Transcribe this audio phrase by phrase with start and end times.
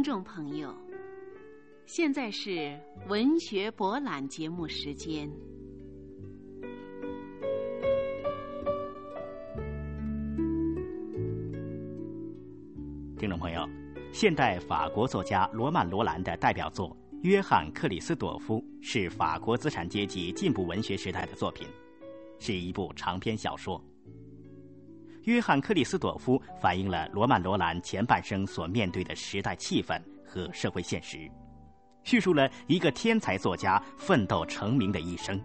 [0.00, 0.74] 听众朋友，
[1.84, 2.74] 现在是
[3.08, 5.30] 文学博览节目时间。
[13.18, 13.68] 听众朋友，
[14.10, 16.88] 现代法国作家罗曼·罗兰的代表作
[17.20, 21.68] 《约翰·克里斯朵夫》是法国资产阶级进步文学时代的作品，
[22.38, 23.78] 是一部长篇小说。
[25.30, 31.30] 约翰·克里斯朵夫反映了罗曼·罗兰前半生所面对的时代气氛和社会现实，
[32.02, 35.40] 叙述了一个天才作家奋斗成名的一生。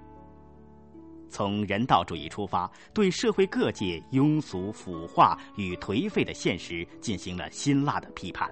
[1.30, 8.50] 从人道主义出发，对社会各界庸俗、腐化与颓废的现实进行了辛辣的批判。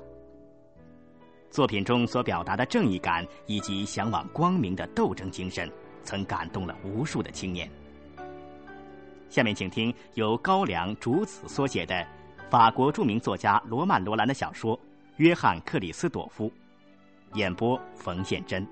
[1.49, 5.67] 作品中所表达的正义感以及向往光明的斗争精神，
[6.03, 7.67] 曾感动了无数的青年。
[9.33, 12.07] 下面请听由高粱竹子所写的
[12.51, 14.77] 法国著名作家罗曼·罗兰的小说
[15.17, 16.47] 《约翰·克里斯朵夫》，
[17.35, 18.63] 演播冯宪珍。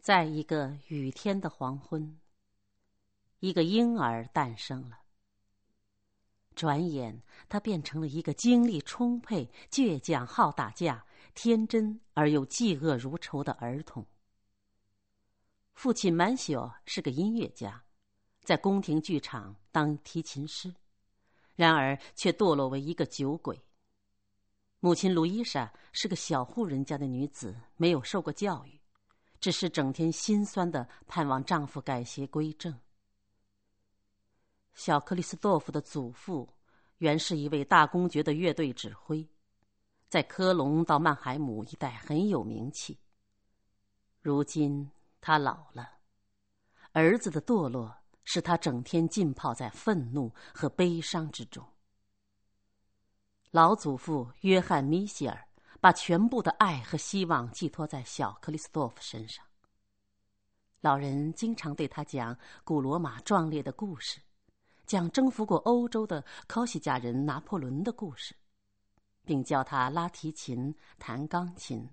[0.00, 2.18] 在一个雨天的黄昏，
[3.40, 4.96] 一个婴儿诞生了。
[6.54, 14.06] 转眼，他变成了一个精力充沛、倔强好打架、天真而又嫉恶如仇的儿童。
[15.78, 17.80] 父亲满修是个音乐家，
[18.42, 20.74] 在宫廷剧场当提琴师，
[21.54, 23.56] 然而却堕落为一个酒鬼。
[24.80, 28.80] 母亲卢伊莎是个小户人家的女子，没有受过教育，
[29.38, 32.76] 只是整天心酸的盼望丈夫改邪归正。
[34.74, 36.52] 小克里斯多夫的祖父
[36.96, 39.24] 原是一位大公爵的乐队指挥，
[40.08, 42.98] 在科隆到曼海姆一带很有名气。
[44.20, 44.90] 如今。
[45.20, 45.98] 他老了，
[46.92, 47.94] 儿子的堕落
[48.24, 51.64] 使他整天浸泡在愤怒和悲伤之中。
[53.50, 55.48] 老祖父约翰·米歇尔
[55.80, 59.44] 把全部的爱和希望寄托在小克里斯多夫身上。
[60.80, 64.20] 老人经常对他讲古罗马壮烈的故事，
[64.86, 68.36] 讲征服过欧洲的科西嘉人拿破仑的故事，
[69.24, 71.88] 并教他拉提琴、弹钢琴。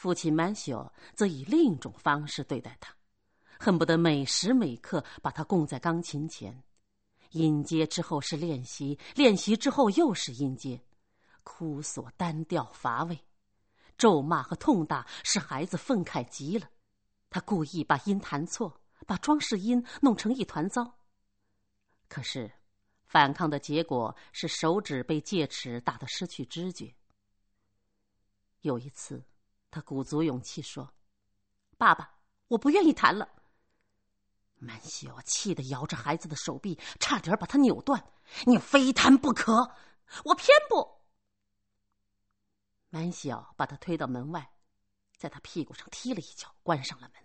[0.00, 2.96] 父亲曼修则以另一种方式对待他，
[3.58, 6.64] 恨不得每时每刻把他供在钢琴前。
[7.32, 10.82] 音阶之后是练习，练习之后又是音阶，
[11.42, 13.22] 枯索单调乏味，
[13.98, 16.66] 咒骂和痛打使孩子愤慨极了。
[17.28, 20.98] 他故意把音弹错，把装饰音弄成一团糟。
[22.08, 22.50] 可是，
[23.04, 26.90] 反抗的结果是手指被戒尺打得失去知觉。
[28.62, 29.22] 有一次。
[29.70, 30.92] 他鼓足勇气说
[31.78, 33.28] ：“爸爸，我不愿意谈了。”
[34.58, 38.12] 曼西奥气得摇着孩子的手臂，差点把他扭断。
[38.46, 39.74] “你非谈不可！”
[40.24, 41.00] 我偏不。
[42.90, 44.52] 曼西奥把他推到门外，
[45.16, 47.22] 在他屁股上踢了一脚，关上了门。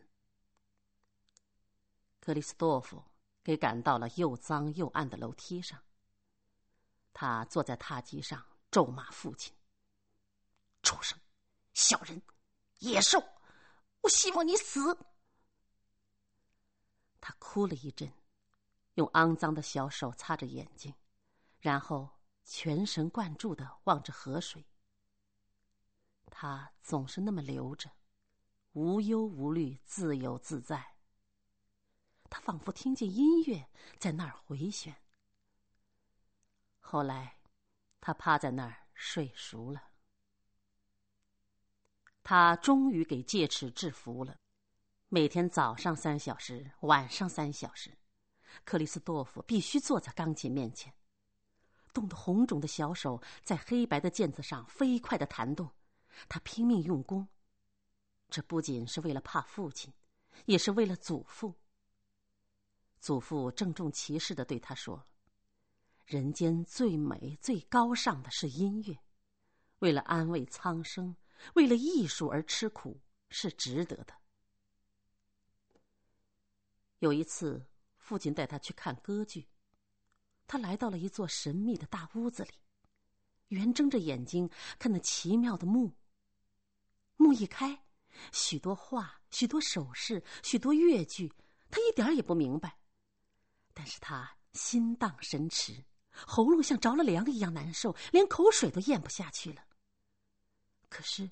[2.20, 3.04] 克里斯多夫
[3.44, 5.80] 给赶到了又脏又暗的楼梯上。
[7.12, 9.54] 他坐在踏阶上，咒骂父亲
[10.84, 11.20] ：“畜生，
[11.74, 12.22] 小人！”
[12.80, 13.24] 野兽，
[14.02, 14.98] 我希望你死。
[17.20, 18.14] 他哭了一阵，
[18.96, 20.94] 用肮脏的小手擦着眼睛，
[21.60, 22.10] 然后
[22.44, 24.66] 全神贯注的望着河水。
[26.30, 27.90] 他总是那么流着，
[28.74, 30.96] 无忧无虑，自由自在。
[32.30, 34.96] 他仿佛听见音乐在那儿回旋。
[36.80, 37.40] 后来，
[38.02, 39.82] 他趴在那儿睡熟了。
[42.28, 44.36] 他终于给戒尺制服了，
[45.10, 47.96] 每天早上三小时，晚上三小时，
[48.64, 50.92] 克里斯多夫必须坐在钢琴面前，
[51.94, 55.70] 冻得红肿的小手在黑白的键子上飞快的弹动，
[56.28, 57.28] 他拼命用功，
[58.32, 59.94] 这不仅是为了怕父亲，
[60.46, 61.54] 也是为了祖父。
[63.00, 65.06] 祖父郑重其事的对他说
[66.08, 68.98] ：“人间最美、最高尚的是音乐，
[69.78, 71.16] 为了安慰苍生。”
[71.54, 74.14] 为了艺术而吃苦是值得的。
[77.00, 77.66] 有一次，
[77.98, 79.48] 父亲带他去看歌剧，
[80.48, 82.54] 他来到了一座神秘的大屋子里，
[83.50, 84.50] 圆睁着眼睛
[84.80, 85.92] 看那奇妙的幕。
[87.18, 87.86] 幕一开，
[88.32, 91.32] 许多画、许多首饰、许多乐句，
[91.70, 92.80] 他一点也不明白，
[93.74, 99.64] 但是他心荡神驰，喉咙像着了凉一样难受，连口水都咽不下去了。
[100.90, 101.30] 可是，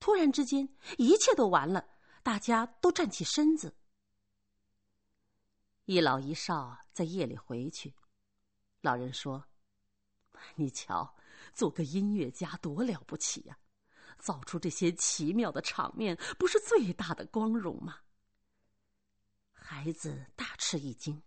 [0.00, 1.88] 突然之间，一切都完了，
[2.22, 3.76] 大家都站起身子。
[5.84, 7.94] 一老一少在夜里回去，
[8.80, 9.44] 老人说
[10.54, 11.16] ：“你瞧，
[11.54, 13.58] 做个音乐家多了不起呀！
[14.18, 18.00] 造出这些奇妙的场面，不是最大的光荣吗？”
[19.54, 21.22] 孩子大吃一惊。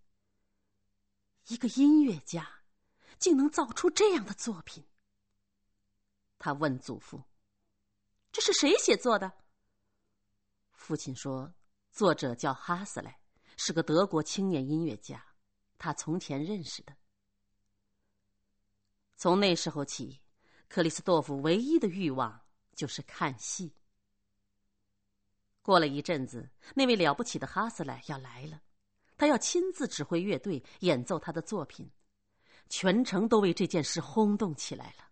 [1.48, 2.62] 一个音乐家，
[3.18, 4.86] 竟能造出这样的作品。
[6.38, 7.24] 他问祖父
[8.32, 9.32] ：“这是谁写作的？”
[10.74, 11.54] 父亲说
[11.92, 13.20] ：“作者叫哈斯莱，
[13.58, 15.24] 是个德国青年音乐家，
[15.78, 16.96] 他从前认识的。”
[19.16, 20.20] 从那时候起，
[20.68, 22.42] 克里斯多夫唯一的欲望
[22.74, 23.72] 就是看戏。
[25.62, 28.60] 过了一阵子，那位了不起的哈斯莱要来了，
[29.16, 31.88] 他要亲自指挥乐队演奏他的作品，
[32.68, 35.11] 全城都为这件事轰动起来了。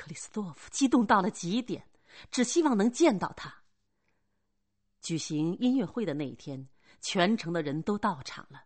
[0.00, 1.86] 克里斯多夫激动到了极点，
[2.30, 3.54] 只希望能见到他。
[5.02, 6.66] 举行音乐会的那一天，
[7.02, 8.64] 全城的人都到场了。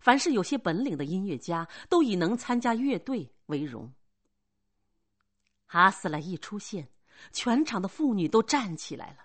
[0.00, 3.92] 凡是有些本领的音乐家，都以能参加乐队为荣。
[5.66, 6.88] 哈斯莱一出现，
[7.30, 9.18] 全场的妇女都站起来了。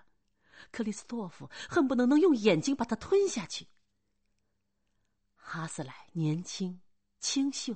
[0.70, 3.66] 克里斯托夫恨不能能用眼睛把他吞下去。
[5.36, 6.78] 哈斯莱年轻、
[7.18, 7.74] 清秀，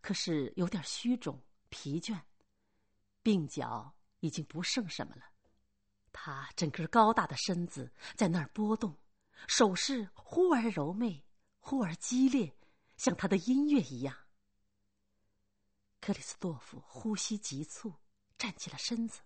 [0.00, 1.38] 可是有点虚肿、
[1.68, 2.18] 疲倦，
[3.26, 5.22] 鬓角已经不剩什么了。
[6.12, 8.96] 他整个高大的身子在那儿波动，
[9.48, 11.24] 手势忽而柔媚。
[11.58, 12.56] 忽而激烈，
[12.96, 14.16] 像他的音乐一样。
[16.00, 17.92] 克里斯多夫呼吸急促，
[18.38, 19.20] 站起了身子。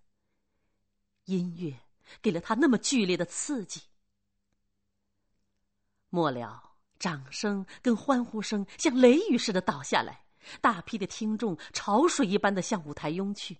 [1.26, 1.78] 音乐
[2.22, 3.82] 给了他那么剧烈的刺激。
[6.08, 10.24] 末了，掌声跟欢呼声像雷雨似的倒下来，
[10.62, 13.58] 大批的听众潮水一般的向舞台涌去。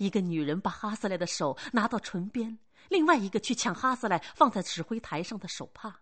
[0.00, 2.58] 一个女人把哈斯莱的手拿到唇边，
[2.88, 6.00] 另外一个去抢哈斯莱放在指挥台上的手帕。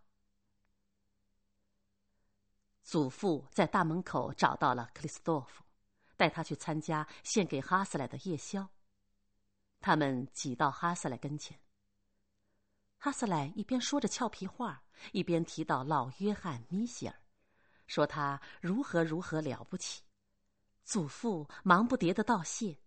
[2.85, 5.65] 祖父在大门口找到了克里斯多夫，
[6.17, 8.69] 带他去参加献给哈斯莱的夜宵。
[9.81, 11.59] 他们挤到哈斯莱跟前。
[12.99, 14.81] 哈斯莱一边说着俏皮话，
[15.11, 17.17] 一边提到老约翰·米歇尔，
[17.89, 20.05] 说他如何如何了不起。
[20.85, 22.79] 祖父忙不迭的道谢，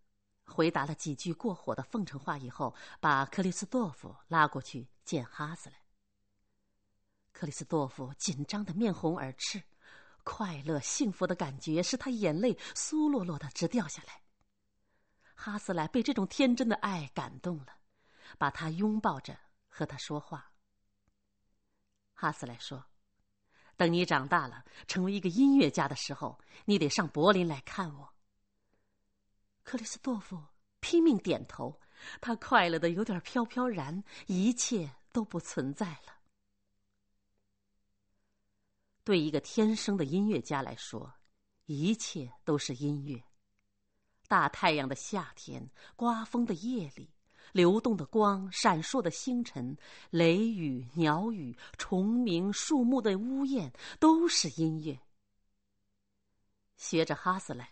[0.51, 5.77] 回答了几句过火的奉承话以后，把克里斯多夫拉过去见哈斯莱。
[7.31, 9.63] 克里斯多夫紧张的面红耳赤。
[10.24, 14.21] 快乐、幸福的感觉使他眼泪酥落落的直掉下来。
[15.33, 17.75] 哈斯莱被这种天真的爱感动了，
[18.38, 19.36] 把他拥抱着
[19.68, 20.51] 和他说话。
[22.13, 22.86] 哈斯莱说
[23.75, 28.13] ：“等你长大了，成为一个音乐家的时候，你得上柏林来看我。”
[29.63, 30.41] 克里斯多夫
[30.79, 31.79] 拼命点头，
[32.19, 36.17] 他快乐的有点飘飘然，一切都不存在了。
[39.03, 41.13] 对一个天生的音乐家来说，
[41.65, 43.23] 一切都是音乐。
[44.27, 47.09] 大太阳的夏天，刮风的夜里，
[47.51, 49.75] 流动的光，闪烁的星辰，
[50.09, 54.99] 雷雨、鸟语、虫鸣、树木的呜咽，都是音乐。
[56.77, 57.69] 学着哈斯莱，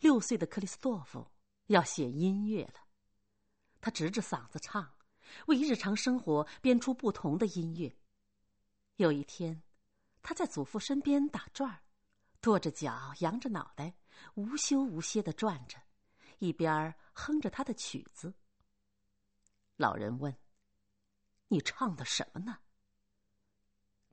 [0.00, 1.26] 六岁的克里斯多夫
[1.66, 2.80] 要写音乐了。
[3.80, 4.94] 他直着嗓子唱，
[5.46, 7.96] 为日常生活编出不同的音乐。
[8.96, 9.62] 有一天。
[10.28, 11.84] 他在祖父身边打转儿，
[12.40, 13.94] 跺着脚，扬着脑袋，
[14.34, 15.80] 无休无歇的转着，
[16.40, 18.34] 一边哼着他的曲子。
[19.76, 20.36] 老人问
[21.46, 22.58] ：“你唱的什么呢？”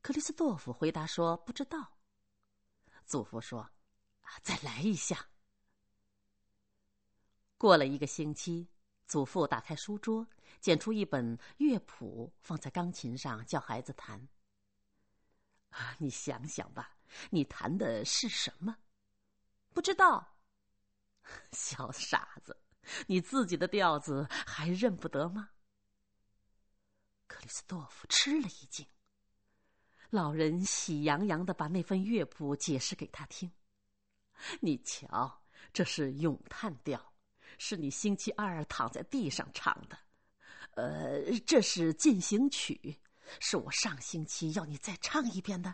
[0.04, 1.98] 克里斯多夫回答说：“不知道。”
[3.08, 3.62] 祖父说
[4.22, 5.30] ：“啊，再来一下。”
[7.64, 8.68] 过了一个星期，
[9.08, 10.28] 祖父打开书桌，
[10.60, 14.28] 捡出一本乐谱，放在钢琴上，叫孩子弹。
[15.70, 16.98] 啊，你想想吧，
[17.30, 18.76] 你弹的是什么？
[19.72, 20.36] 不知道。
[21.54, 22.58] 小傻子，
[23.08, 25.52] 你自己的调子还认不得吗？
[27.28, 28.86] 克里斯多夫吃了一惊。
[30.10, 33.50] 老人喜洋洋的把那份乐谱解释给他听。
[34.60, 35.42] 你瞧，
[35.72, 37.13] 这是咏叹调，
[37.66, 39.98] 是你星期二躺在地上唱的。
[40.72, 43.00] 呃，这是进行曲。
[43.40, 45.74] 是我上星期要你再唱一遍的，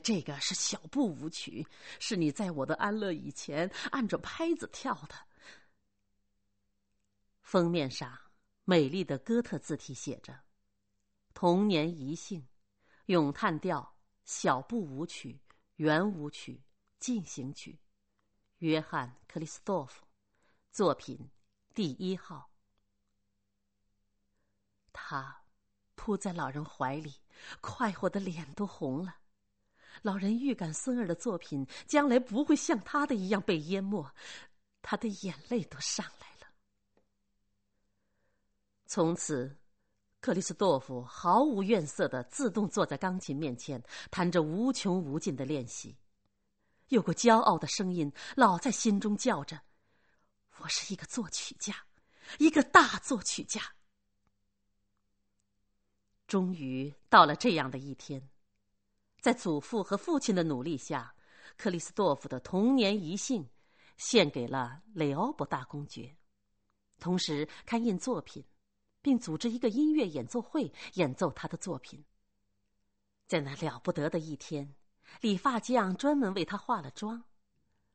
[0.00, 1.66] 这个是小步舞曲，
[1.98, 5.16] 是你在我的安乐椅前按着拍子跳的。
[7.42, 8.16] 封面上
[8.64, 10.38] 美丽的哥特字体写着
[11.34, 12.46] ：“童年遗幸，
[13.06, 15.40] 咏叹调，小步舞曲，
[15.76, 16.62] 圆舞曲，
[17.00, 17.76] 进行曲，
[18.58, 20.06] 约翰·克里斯多夫，
[20.70, 21.30] 作品
[21.74, 22.50] 第一号。”
[24.92, 25.36] 他。
[26.02, 27.12] 扑在老人怀里，
[27.60, 29.16] 快活的脸都红了。
[30.00, 34.10] 老人预感孙儿的作品将来不会像他的一样被淹没，
[34.80, 36.50] 他的眼泪都上来了。
[38.86, 39.58] 从此，
[40.22, 45.94] 克里斯多夫毫无怨色的自动坐在钢琴面前，弹着无穷无尽的练习。
[46.88, 49.60] 有个骄傲的声音老在心中叫着
[50.62, 51.74] ：“我是一个作曲家，
[52.38, 53.60] 一个大作曲家。”
[56.26, 58.28] 终于到了这样的一天，
[59.20, 61.14] 在祖父和父亲的努力下，
[61.56, 63.48] 克里斯多夫的童年遗信
[63.96, 66.16] 献给了雷欧伯大公爵，
[66.98, 68.44] 同时刊印作品，
[69.02, 72.04] 并组织一个音乐演奏会演奏他的作品。
[73.26, 74.74] 在那了不得的一天。
[75.20, 77.24] 理发匠专门为他化了妆，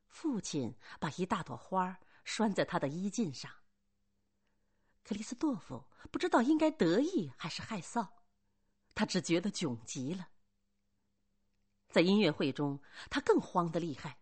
[0.10, 3.50] 父亲把一大朵花拴在他的衣襟上。
[5.06, 8.06] 克里斯多夫不知道应该得意还是害臊，
[8.94, 10.28] 他只觉得窘极了。
[11.88, 12.78] 在音乐会中，
[13.10, 14.20] 他更慌得厉害，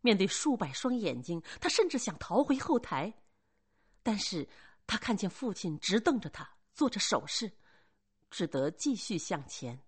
[0.00, 3.14] 面对数百双眼睛，他甚至想逃回后台，
[4.02, 4.48] 但是
[4.84, 7.52] 他看见父亲直瞪着他，做着手势，
[8.30, 9.78] 只得继续向前。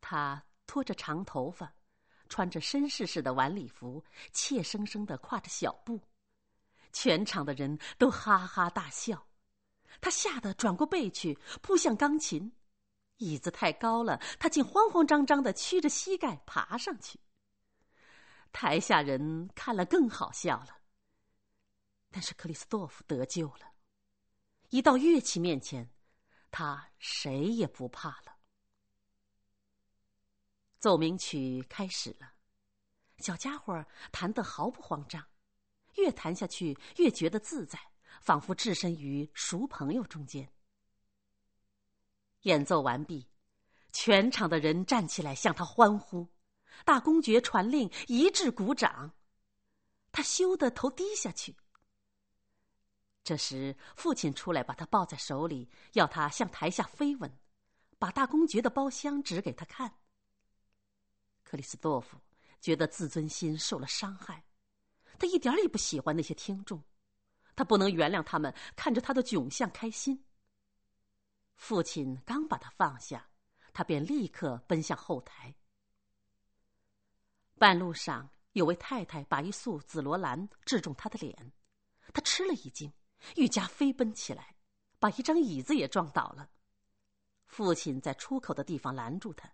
[0.00, 0.42] 他。
[0.64, 1.70] 拖着长头发，
[2.30, 4.02] 穿着绅士式的晚礼服，
[4.32, 6.00] 怯生生的跨着小步，
[6.92, 9.26] 全场的人都哈哈大笑。
[10.00, 12.52] 他吓得转过背去，扑向钢琴，
[13.18, 17.20] 椅子太高了，他竟慌慌张张的屈着膝盖爬上去。
[18.52, 20.78] 台下人看了更好笑了，
[22.10, 23.72] 但是克里斯多夫得救了。
[24.70, 25.88] 一到乐器面前，
[26.50, 28.36] 他谁也不怕了。
[30.78, 32.32] 奏鸣曲开始了，
[33.18, 35.24] 小家伙弹得毫不慌张，
[35.96, 37.78] 越谈下去越觉得自在，
[38.20, 40.52] 仿佛置身于熟朋友中间。
[42.42, 43.28] 演奏完毕，
[43.92, 46.26] 全场的人站起来向他欢呼，
[46.84, 49.12] 大公爵传令一致鼓掌，
[50.10, 51.56] 他羞得头低下去。
[53.22, 57.38] 这时，父亲出来把他抱在手里，要他向台下飞吻，
[57.96, 59.98] 把大公爵的包厢指给他看。
[61.44, 62.18] 克里斯多夫
[62.60, 64.44] 觉得自尊心受了伤害，
[65.18, 66.82] 他一点也不喜欢那些听众，
[67.54, 70.24] 他不能原谅他们看着他的窘相开心。
[71.54, 73.28] 父亲刚把他放下，
[73.72, 75.54] 他便立刻奔向后台。
[77.58, 81.52] 半路上，有位太太把一束紫罗兰掷中他的脸，
[82.12, 82.92] 他吃了一惊，
[83.36, 84.56] 愈加飞奔起来，
[84.98, 86.50] 把一张椅子也撞倒了。
[87.46, 89.50] 父亲在出口的地方拦住他。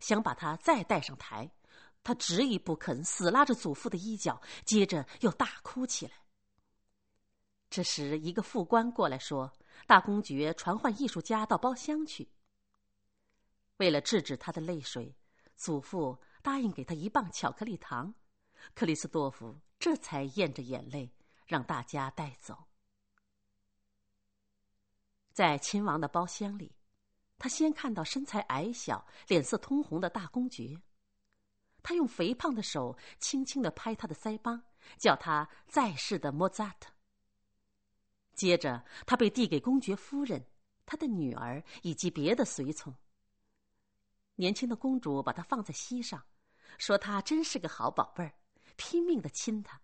[0.00, 1.48] 想把他再带上台，
[2.04, 6.12] 他执意不肯，死拉着祖父的衣角，接着又大哭起来。
[7.70, 9.52] 这时，一个副官过来说
[9.86, 12.28] ：“大公爵传唤艺术家到包厢去。”
[13.78, 15.16] 为了制止他的泪水，
[15.56, 18.12] 祖父答应给他一磅巧克力糖。
[18.74, 21.10] 克里斯多夫这才咽着眼泪，
[21.46, 22.56] 让大家带走。
[25.32, 26.74] 在亲王的包厢里。
[27.38, 30.80] 他先看到身材矮小、脸色通红的大公爵，
[31.82, 34.62] 他用肥胖的手轻轻的拍他的腮帮，
[34.98, 36.92] 叫他在世的莫扎特。
[38.34, 40.44] 接着，他被递给公爵夫人、
[40.86, 42.94] 他的女儿以及别的随从。
[44.36, 46.24] 年轻的公主把他放在膝上，
[46.78, 48.32] 说他真是个好宝贝儿，
[48.76, 49.80] 拼命的亲他。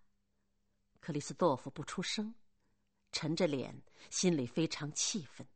[0.99, 2.33] 克里斯多夫不出声，
[3.11, 5.47] 沉着脸，心里非常气愤。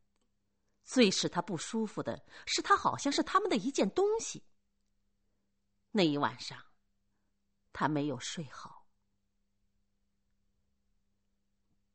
[0.84, 4.42] 最使他不舒服的是，他好像是他们的一件东西。
[5.96, 6.60] 那一晚上，
[7.72, 8.84] 他没有睡好。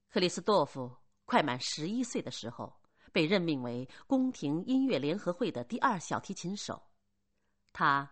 [0.09, 6.81] 克里斯多夫快满十一岁的时候，被任命为宫廷音乐联合会的第二小提琴手，
[7.73, 8.09] 他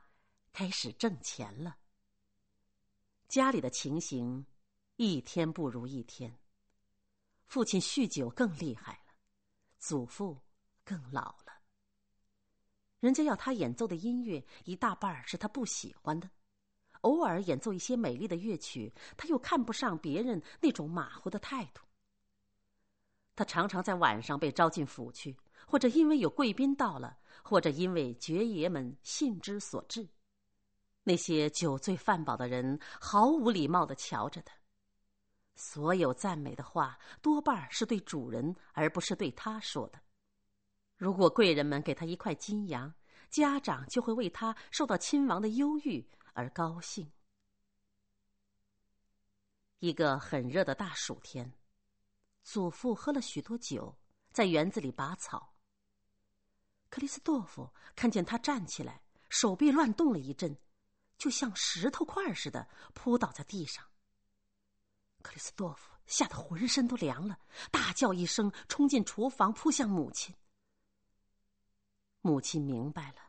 [0.52, 1.78] 开始挣钱了。
[3.30, 4.46] 家里的情形
[4.98, 6.38] 一天不如一天，
[7.46, 9.14] 父亲酗酒更厉害了，
[9.80, 10.38] 祖父。
[10.84, 11.47] 更老了。
[13.00, 16.30] 人家要他演奏的音乐一大半是他不喜欢的，
[17.02, 21.84] 偶尔演奏一些美丽的乐曲，他又看不上别人那种马虎的态度。
[23.36, 25.38] 他常常在晚上被招进府去，
[25.68, 30.08] 或者因为有贵宾到了，或者因为爵爷们兴之所至。
[31.04, 34.56] 那些酒醉饭饱的人毫无礼貌的瞧着他，
[35.56, 40.00] 所有赞美的话多半是对主人而不是对他说的。
[40.98, 42.94] 如果贵人们给他一块金羊，
[43.30, 47.12] 家长就会为他受到亲王的忧郁而高兴。
[49.80, 51.54] 一个很热的大暑天，
[52.44, 53.96] 祖父喝了许多酒，
[54.32, 55.54] 在园子里拔草。
[56.90, 60.58] 克里斯多夫看见他站起来，手臂乱动了一阵，
[61.16, 63.86] 就像石头块似的扑倒在地上。
[65.22, 67.38] 克里斯多夫吓得浑身都凉了，
[67.70, 70.34] 大叫一声，冲进厨房，扑向母亲。
[72.28, 73.22] 母亲明白了，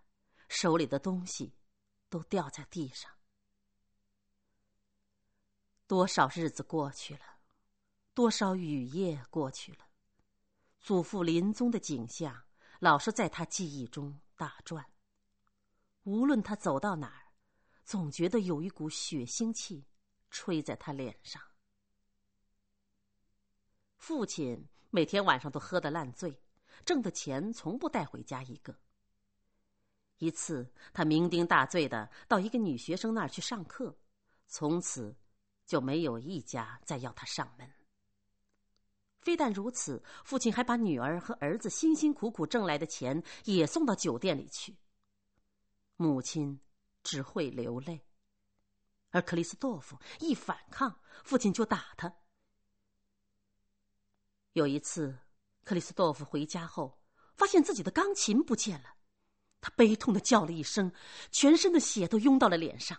[0.49, 1.55] 手里的东西
[2.09, 3.09] 都掉在地上。
[5.87, 7.39] 多少日子过去了，
[8.13, 9.87] 多少雨夜过去了，
[10.81, 12.43] 祖父临终的景象
[12.81, 14.85] 老是在他记忆中打转。
[16.03, 17.33] 无论他走到哪儿，
[17.85, 19.87] 总觉得有一股血腥气
[20.29, 21.41] 吹在他脸上。
[23.97, 26.43] 父亲每天晚上都喝得烂醉，
[26.85, 28.77] 挣的钱从不带回家一个。
[30.19, 33.97] 一次，他酩酊大醉的到一个女学生那儿去上课，
[34.47, 35.17] 从此
[35.65, 37.71] 就没有一家再要他上门。
[39.21, 44.77] 非但如此，父亲还把女儿和儿子辛辛苦苦挣来的钱也送到酒店里去。
[45.97, 46.61] 母亲
[47.03, 48.01] 只会流泪，
[49.11, 52.13] 而克里斯多夫一反抗，父亲就打他。
[54.53, 55.19] 有一次，
[55.65, 57.01] 克里斯多夫回家后，
[57.35, 58.95] 发现自己的钢琴不见了，
[59.61, 60.93] 他悲痛的叫了一声，
[61.31, 62.97] 全身的血都涌到了脸上。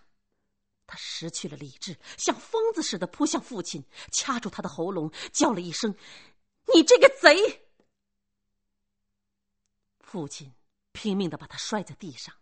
[0.86, 5.94] 他失去了理智，像疯子似的扑向父亲，掐住他的喉咙，叫了一声
[6.74, 7.68] ：“你这个贼！”
[10.00, 10.52] 父亲
[10.90, 12.34] 拼命的把他摔在地上。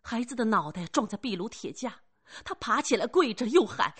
[0.00, 2.00] 孩子的脑袋撞在壁炉铁架，
[2.44, 3.92] 他爬起来跪着，又喊：“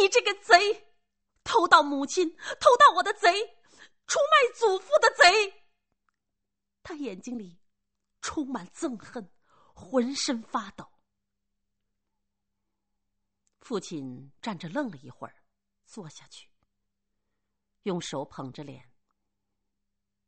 [0.00, 0.86] 你这个贼，
[1.42, 2.30] 偷盗母亲，
[2.60, 3.56] 偷盗我的贼，
[4.06, 5.64] 出卖祖父的贼！”
[6.84, 7.58] 他眼睛里
[8.24, 9.30] 充满憎恨，
[9.74, 10.90] 浑身发抖。
[13.60, 15.44] 父亲站着愣了一会儿，
[15.84, 16.48] 坐下去，
[17.82, 18.90] 用手捧着脸，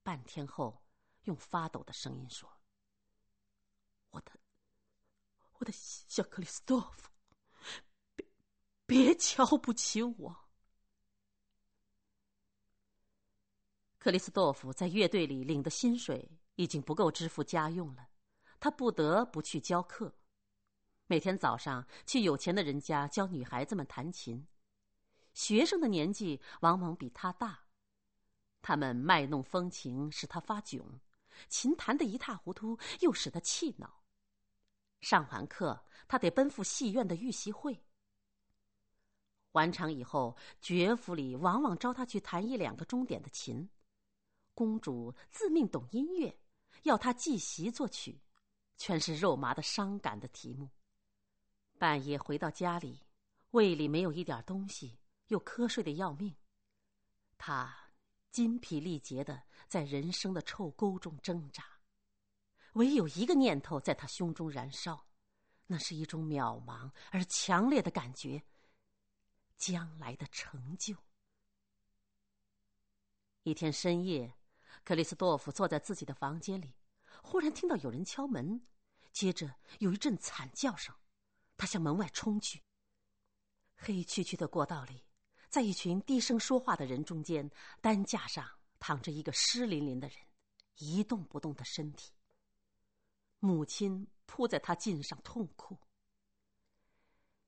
[0.02, 0.84] 半天后，
[1.22, 2.60] 用发抖的声音说
[4.12, 4.32] ：“我的。”
[5.58, 7.10] 我的小克里斯多夫，
[8.14, 8.26] 别
[8.84, 10.50] 别瞧不起我。
[13.96, 18.08] 克里斯多夫在乐队里领的薪水已经不够支付家用了，
[18.58, 20.12] 他不得不去教课。
[21.06, 24.46] 每天早上去有钱的人家教女孩子们弹琴，
[25.34, 27.60] 学生的年纪往往比他大，
[28.60, 30.82] 他们卖弄风情，使他发窘；
[31.48, 34.02] 琴弹得一塌糊涂，又使他气恼。
[35.00, 37.80] 上完课，他得奔赴戏院的预习会。
[39.52, 43.68] 完场以后，爵府里往往招他去弹一两个钟点的琴。
[44.54, 46.36] 公主自命懂音乐，
[46.86, 48.22] 要他记习作曲，
[48.76, 50.70] 全是肉麻的、伤感的题目。
[51.78, 53.02] 半夜回到家里，
[53.50, 54.96] 胃里没有一点东西，
[55.26, 56.32] 又瞌睡的要命。
[57.36, 57.76] 他
[58.30, 61.64] 筋疲力竭的在人生的臭沟中挣扎。
[62.74, 65.08] 唯有一个念头在他胸中燃烧，
[65.66, 68.42] 那是一种渺茫而强烈的感觉。
[69.56, 70.94] 将来的成就。
[73.42, 74.34] 一天深夜，
[74.86, 76.72] 克里斯多夫坐在自己的房间里，
[77.20, 78.64] 忽然听到有人敲门，
[79.10, 80.94] 接着有一阵惨叫声，
[81.56, 82.62] 他向门外冲去。
[83.74, 85.02] 黑黢黢的过道里，
[85.48, 90.16] 在一群低声说话的人中间，担架上躺着一个湿淋淋的人，
[90.76, 92.12] 一动不动的身体。
[93.40, 95.76] 母亲扑在他颈上痛哭。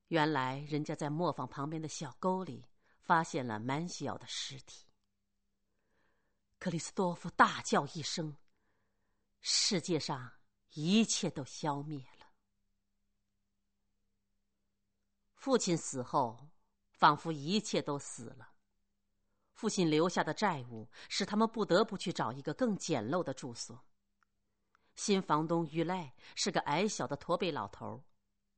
[0.09, 2.65] 原来人家在磨坊旁边的小沟里
[2.99, 4.88] 发现了满小的尸体。
[6.59, 8.35] 克里斯多夫大叫一声，
[9.39, 10.29] 世界上
[10.73, 12.27] 一切都消灭了。
[15.35, 16.49] 父亲死后，
[16.91, 18.51] 仿佛一切都死了。
[19.53, 23.81] 父亲留下的债务使他们不得不去找一个更简陋的住所。
[24.95, 28.03] 新房东于赖是个矮小的驼背老头，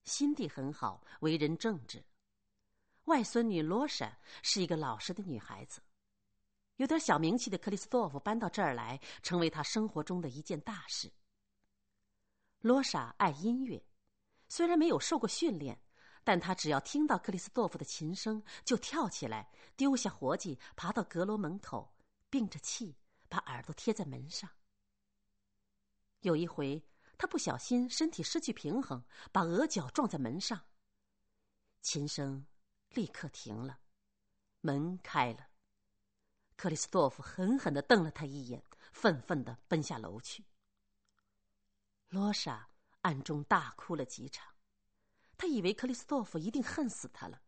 [0.06, 2.04] 心地很好，为人正直。
[3.04, 5.84] 外孙女罗莎是一个老实的女孩子，
[6.82, 11.12] 有点小名气的克里斯多夫搬到这儿来，成为他生活中的一件大事。
[12.62, 13.86] 罗莎爱音乐，
[14.48, 15.80] 虽然没有受过训练，
[16.24, 21.94] 但她只要听到克里斯多夫的琴声，就跳起来，丢下活计，爬到阁楼门口，
[22.32, 22.98] 屏着气，
[23.30, 24.50] 把耳朵贴在门上。
[26.22, 26.84] 有一回，
[27.16, 30.60] 他不小心身体失去平衡，把额角撞在门上。
[31.84, 32.48] 琴声
[32.90, 33.82] 立刻停了，
[34.62, 35.51] 门开了。
[36.62, 40.46] 克里斯多夫狠狠的瞪了他一眼，愤愤的奔下楼去。
[42.10, 42.70] 罗莎
[43.02, 44.54] 暗中大哭了几场，
[45.36, 47.42] 他以为克里斯多夫一定恨死他了，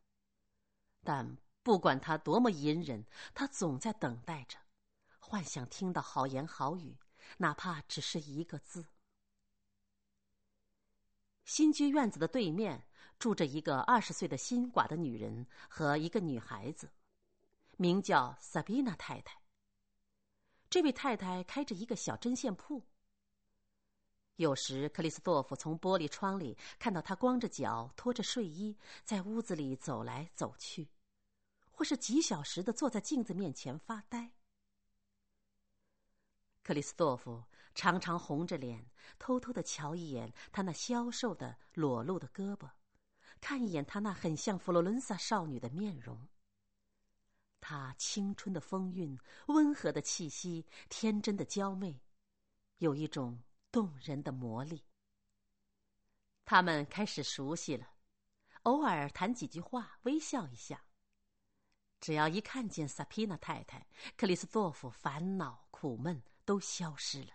[1.04, 4.58] 但不管他多么隐忍，他总在等待着，
[5.20, 6.98] 幻想听到好言好语。
[7.38, 8.84] 哪怕只是一个字。
[11.46, 12.84] 新居院子的对面
[13.20, 16.90] 住着一个二十岁的新寡的女人和一个女孩子，
[17.78, 19.42] 名叫萨比娜太太。
[20.70, 22.84] 这位太太开着一个小针线铺。
[24.38, 30.90] 有时，克里斯多夫从玻璃窗里看到她光着脚、拖着睡衣在屋子里走来走去，
[31.72, 34.32] 或是几小时的坐在镜子面前发呆。
[36.64, 37.44] 克里斯多夫
[37.76, 42.72] 常常红着脸，偷偷的瞧一眼她那消瘦的裸露的胳膊，
[43.40, 46.28] 看一眼她那很像佛罗伦萨少女的面容。
[47.66, 51.98] 她青春的风韵、温和的气息、天真的娇媚，
[52.80, 54.84] 有一种动人的魔力。
[56.44, 57.88] 他们开始熟悉了，
[58.64, 60.84] 偶尔谈几句话，微笑一下。
[62.02, 67.32] 只要一看见萨皮娜太太，克里斯多夫烦恼苦闷都消失了。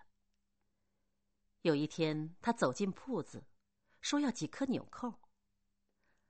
[1.62, 3.42] 有一天，他走进铺子，
[4.02, 5.14] 说要几颗纽扣。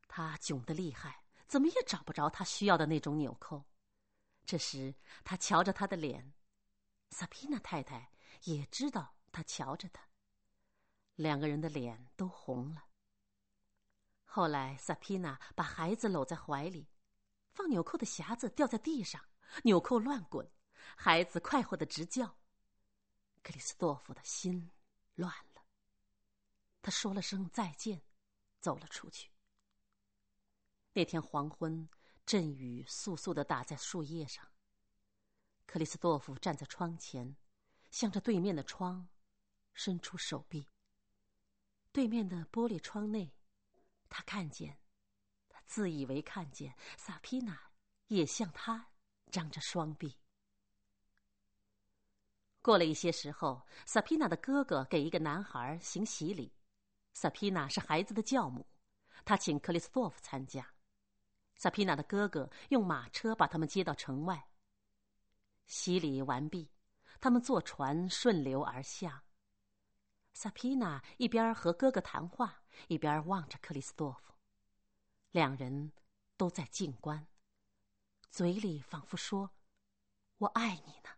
[0.06, 3.64] 他窘得厉害，怎么也找不着他需要的那种纽扣。
[4.48, 6.32] 这时，他瞧着他的脸，
[7.11, 8.11] 萨皮娜太太
[8.44, 10.08] 也知道他瞧着他。
[11.16, 12.88] 两个人的脸都红了。
[14.24, 16.88] 后来，萨皮娜把孩子搂在怀里，
[17.50, 19.22] 放纽扣的匣子掉在地上，
[19.64, 20.50] 纽扣乱滚，
[20.96, 22.38] 孩子快活的直叫。
[23.42, 24.70] 克里斯多夫的心
[25.16, 25.62] 乱了。
[26.80, 28.00] 他说了声再见，
[28.61, 29.30] 走了出去。
[30.94, 31.87] 那天黄昏。
[32.28, 34.46] 阵雨簌簌的打在树叶上。
[35.64, 37.34] 克里斯多夫站在窗前，
[37.90, 39.08] 向着对面的窗
[39.72, 40.66] 伸出手臂。
[41.90, 43.32] 对面的玻璃窗内，
[44.10, 44.78] 他看见，
[45.48, 47.58] 他自以为看见萨皮娜
[48.08, 48.90] 也向他
[49.30, 50.14] 张着双臂。
[52.60, 56.52] 过了一些时候，萨皮娜的哥哥给一个男孩行洗礼。
[57.14, 58.66] 萨皮娜是孩子的教母，
[59.24, 60.74] 他请克里斯多夫参加。
[61.58, 64.48] 萨皮娜的哥哥用马车把他们接到城外。
[65.66, 66.70] 洗礼完毕，
[67.20, 69.24] 他们坐船顺流而下。
[70.32, 74.32] 萨皮娜一边和哥哥谈话，一边望着克里斯多夫，
[75.32, 75.92] 两人
[76.36, 77.26] 都在静观，
[78.30, 79.50] 嘴里仿佛说
[80.38, 81.10] ：“我爱你呢。”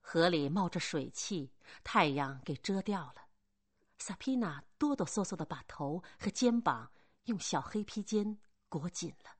[0.00, 3.26] 河里冒着水汽，太阳给遮掉了。
[3.98, 6.90] 萨皮娜哆哆嗦嗦的把头和肩膀。
[7.24, 9.30] 用小黑披肩裹紧了。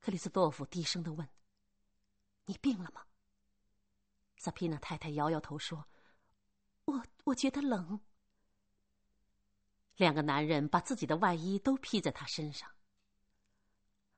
[0.00, 1.28] 克里斯多夫低声的问
[2.46, 3.04] ：“你病了吗？”
[4.36, 5.86] 萨皮娜太太摇摇头说
[6.86, 8.00] ：“我我觉得冷。”
[9.96, 12.70] 两个男人把自己的外衣都披在他身上。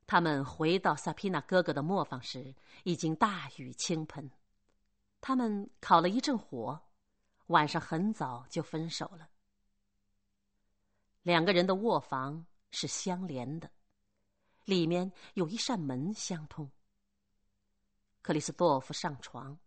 [0.06, 4.30] 他们回到萨皮娜哥哥的磨坊时，已经大雨倾盆。
[5.20, 6.80] 他们烤了一阵火，
[7.46, 9.28] 晚上很早就分手了。
[11.28, 13.70] 两个人的卧房是相连的，
[14.64, 16.70] 里面有一扇门相通。
[18.22, 19.58] 克里斯多夫上床，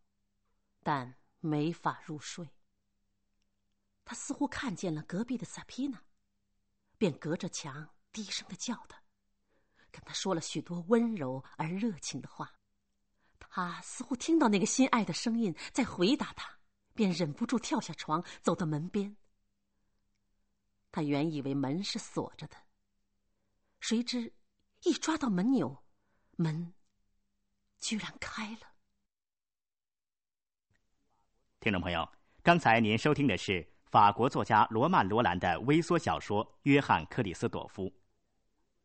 [0.81, 2.49] 但没法入睡。
[4.03, 6.01] 他似乎看见了隔壁的萨皮娜，
[6.97, 8.99] 便隔着墙低声的叫他，
[9.91, 12.51] 跟他说了许多温柔而热情的话。
[13.37, 16.57] 他似乎听到那个心爱的声音在回答他，
[16.95, 19.15] 便忍不住跳下床，走到门边。
[20.91, 22.57] 他原以为门是锁着的，
[23.79, 24.33] 谁知
[24.83, 25.83] 一抓到门钮，
[26.35, 26.73] 门
[27.79, 28.67] 居然开了。
[31.61, 32.07] 听众朋友，
[32.43, 37.85] 刚才您收听的是法国作家罗曼·罗兰的微缩小说《约翰·克里斯朵夫》，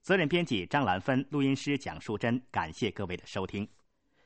[0.02, 2.40] 责任编辑张兰芬，录音师蒋淑珍。
[2.50, 3.68] 感谢各位的收听，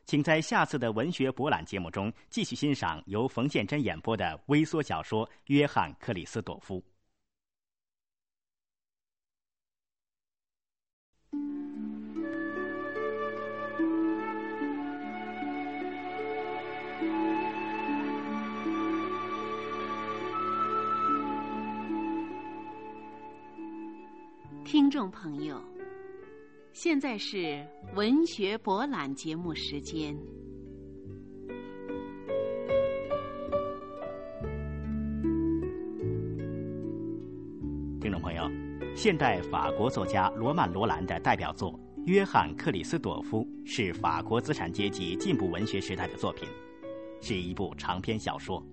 [0.05, 6.81] 请在下次的文学博览节目中继续欣赏由冯建珍演播的微缩小说《约翰·克里斯朵夫》。
[24.73, 25.61] 听众朋友，
[26.73, 30.17] 现在是文学博览节目时间。
[38.01, 38.49] 听众朋友，
[38.95, 41.73] 现代法国作家罗曼·罗兰的代表作
[42.07, 46.49] 《约翰·克里斯朵夫》是法国资产阶级进步文学时代的作品，
[47.21, 48.65] 是一部长篇小说。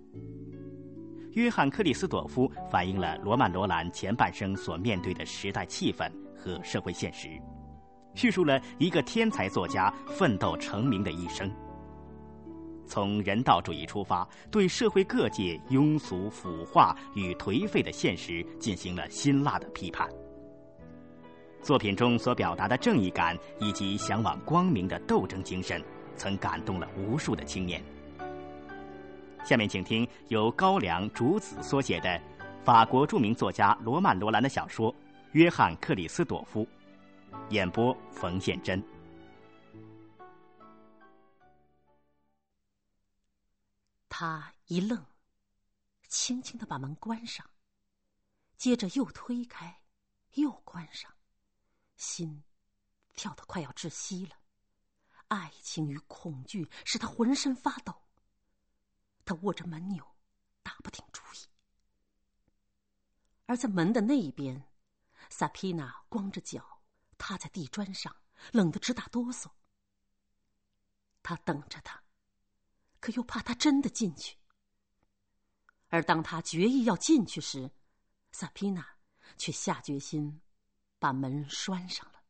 [1.38, 7.30] 约翰·克里斯朵夫反映了罗曼·罗兰前半生所面对的时代气氛和社会现实，
[8.16, 11.48] 叙述了一个天才作家奋斗成名的一生。
[12.88, 20.10] 从人道主义出发，对社会各界庸俗、腐化与颓废的现实进行了辛辣的批判。
[21.62, 25.80] 作品中所表达的正义感以及向往光明的斗争精神，
[26.16, 27.80] 曾感动了无数的青年。
[29.48, 32.22] 下面请听由高粱竹子所写的
[32.66, 34.94] 法国著名作家罗曼·罗兰的小说
[35.32, 36.68] 《约翰·克里斯朵夫》，
[37.50, 38.84] 演播冯宪珍。
[44.10, 45.02] 他一愣，
[46.10, 47.50] 轻轻的把门关上，
[48.58, 49.80] 接着又推开，
[50.34, 51.10] 又关上，
[51.96, 52.44] 心
[53.16, 54.32] 跳得快要窒息了。
[55.30, 57.94] 爱情与恐惧使他浑身发抖。
[59.28, 60.04] 他握着门钮，
[60.64, 61.46] 打不定主意。
[63.46, 64.68] 而在门的那一边，
[65.30, 66.82] 萨皮娜光着脚
[67.18, 68.16] 踏在地砖上，
[68.52, 69.52] 冷得直打哆嗦。
[71.22, 72.02] 他等着他。
[73.00, 74.36] 可又怕他真的进去，
[75.90, 77.72] 而当他决意要进去时，
[78.32, 78.86] 萨皮娜
[79.38, 80.42] 却下决心
[80.98, 82.24] 把门拴上了。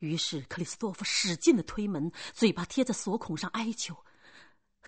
[0.00, 4.04] 于是克里斯多夫使劲的推门，嘴巴贴在锁孔上哀求：“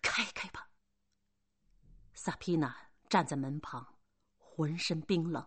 [0.00, 0.68] 开开吧！”
[2.14, 2.76] 萨皮娜
[3.08, 3.98] 站在门旁，
[4.36, 5.46] 浑身冰冷，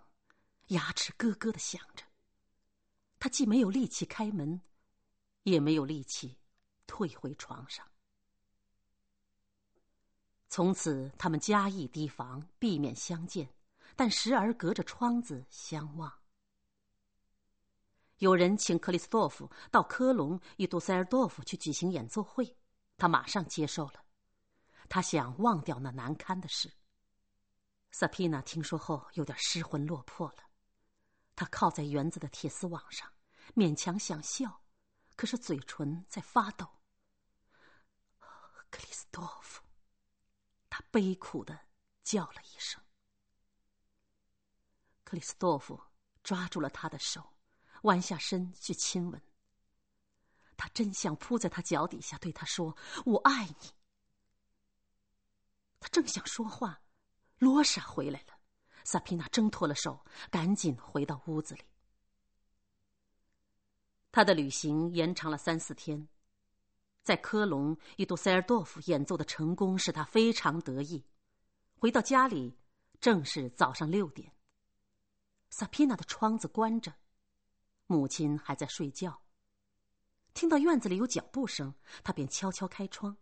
[0.68, 2.04] 牙齿咯咯的响着。
[3.20, 4.62] 他既没有力气开门，
[5.44, 6.40] 也没有力气
[6.88, 7.88] 退回床上。
[10.50, 13.54] 从此，他们加以提防，避免相见，
[13.96, 16.12] 但时而隔着窗子相望。
[18.18, 22.56] 有人请克里斯多夫到科隆与杜塞尔多夫去举行演奏会，
[22.98, 24.03] 他马上接受了。
[24.90, 26.72] 他想忘掉那难堪的事。
[27.92, 30.44] 萨皮娜听说后有点失魂落魄了，
[31.36, 33.12] 她靠在园子的铁丝网上，
[33.56, 34.62] 勉强想笑，
[35.16, 36.68] 可是嘴唇在发抖。
[38.70, 39.62] 克里斯多夫。
[40.76, 41.68] 他悲苦的
[42.04, 42.82] 叫了一声。
[45.04, 45.80] 克里斯多夫
[46.24, 47.36] 抓住了他的手，
[47.84, 49.22] 弯下身去亲吻。
[50.58, 53.72] 他真想扑在他脚底下对他说：“我爱你。”
[55.84, 56.82] 他正想说话，
[57.40, 58.28] 罗莎回来了。
[58.86, 61.62] 萨皮娜挣脱了手，赶紧回到屋子里。
[64.14, 66.08] 他的旅行延长了三四天。
[67.04, 71.04] 在科隆与杜塞尔多夫演奏的成功使他非常得意。
[71.76, 72.58] 回到家里，
[73.02, 74.32] 正是早上六点。
[75.50, 76.94] 萨皮娜的窗子关着，
[77.88, 79.22] 母亲还在睡觉。
[80.34, 83.18] 听到院子里有脚步声，他便悄悄开窗，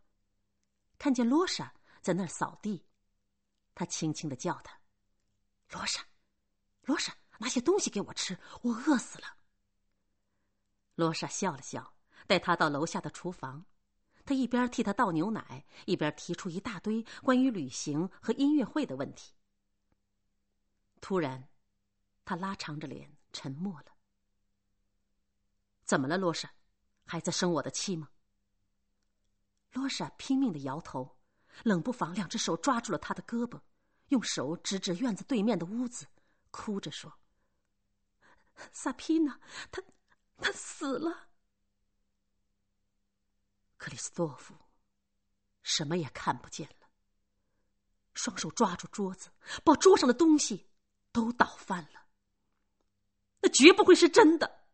[1.00, 2.86] 看见罗莎在那儿扫地。
[3.74, 4.78] 他轻轻的叫他
[5.72, 6.06] ：“罗莎，
[6.84, 9.38] 罗莎，拿些东西给我吃，我饿死了。”
[10.96, 11.96] 罗莎笑了笑，
[12.28, 13.66] 带他到楼下的厨房。
[14.26, 19.34] 他一边替他倒牛奶，一边提出一大堆关于旅行和音乐会的问题。
[21.00, 21.50] 突然，
[22.24, 23.88] 他拉长着脸沉默了。
[25.84, 26.54] 怎么了，罗莎？
[27.06, 28.10] 还在生我的气吗？
[29.72, 31.18] 罗莎拼命的摇头，
[31.64, 33.60] 冷不防两只手抓住了他的胳膊，
[34.10, 36.08] 用手指指院子对面的屋子，
[36.50, 37.14] 哭着说
[38.74, 39.40] ：“萨皮娜，
[39.72, 39.82] 他，
[40.38, 41.30] 他死了。”
[43.78, 44.56] 克里斯多夫
[45.64, 46.88] 什么也看不见了，
[48.14, 49.32] 双手抓住桌子，
[49.64, 50.70] 把桌上的东西
[51.12, 52.06] 都倒翻了。
[53.40, 54.66] 那绝不会是真的，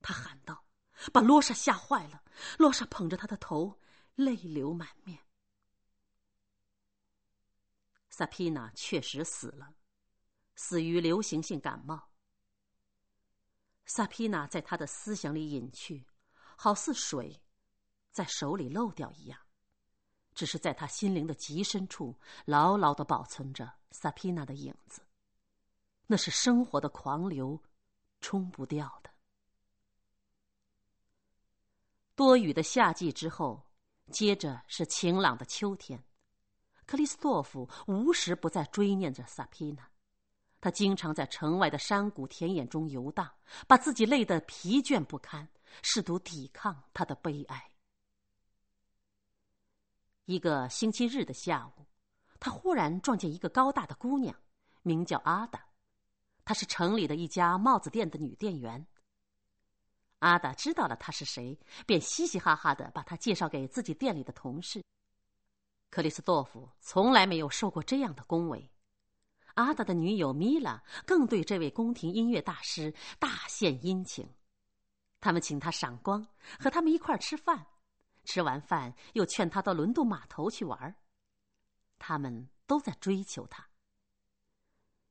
[0.00, 0.64] 他喊道，
[1.12, 2.22] 把罗莎吓坏了。
[2.58, 3.80] 罗莎捧着他的头，
[4.14, 5.23] 泪流满面。
[8.16, 9.74] 萨皮娜确实死了，
[10.54, 12.10] 死于流行性感冒。
[13.86, 16.06] 萨皮娜在他的思想里隐去，
[16.56, 17.42] 好似水。
[18.12, 19.40] 在手里漏掉一样，
[20.32, 25.02] 只是在他心灵的极深处，牢牢的保存着萨皮娜的影子。
[26.06, 27.60] 那是生活的狂流，
[28.20, 29.10] 冲不掉的。
[32.14, 33.68] 多雨的夏季之后，
[34.12, 36.00] 接着是晴朗的秋天。
[36.86, 39.88] 克里斯托夫无时不在追念着萨皮娜，
[40.60, 43.30] 他经常在城外的山谷田野中游荡，
[43.66, 45.48] 把自己累得疲倦不堪，
[45.82, 47.70] 试图抵抗他的悲哀。
[50.26, 51.86] 一个星期日的下午，
[52.40, 54.34] 他忽然撞见一个高大的姑娘，
[54.82, 55.66] 名叫阿达。
[56.46, 58.86] 她是城里的一家帽子店的女店员。
[60.18, 64.82] 阿达知道了她是谁，便嘻嘻哈哈的把她介绍给自己店里的同事。
[65.94, 68.68] 克里斯多夫从来没有受过这样的恭维。
[69.54, 74.28] 阿达的女友米拉更对这位宫廷音乐大师大献殷勤。
[75.20, 76.26] 他们请他赏光，
[76.58, 77.64] 和他们一块儿吃饭。
[78.24, 80.96] 吃完饭又劝他到轮渡码头去玩。
[81.96, 83.64] 他们都在追求他。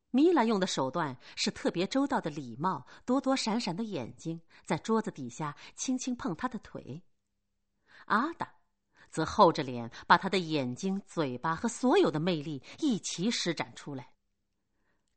[0.09, 7.01] 米拉用的手段是特别周到的礼貌，躲躲闪闪的眼睛，在桌子底下轻轻碰他的腿。
[8.07, 8.53] 阿达，
[9.13, 14.11] 则厚着脸把他的眼睛、嘴巴和所有的魅力一齐施展出来。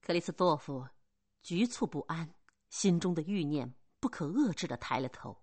[0.02, 0.86] 克里斯多夫
[1.42, 2.34] 局促不安，
[2.68, 5.42] 心中的欲念不可遏制的抬了头。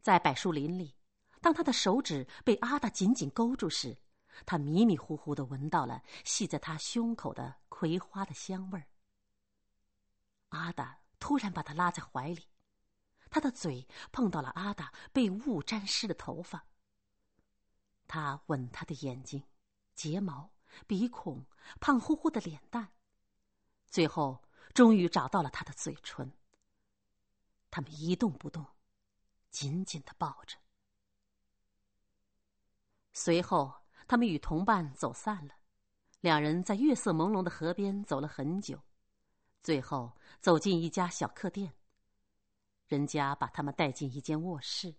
[0.00, 0.94] 在柏树林里，
[1.40, 3.98] 当他的手指被阿达紧紧勾住时，
[4.46, 8.86] 他迷迷糊糊的闻到了系在他胸口的葵花的香味儿。
[10.50, 12.44] 阿达突然把他拉在怀里，
[13.30, 16.64] 他的嘴碰到了阿达被雾沾湿的头发。
[18.10, 19.40] 他吻他的眼睛、
[19.94, 20.50] 睫毛、
[20.88, 21.46] 鼻孔、
[21.80, 22.88] 胖乎乎的脸蛋，
[23.86, 24.42] 最后
[24.74, 26.32] 终于找到了他的嘴唇。
[27.70, 28.66] 他们一动不动，
[29.50, 30.56] 紧紧的抱着。
[33.12, 33.78] 随后。
[34.08, 35.54] 他们与同伴走散了，
[36.20, 38.82] 两人在月色朦胧的河边走了很久，
[39.62, 41.72] 最后走进一家小客店。
[42.88, 44.92] 人家把他们带进一间卧室。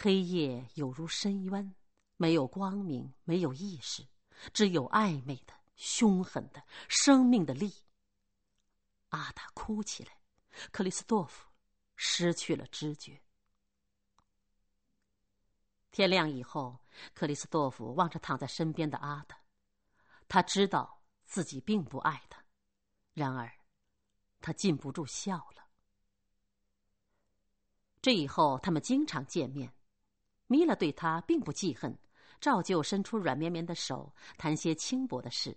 [0.00, 1.74] 黑夜有如深渊，
[2.16, 4.06] 没有光明，没有意识，
[4.52, 7.74] 只有暧昧的、凶狠的生命的力。
[9.08, 10.20] 阿达哭起来，
[10.70, 11.48] 克里斯多夫
[11.96, 13.20] 失去了知觉。
[15.90, 16.78] 天亮以后，
[17.12, 19.36] 克里斯多夫望着躺在身边的阿达，
[20.28, 22.44] 他知道自己并不爱他，
[23.14, 23.52] 然而，
[24.40, 25.68] 他禁不住笑了。
[28.00, 29.74] 这以后，他们经常见面。
[30.48, 31.96] 米拉对他并不记恨，
[32.40, 35.56] 照旧伸出软绵绵的手，谈些轻薄的事。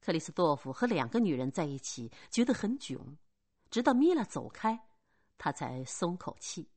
[0.00, 3.16] 克里斯多夫和两个女人在一起，觉得很囧，
[3.70, 4.86] 直到米拉走开，
[5.36, 6.70] 他才松口气。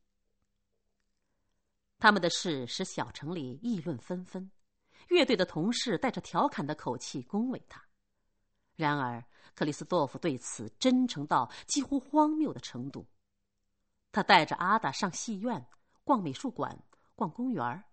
[2.00, 4.50] 他们的事使小城里议论纷纷，
[5.10, 7.84] 乐队的同事带着调侃的口气恭维他。
[8.76, 9.24] 然而，
[9.56, 13.08] 克里斯多夫对此真诚到几乎荒谬的程度。
[14.12, 15.68] 他带着阿达上戏院、
[16.08, 16.82] 逛美术馆、
[17.16, 17.84] 逛公园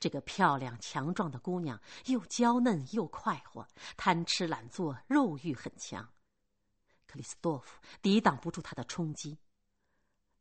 [0.00, 6.02] 这个漂亮强壮的姑娘又娇嫩又快活，贪吃懒做，肉欲很强。
[7.06, 9.38] 克里斯多夫抵挡不住她的冲击。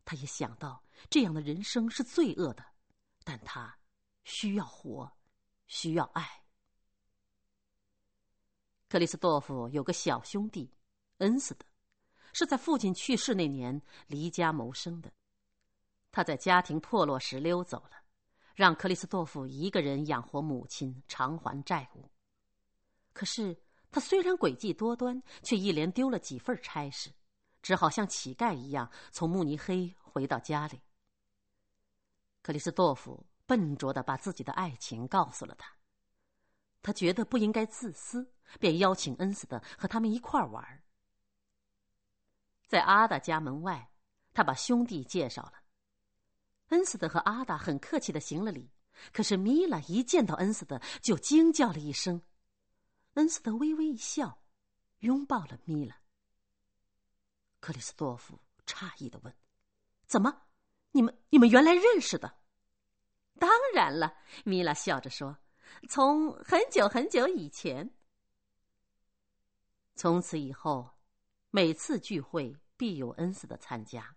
[0.05, 2.65] 他也想到这样的人生是罪恶的。
[3.25, 3.77] 但他
[4.23, 5.12] 需要活，
[5.67, 6.45] 需要爱。
[8.88, 10.71] 克里斯多夫有个小兄弟，
[11.17, 11.65] 恩斯德，
[12.31, 15.12] 是在父亲去世那年离家谋生的。
[16.15, 18.01] 他在家庭破落时溜走了，
[18.56, 22.10] 让克里斯多夫一个人养活母亲，偿还债务。
[23.12, 23.54] 可是
[23.91, 27.12] 他虽然诡计多端，却一连丢了几份差事，
[27.62, 30.80] 只好像乞丐一样从慕尼黑回到家里。
[32.41, 35.69] 克里斯多夫笨拙的把自己的爱情告诉了他，
[36.82, 38.25] 他觉得不应该自私，
[38.58, 40.82] 便邀请恩斯德和他们一块玩。
[42.67, 43.91] 在阿达家门外，
[44.34, 45.64] 他把兄弟介绍了。
[46.69, 48.69] 恩斯特和阿达很客气的行了礼，
[49.13, 52.21] 可是米拉一见到恩斯特就惊叫了一声。
[53.13, 54.41] 恩斯特微微一笑，
[54.99, 55.95] 拥抱了米拉。
[57.60, 59.34] 克里斯多夫诧异的问
[60.08, 60.43] ：“怎么？”
[60.91, 62.38] 你们你们原来认识的？
[63.38, 65.38] 当然了，米拉笑着说
[65.89, 67.93] ：“从很久很久以前。”
[69.95, 70.89] 从此以后，
[71.51, 74.15] 每次聚会必有恩斯特参加。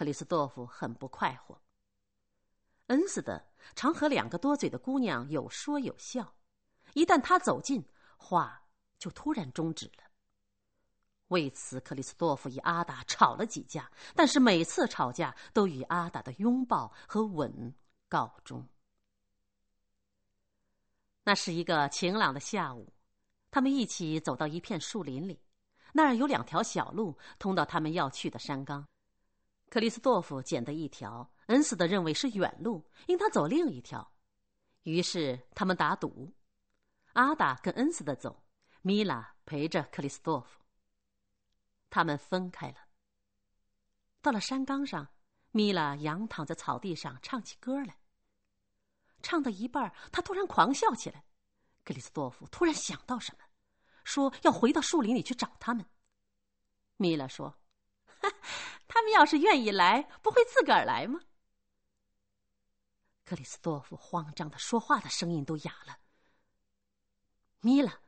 [0.00, 1.60] 克里斯多夫很不快活。
[2.86, 6.36] 恩斯的常和两个多嘴的姑娘有说有笑，
[6.94, 7.84] 一旦他走近，
[8.16, 8.64] 话
[8.98, 10.04] 就突然终止了。
[11.28, 17.74] 为此，克里斯多夫与阿达吵了几架，但是每次吵架都以阿达的拥抱和吻
[18.08, 18.66] 告终。
[21.24, 22.90] 那是一个晴朗的下午，
[23.50, 25.38] 他们一起走到一片树林里，
[25.92, 28.88] 那儿有两条小路通到他们要去的山岗。
[29.70, 34.12] 克里斯多夫捡的一条，恩斯的认为是远路，应他走另一条，
[34.82, 36.34] 于是他们打赌：
[37.12, 38.44] 阿达跟恩斯的走，
[38.82, 40.60] 米拉陪着克里斯多夫。
[41.88, 42.88] 他们分开了。
[44.20, 45.06] 到了山岗上，
[45.52, 47.96] 米拉仰躺在草地上唱起歌来。
[49.22, 51.24] 唱到一半，他突然狂笑起来。
[51.84, 53.44] 克里斯多夫突然想到什么，
[54.02, 55.86] 说要回到树林里去找他们。
[56.96, 57.56] 米拉说
[58.20, 58.28] ：“哈
[58.92, 61.20] 他们要是愿意来，不会自个儿来吗？”
[63.24, 66.00] 克里斯多夫慌张的说话的声音都哑了。
[67.60, 68.00] 米拉，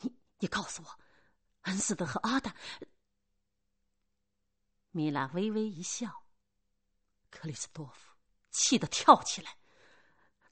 [0.00, 0.98] 你你告诉我。
[1.62, 2.56] 恩斯德和阿达，
[4.90, 6.24] 米拉微微一笑，
[7.30, 8.16] 克里斯多夫
[8.50, 9.58] 气得跳起来。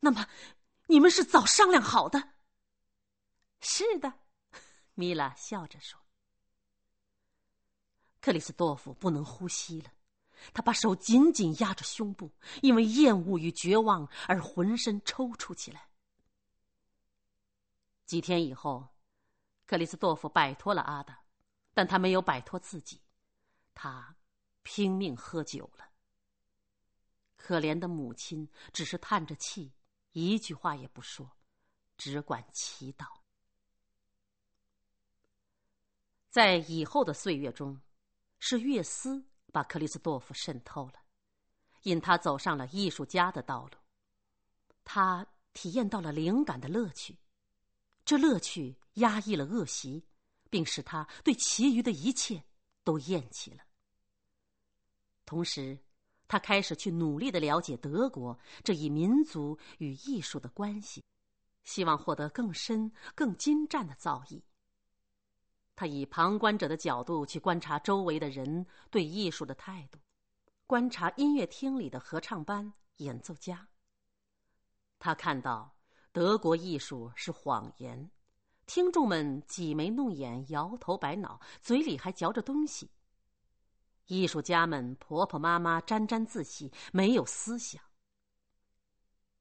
[0.00, 0.28] 那么，
[0.86, 2.34] 你们是早商量好的？
[3.60, 4.20] 是的，
[4.94, 5.98] 米拉笑着说。
[8.20, 9.92] 克里斯多夫不能呼吸了，
[10.52, 15.88] 他把手紧紧压着胸部，因为厌恶与绝望而浑身抽搐起来。
[18.06, 18.88] 几天以后，
[19.66, 21.22] 克里斯多夫摆脱了阿达，
[21.74, 23.00] 但他没有摆脱自己，
[23.74, 24.16] 他
[24.62, 25.86] 拼命喝酒了。
[27.36, 29.72] 可怜的母亲只是叹着气，
[30.12, 31.30] 一句话也不说，
[31.96, 33.06] 只管祈祷。
[36.30, 37.80] 在以后的岁月中，
[38.38, 40.94] 是月思把克里斯多夫渗透了，
[41.82, 43.78] 引他走上了艺术家的道路。
[44.84, 47.18] 他体验到了灵感的乐趣。
[48.04, 50.02] 这乐趣压抑了恶习，
[50.48, 52.42] 并使他对其余的一切
[52.82, 53.62] 都厌弃了。
[55.26, 55.78] 同时，
[56.26, 61.04] 他开始去努力的了解德国这一民族与艺术的关系，
[61.64, 64.40] 希望获得更深、更精湛的造诣。
[65.78, 70.00] 他以旁观者的角度去观察周围的人对艺术的态度，
[70.66, 73.68] 观察音乐厅里的合唱班、演奏家。
[74.98, 75.72] 他看到。
[76.10, 78.10] 德国艺术是谎言，
[78.66, 82.90] 听众们挤眉弄眼、摇头摆脑，嘴里还嚼着东西。
[84.06, 87.80] 艺术家们婆婆妈妈、沾沾自喜，没有思想。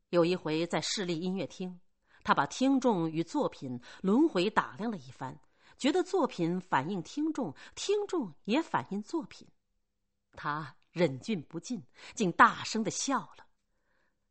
[0.10, 1.80] 有一回在市立音乐厅，
[2.24, 5.40] 他把听众与作品轮回打量了一番，
[5.78, 9.48] 觉得作品反映听众，听众也反映作品。
[10.34, 11.84] 他忍俊不禁，
[12.16, 13.48] 竟大声的笑了。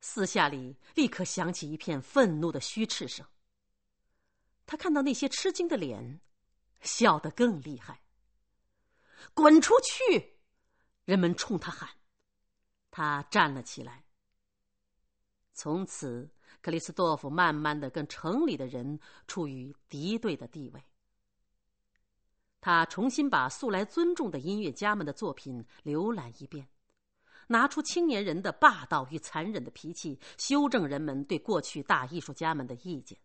[0.01, 3.27] 私下里立刻响起一片愤怒的嘘斥声。
[4.67, 6.21] 他看到那些吃惊的脸，
[6.81, 8.03] 笑得更厉害。
[9.35, 10.37] 滚出去！
[11.05, 11.89] 人们冲他喊。
[12.91, 14.05] 他站了起来。
[15.55, 16.29] 从此，
[16.61, 20.83] 克里斯多夫慢慢的跟城里的人处于敌对的地位。
[22.61, 26.69] 他重新把素来尊重的音乐家们的作品浏览一遍。
[27.49, 33.17] 拿出青年人的霸道与残忍的脾气，修正人们对过去大艺术家们的意见。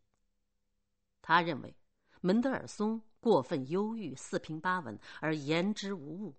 [1.23, 1.75] 他认为，
[2.21, 6.35] 门德尔松过分忧郁、四平八稳而言之无物；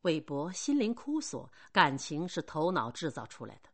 [0.00, 3.68] 韦伯心灵枯索，感情是头脑制造出来的；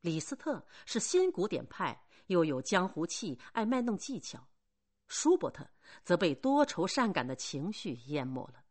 [0.00, 4.38] 李斯特是新古典派，又有江湖气，爱卖弄技巧；
[5.08, 5.66] 舒伯特
[6.04, 8.62] 则被多愁善感的情绪淹没了。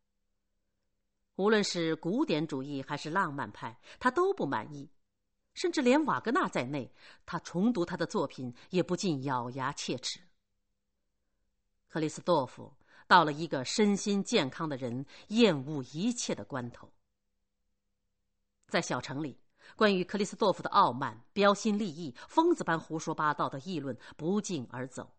[1.35, 4.89] 无论是古典主义还是浪漫派，他都不满意，
[5.53, 6.91] 甚至连瓦格纳在内，
[7.25, 10.19] 他重读他的作品也不禁咬牙切齿。
[11.87, 12.73] 克里斯多夫
[13.07, 16.91] 到了一个身心健康的人厌恶一切的关头。
[18.67, 19.39] 在小城里，
[19.75, 25.09] 关于克里斯多夫的傲慢、标新立异、疯子般胡说八道的议论不胫而走，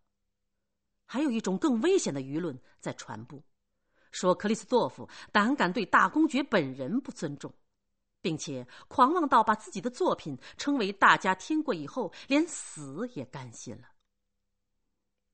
[1.10, 3.42] 还有一种更危险的舆论在传播。
[4.12, 7.52] 说克里斯多夫胆敢对大公爵本人不尊重，
[8.20, 13.88] 并且狂妄到把自己的作品称为大家听过以后连死也甘心了。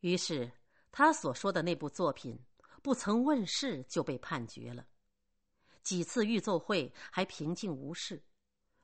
[0.00, 0.50] 于是，
[0.92, 2.38] 他所说的那部作品
[2.82, 4.86] 不曾问世就被判决了。
[5.82, 8.22] 几次预奏会还平静无事，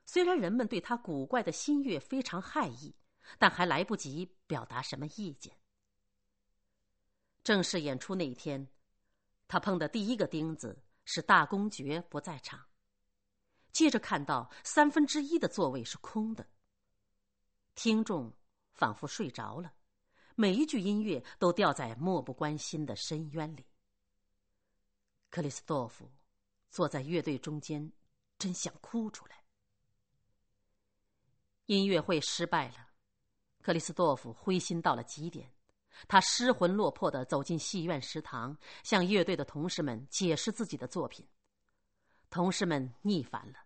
[0.07, 2.95] 虽然人们对他古怪的新乐非常害意，
[3.39, 5.60] 但还来不及表达什么意见。
[7.43, 8.69] 正式演出那一天。
[9.49, 12.65] 他碰的第一个钉子是大公爵不在场，
[13.73, 16.47] 接着看到三分之一的座位是空的。
[17.75, 18.33] 听众
[18.73, 19.73] 仿佛睡着了，
[20.37, 23.67] 每一句音乐都掉在漠不关心的深渊里。
[25.31, 26.11] 克里斯多夫
[26.71, 27.93] 坐在乐队中间，
[28.39, 29.43] 真想哭出来。
[31.67, 32.89] 音乐会失败了，
[33.63, 35.53] 克里斯多夫灰心到了极点。
[36.09, 41.27] 他失魂落魄的走进戏院食堂，向乐队的同事们解释自己的作品。
[42.31, 43.59] 同事们腻烦了，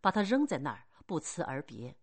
[0.00, 1.96] 把他扔在那儿，不辞而别。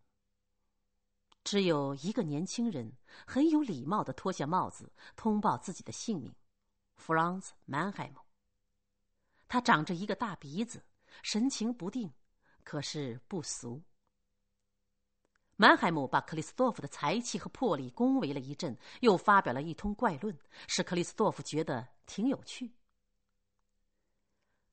[1.44, 2.92] 只有一个年轻人
[3.26, 6.36] 很有礼貌的脱下帽子，通报自己的姓名
[6.98, 8.14] ：：Franz Mannheim。
[9.48, 10.84] 他长着一个大鼻子，
[11.24, 12.14] 神情不定，
[12.64, 13.82] 可是不俗。
[15.62, 20.34] 曼海姆把克里斯多夫的才气和魄力恭维了一阵，又发表了一通怪论，
[20.70, 22.72] 使克里斯多夫觉得挺有趣。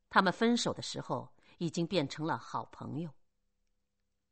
[0.09, 1.29] 他们分手的时候
[1.59, 3.11] 已经变成了好朋友。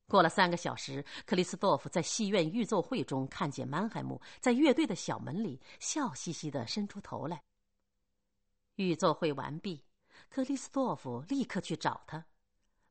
[0.06, 7.42] 过了三个小时，克里斯多夫在戏院预奏会中看见曼海姆在乐队的小门里笑嘻嘻的伸出头来。
[8.76, 9.82] 预奏会完毕，
[10.30, 12.24] 克里斯多夫立刻去找他。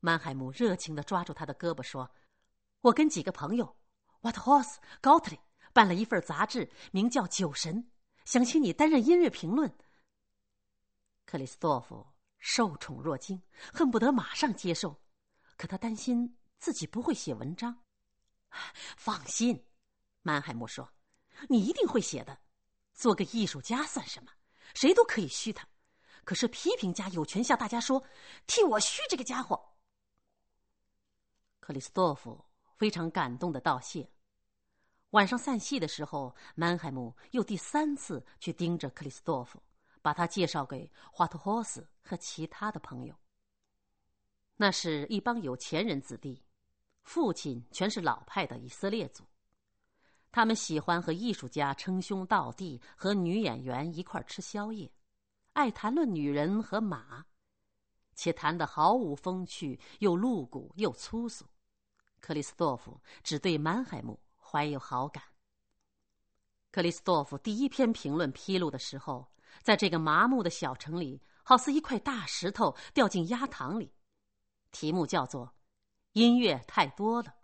[0.01, 2.11] 曼海姆热情的抓住他的胳膊说
[2.83, 3.77] ：“我跟几个朋友
[4.19, 5.39] ，What Horse Gottlie
[5.71, 7.83] 办了一份杂志，名叫《酒神》，
[8.25, 9.73] 想请你担任音乐评论。”
[11.25, 12.05] 克里斯多夫
[12.39, 13.41] 受宠若惊，
[13.73, 15.01] 恨不得马上接受，
[15.55, 17.85] 可他担心自己不会写文章。
[18.97, 19.65] 放心，
[20.21, 20.93] 曼海姆说
[21.47, 22.37] ：“你一定会写的。
[22.93, 24.31] 做个艺术家算什么？
[24.73, 25.65] 谁都可以虚他，
[26.25, 28.05] 可是批评家有权向大家说
[28.45, 29.73] ：‘替我虚这个家伙。’”
[31.61, 32.43] 克里斯多夫
[32.77, 34.09] 非常感动的道谢。
[35.11, 39.61] 晚上散戏的时候，曼海姆又第三次去盯着克里斯多夫，
[40.01, 43.15] 把他介绍给华特霍斯和其他的朋友。
[44.55, 46.43] 那是一帮有钱人子弟，
[47.03, 49.23] 父亲全是老派的以色列族，
[50.31, 54.91] 他们喜欢和艺术家称兄道弟，和女演员一块吃宵夜，
[55.53, 57.25] 爱谈论女人和马，
[58.15, 61.45] 且谈得毫无风趣，又露骨又粗俗。
[62.23, 65.21] 克里斯多夫只对曼海姆怀有好感。
[66.71, 69.29] 克里斯多夫第一篇评论披露的时候，
[69.61, 73.93] 在这个麻木的小城里，好似一块大石头掉进鸭塘里。
[74.71, 75.53] 题目叫做
[76.13, 77.35] “音乐太多了”。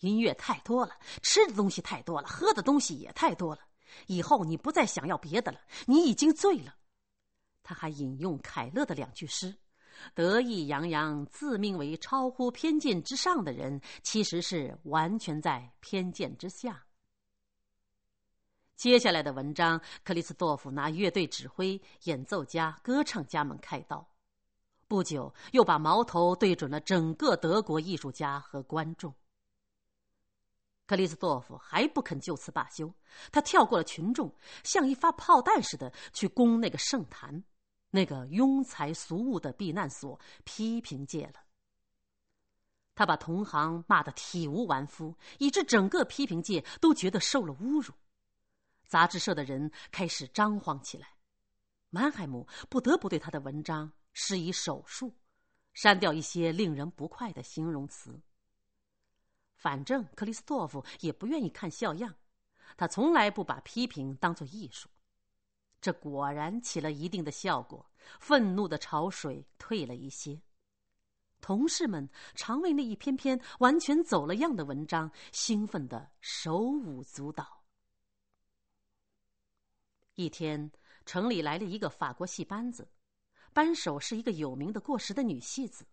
[0.00, 3.62] 音乐太多了，吃的东西太多了，喝的东西也太多了。
[4.08, 6.76] 以后你不再想要别的了，你已经醉了。
[7.62, 9.56] 他还引用凯勒的两句诗。
[10.14, 16.84] 得意洋洋、自命为超乎偏见之上的人，其实是完全在偏见之下。
[18.76, 24.06] 接下来的文章，克里斯多夫拿乐队指挥、演奏家、歌唱家们开刀，
[24.86, 29.14] 不久又把矛头对准了整个德国艺术家和观众。
[30.86, 32.92] 克里斯多夫还不肯就此罢休，
[33.32, 34.32] 他跳过了群众，
[34.62, 37.42] 像一发炮弹似的去攻那个圣坛。
[37.96, 41.40] 那个庸才俗物的避难所，批评界了。
[42.94, 47.94] 他把同行骂得体无完肤，以致整个批评界都觉得受了侮辱。
[48.86, 51.08] 杂志社的人开始张慌起来，
[51.88, 55.14] 曼海姆不得不对他的文章施以手术，
[55.72, 58.20] 删掉一些令人不快的形容词。
[59.56, 62.14] 反正克里斯托夫也不愿意看笑样，
[62.76, 64.86] 他从来不把批评当作艺术。
[65.86, 70.42] 这果然起了一定的效果，愤怒的潮水退了一些。
[71.40, 77.62] 同事们常为那一篇篇完全走了样的文章兴奋的手舞足蹈。
[80.16, 80.72] 一天，
[81.04, 82.90] 城里来了一个法国戏班子，
[83.52, 85.86] 班首是一个有名的过时的女戏子，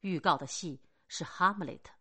[0.00, 1.92] 预告的戏是《哈姆雷特》。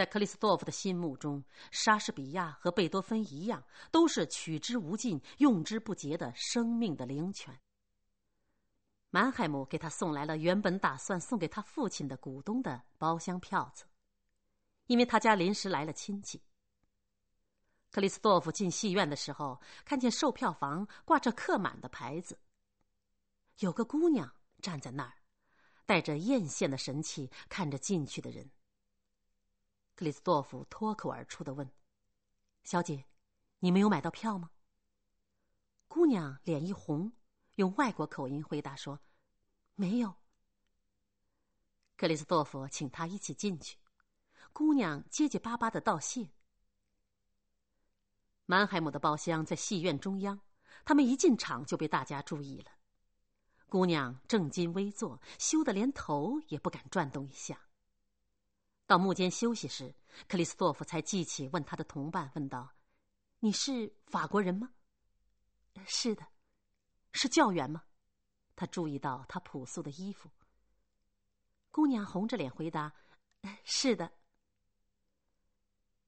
[0.00, 7.60] 在克里斯多夫的心目中，莎士比亚和贝多芬一样，都是取之无尽、用之不竭的生命的灵泉。
[9.10, 13.84] 曼海姆给他送来了原本打算送给他父亲的股东的包厢票子，
[14.86, 16.40] 因为他家临时来了亲戚。
[17.90, 22.38] 克里斯多夫进戏院的时候，看见售票房挂着客满的牌子，
[23.58, 25.12] 有个姑娘站在那儿，
[25.84, 28.50] 带着艳羡的神气看着进去的人。
[30.00, 31.70] 克里斯多夫脱口而出的问
[32.64, 33.04] ：“小姐，
[33.58, 34.50] 你没有买到票吗？”
[35.88, 37.12] 姑娘脸一红，
[37.56, 38.98] 用外国口音回答说
[39.76, 40.14] ：“没有。”
[41.98, 43.76] 克里斯多夫请她一起进去，
[44.54, 46.30] 姑娘结结巴巴的道谢。
[48.46, 50.40] 曼海姆的包厢在戏院中央，
[50.86, 52.72] 他们一进场就被大家注意了。
[53.68, 57.66] 姑娘正襟危坐，羞得连头也不敢转动一下。
[58.90, 59.94] 到幕间休息时，
[60.26, 62.74] 克里斯多夫才记起问他的同伴，问道
[63.38, 64.68] ：“你是法国人吗
[65.86, 66.26] ？”“是的。
[67.14, 67.84] ”“是教员吗？”
[68.56, 70.28] 他注意到他朴素的衣服。
[71.70, 72.92] 姑娘红着脸回答
[73.62, 74.10] ：“是的。”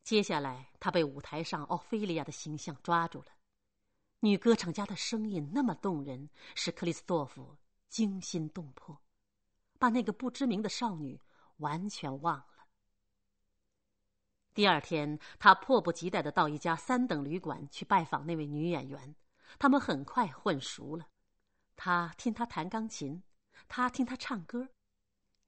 [0.02, 3.26] 接下来，他被舞台上奥菲利亚的形象抓住了。
[4.18, 7.56] 女歌唱家的声音那么动人，使克里斯多夫
[7.88, 9.00] 惊心动魄，
[9.78, 11.20] 把那个不知名的少女
[11.58, 12.46] 完全忘了。
[14.54, 19.14] 第二天，他迫不及待的到一家三等旅馆去拜访那位女演员。
[19.58, 21.08] 他们很快混熟了。
[21.74, 23.22] 他听她弹钢琴，
[23.66, 24.68] 他听她唱歌。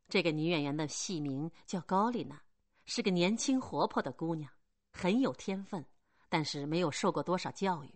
[0.08, 2.40] 这个女演员的戏名叫高丽娜，
[2.86, 4.50] 是个年轻活泼的姑娘，
[4.92, 5.84] 很有天分，
[6.28, 7.94] 但是没有受过多少教育。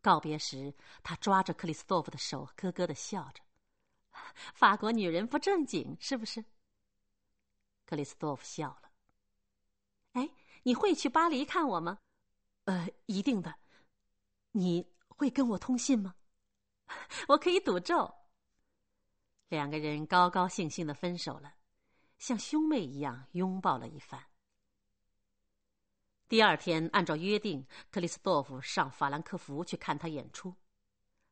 [0.00, 0.72] 告别时，
[1.02, 3.42] 他抓着克里斯多夫的手，咯咯的笑着
[4.54, 6.44] ：“法国女人不正经，是不是？”
[7.86, 8.91] 克里斯多夫笑了。
[10.12, 10.28] 哎，
[10.62, 11.98] 你会去巴黎看我吗？
[12.64, 13.54] 呃，一定的。
[14.52, 16.14] 你会跟我通信吗？
[17.28, 18.12] 我可以赌咒。
[19.48, 21.54] 两个人高高兴兴的分手了，
[22.18, 24.22] 像兄妹一样拥抱了一番。
[26.28, 30.54] 第二天，按照约定，克里斯多夫上法兰克福去看他演出。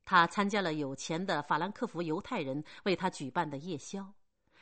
[0.05, 4.13] 他参加了有钱的法兰克福犹太人为他举办的夜宵，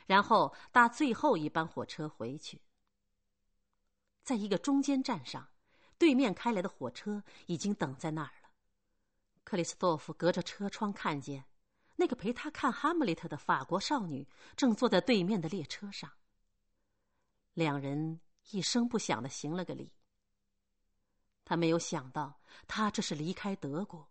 [0.05, 2.61] 然后搭最后一班火车回去。
[4.29, 5.49] 在一个中间站上，
[5.97, 8.51] 对面开来的火车已经等在那儿了。
[9.43, 11.45] 克里斯多夫隔着车窗看见，
[11.95, 16.11] 那个陪他看《哈姆雷特》的法国少女正坐在对面的列车上。
[17.55, 18.21] 两人
[18.51, 19.91] 一声不响的行了个礼。
[21.43, 24.07] 他没有想到，他这是离开德国。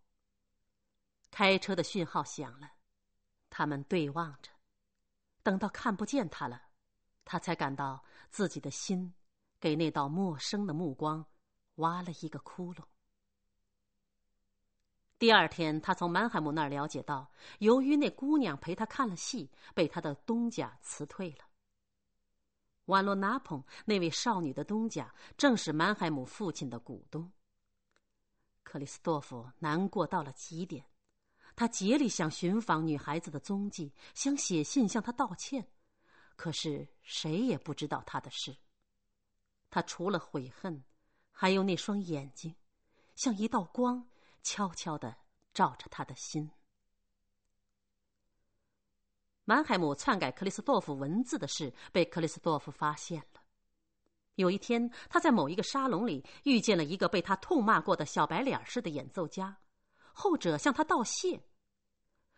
[1.31, 2.73] 开车的讯号响了，
[3.51, 4.51] 他们对望着，
[5.45, 6.71] 等到看不见他了，
[7.25, 9.15] 他才感到自己的心
[9.61, 11.25] 给那道陌生的目光
[11.77, 12.83] 挖了一个窟窿。
[15.19, 17.29] 第二天，他从曼海姆那儿了解到，
[17.59, 21.45] 由于那姑娘陪他看了戏，被他的东家辞退了。
[22.85, 27.31] 瓦罗纳蓬那位少女的东家正是曼海姆父亲的股东。
[28.63, 30.85] 克里斯多夫难过到了极点，
[31.57, 35.67] 他竭力想寻访女孩子的踪迹，想写信向她道歉，
[36.37, 38.57] 可是谁也不知道他的事。
[39.71, 40.83] 他除了悔恨，
[41.31, 42.55] 还有那双眼睛，
[43.15, 44.09] 像一道光，
[44.43, 45.17] 悄悄的
[45.53, 46.51] 照着他的心。
[49.45, 53.41] 满海姆篡改克里斯多夫文字的事被克里斯多夫发现了。
[54.35, 59.57] 有一天，他在某一个沙龙里遇见了一个被他痛骂过的小白脸似的演奏家，
[60.13, 61.43] 后者向他道谢。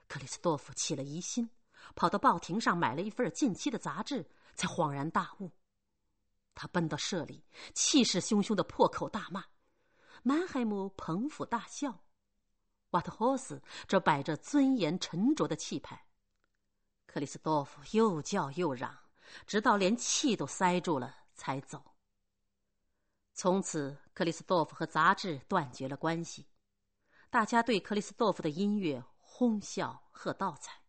[0.09, 1.51] 克里斯多夫起了疑心，
[1.95, 4.24] 跑到报亭上买了一份近期的杂志，
[4.55, 5.51] 才恍然大悟。
[6.55, 7.44] 他奔到社里，
[7.74, 9.44] 气势汹汹的破口大骂。
[10.22, 12.05] 曼海姆捧腹大笑，
[12.90, 16.07] 瓦特霍斯这摆着尊严沉着的气派。
[17.07, 18.96] 克里斯多夫又叫又嚷，
[19.46, 21.82] 直到连气都塞住了，才走。
[23.32, 26.46] 从此，克里斯多夫和杂志断绝了关系。
[27.30, 30.82] 大家对克里斯多夫的音乐哄笑喝倒彩。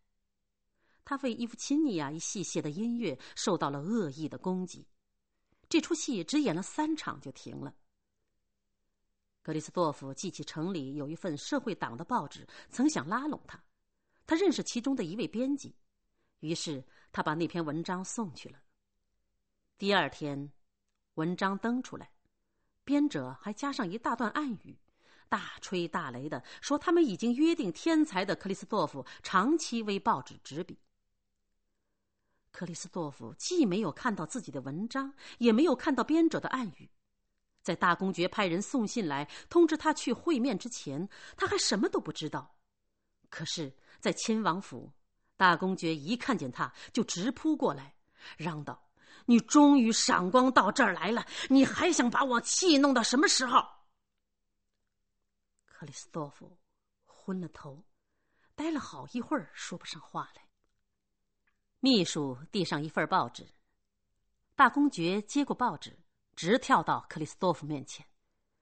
[1.04, 4.86] 他为伊夫琴尼亚一戏写的音乐受到了恶意的攻击。
[5.72, 7.74] 这出戏只演了三场就停了。
[9.40, 13.58] 克里斯多夫记起城里有一份社会党的报纸，曾想拉拢他。
[14.26, 15.74] 他认识其中的一位编辑。
[16.40, 18.58] 于是他把那篇文章送去了。
[19.78, 20.52] 第二天，
[21.14, 22.12] 文章登出来，
[22.84, 24.78] 编者还加上一大段暗语，
[25.30, 30.78] 大吹大擂的说他们已经约定，天才的克里斯多夫长期为报纸执笔。
[32.52, 36.88] 克里斯多夫既没有看到自己的文章，也没有看到编者的暗语，
[37.62, 42.54] 在大公爵派人送信来通知他去会面之前，他还什么都不知道。
[43.28, 44.92] 可是，在亲王府。
[45.34, 47.96] 大公爵一看见他，就直扑过来，
[48.36, 48.88] 嚷道
[49.26, 51.26] ：“你终于闪光到这儿来了！
[51.48, 53.58] 你还想把我气弄到什么时候？”
[55.66, 56.56] 克里斯多夫
[57.06, 57.82] 昏了头，
[58.54, 60.41] 呆了好一会儿，说不上话来。
[61.84, 63.44] 秘书递上一份报纸，
[64.54, 65.98] 大公爵接过报纸，
[66.36, 68.06] 直跳到克里斯多夫面前，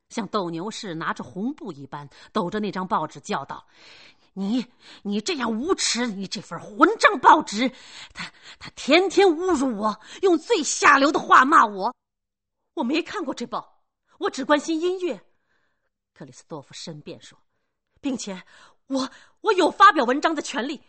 [0.08, 3.66] 像斗牛士拿着红布一般，抖着那张报纸叫道。
[4.32, 4.64] 你
[5.02, 6.06] 你这样无耻！
[6.06, 7.70] 你这份混账报纸，
[8.14, 11.94] 他他天天侮辱我，用最下流的话骂我。
[12.72, 13.82] 我没看过这报，
[14.18, 15.22] 我只关心音乐。
[16.14, 17.38] 克里斯多夫申辩说，
[18.00, 18.42] 并且
[18.86, 19.10] 我
[19.42, 20.80] 我有发表文章的权利。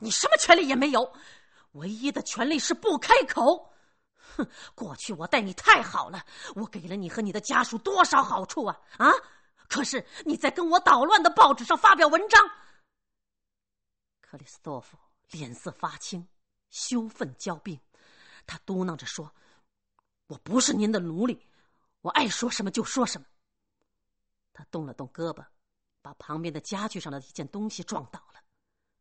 [0.00, 1.12] 你什么权利也没有，
[1.72, 3.72] 唯一的权利是不开口。
[4.36, 9.10] 哼，过去我待你太好了，我给了你和你的家属多少好处啊啊！
[9.68, 12.50] 可是你在跟我捣乱的报纸上发表文章，
[14.20, 14.98] 克里斯多夫
[15.30, 16.26] 脸色发青，
[16.70, 17.78] 羞愤交并，
[18.46, 19.34] 他嘟囔着说
[20.28, 21.46] ：“我不是您的奴隶，
[22.00, 23.26] 我爱说什么就说什么。”
[24.52, 25.44] 他动了动胳膊，
[26.02, 28.40] 把旁边的家具上的一件东西撞倒了。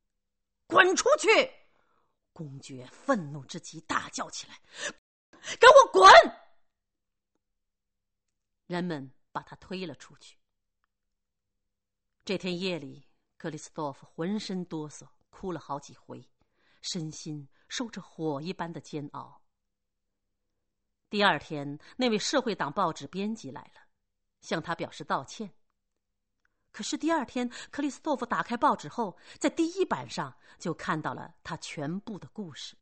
[0.67, 1.51] “滚出去！”
[2.37, 4.61] 公爵愤怒之极，大叫起来
[5.59, 6.07] ：“给我滚！”
[8.67, 10.37] 人们把他推了出去。
[12.23, 13.07] 这天夜里，
[13.37, 16.29] 克里斯多夫浑身哆嗦，哭了好几回，
[16.83, 19.41] 身心受着火一般的煎熬。
[21.09, 23.81] 第二天，那位社会党报纸编辑来了，
[24.41, 25.51] 向他表示道歉。
[26.77, 32.75] 可是第二天，克里斯多夫打开报纸后，在第一版上就看到了他全部的故事。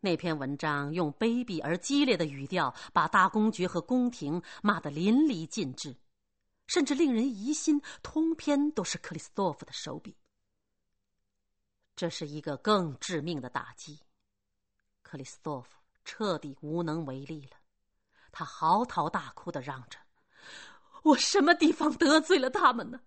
[0.00, 5.96] 那篇文章用卑鄙而激烈的语调，把大公爵和宫廷骂得淋漓尽致。
[6.66, 10.14] 甚至令人疑心，通篇都是克里斯多夫的手笔。
[11.96, 14.00] 这是一个更致命的打击。
[15.02, 17.56] 克里斯多夫彻底无能为力了，
[18.30, 19.98] 他嚎啕大哭的嚷着
[21.02, 23.00] ：“我什么地方得罪了他们呢？”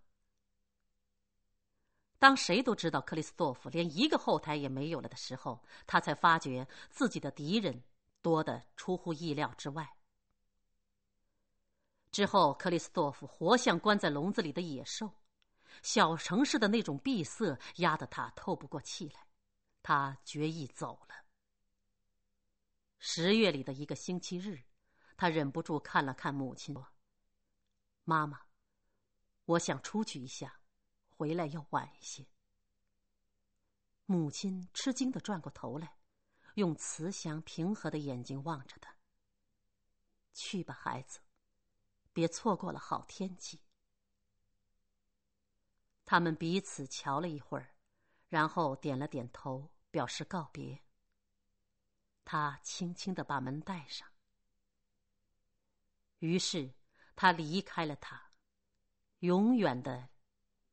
[2.17, 7.83] 当谁都知道克里斯多夫连一个后台也没有了的时候，他才发觉自己的敌人
[8.21, 9.95] 多得出乎意料之外。
[12.11, 15.11] 之后，克里斯多夫活像关在笼子里的野兽，
[15.83, 19.27] 小城市的那种闭塞压得他透不过气来，
[19.83, 21.15] 他决意走了。
[22.97, 24.63] 十月里的一个星期日，
[25.17, 26.73] 他忍不住看了看母亲
[28.05, 28.45] ，：“妈妈，
[29.43, 30.61] 我想出去一下。”
[31.17, 32.27] 回来要晚一些。
[34.05, 35.97] 母亲吃惊的转过头来，
[36.55, 38.97] 用慈祥平和的眼睛望着他。
[40.33, 41.21] 去吧，孩子，
[42.11, 43.61] 别错过了好天气。
[46.03, 47.77] 他们彼此瞧了一会儿，
[48.27, 50.83] 然后点了点头，表示告别。
[52.25, 54.11] 他轻轻的把门带上，
[56.19, 56.73] 于是
[57.15, 58.21] 他离开了他，
[59.19, 60.09] 永远的。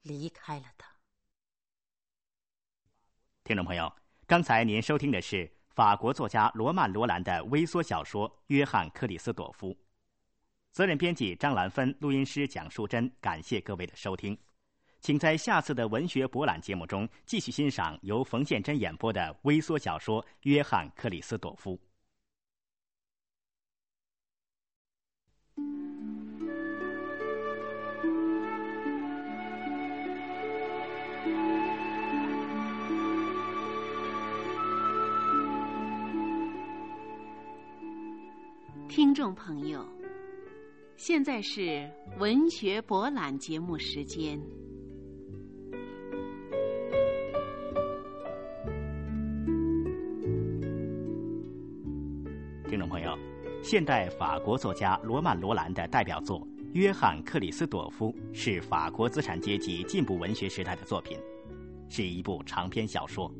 [0.03, 0.91] 离开了他。
[3.45, 3.95] 听众朋友，
[4.27, 9.69] 刚才您收听的是法国作家罗曼·罗兰的微缩小说《约翰·克里斯朵夫》，
[10.73, 13.09] 责任编辑张兰芬，录音师蒋淑珍。
[13.21, 14.37] 感谢各位的收听，
[14.99, 21.77] 请在下次的文学博览节目中继续欣赏由冯宪珍演播的微缩小说《约翰·克里斯朵夫》。
[38.95, 39.83] 听众朋友，
[40.99, 44.39] 现在是文学博览节目时间。
[52.69, 53.17] 听众朋友，
[53.63, 56.41] 现代法国作家罗曼·罗兰的代表作
[56.75, 61.17] 《约翰·克里斯朵夫》是法国资产阶级进步文学时代的作品，
[61.89, 63.33] 是一部长篇小说。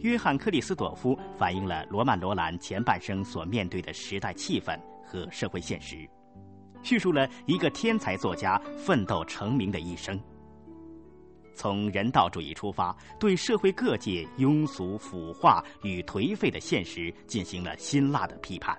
[0.00, 6.08] 约翰·克里斯朵夫反映了罗曼·罗兰前半生所面对的时代气氛和社会现实，
[6.82, 10.18] 叙述了一个天才作家奋斗成名的一生。
[11.52, 18.76] 从人道主义出发，对社会各界庸俗、腐化与颓废的现实进行了辛辣的批判。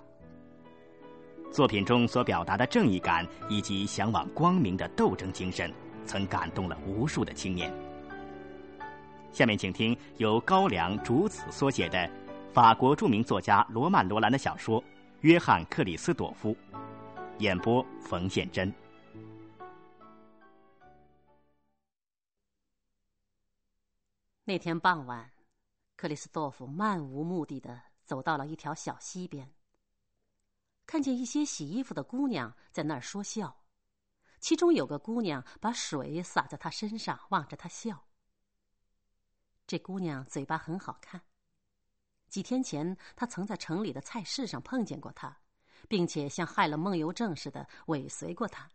[1.52, 5.70] 作品中所表达的正义感以及向往光明的斗争精神，
[6.06, 7.70] 曾感动了无数的青年。
[9.32, 12.10] 下面请听由高粱竹子所写的
[12.52, 14.82] 法国著名作家罗曼·罗兰的小说
[15.22, 16.54] 《约翰·克里斯朵夫》，
[17.38, 18.74] 演播冯宪珍。
[24.44, 25.32] 那天傍晚，
[25.96, 29.54] 克里斯多夫漫无目的的走到了一条小溪边，
[30.88, 33.56] 看见一些洗衣服的姑娘在那儿说笑，
[34.40, 38.04] 其中有个姑娘把水洒在他身上，望着他笑。
[39.70, 41.22] 这姑娘嘴巴很好看。
[42.28, 45.38] 几天前，他曾在城里的菜市上碰见过她，
[45.88, 48.68] 并且像害了梦游症似的尾随过她。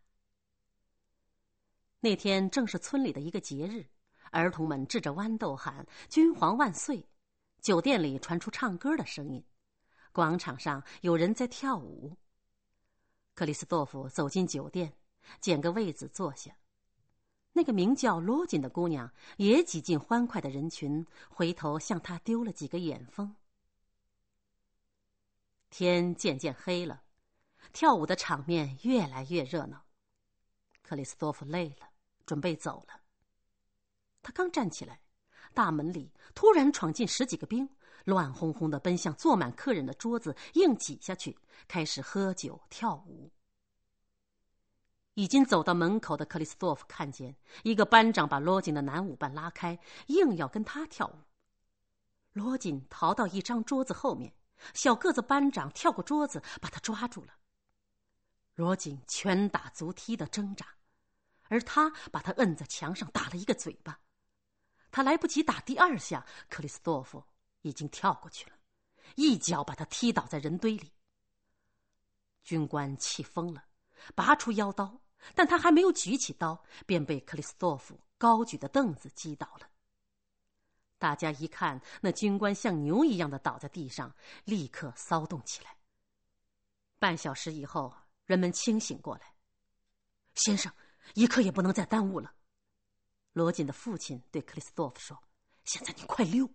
[1.98, 3.84] 那天正是村里的一个节日，
[4.30, 7.04] 儿童们掷着豌豆喊“君皇万岁”，
[7.60, 9.44] 酒店里传出唱歌的声音，
[10.12, 12.16] 广场上有人在跳舞。
[13.34, 14.96] 克里斯多夫走进酒店，
[15.40, 16.56] 捡个位子坐下。
[17.56, 23.36] 那个名叫罗锦的姑娘也挤进欢快的人群，回头向他丢了几个眼风。
[25.70, 27.02] 天渐渐黑了，
[27.72, 29.84] 跳舞的场面越来越热闹。
[30.82, 31.88] 克里斯多夫累了，
[32.26, 33.00] 准备走了。
[34.20, 35.00] 他刚站起来，
[35.54, 37.68] 大门里突然闯进十几个兵，
[38.04, 41.38] 乱哄哄的奔向坐满客人的桌子，硬挤下去，
[41.68, 43.30] 开始喝酒跳舞。
[45.14, 51.14] 已经走到门口的克里斯多夫看见一个班长把罗锦的男舞伴拉开，硬要跟他跳舞。
[52.32, 54.34] 罗锦逃到一张桌子后面，
[54.74, 57.34] 小个子班长跳过桌子，把他抓住了。
[58.56, 60.66] 罗锦拳打足踢的挣扎，
[61.44, 64.00] 而他把他摁在墙上打了一个嘴巴。
[64.90, 67.24] 他来不及打第二下，克里斯多夫
[67.62, 68.56] 已经跳过去了，
[69.14, 70.92] 一脚把他踢倒在人堆里。
[72.42, 73.64] 军官气疯了，
[74.16, 75.00] 拔出腰刀。
[75.34, 79.68] 但他还没有举起刀，便被克里斯多夫高举的凳子击倒了。
[80.98, 84.14] 大家一看，那军官像牛一样的倒在地上，
[84.44, 85.76] 立刻骚动起来。
[86.98, 87.94] 半小时以后，
[88.24, 89.34] 人们清醒过来。
[90.34, 90.72] 先生，
[91.14, 92.34] 一刻也不能再耽误了。
[93.32, 95.22] 罗锦的父亲对克里斯多夫说
[95.64, 96.48] ：“现在你快溜！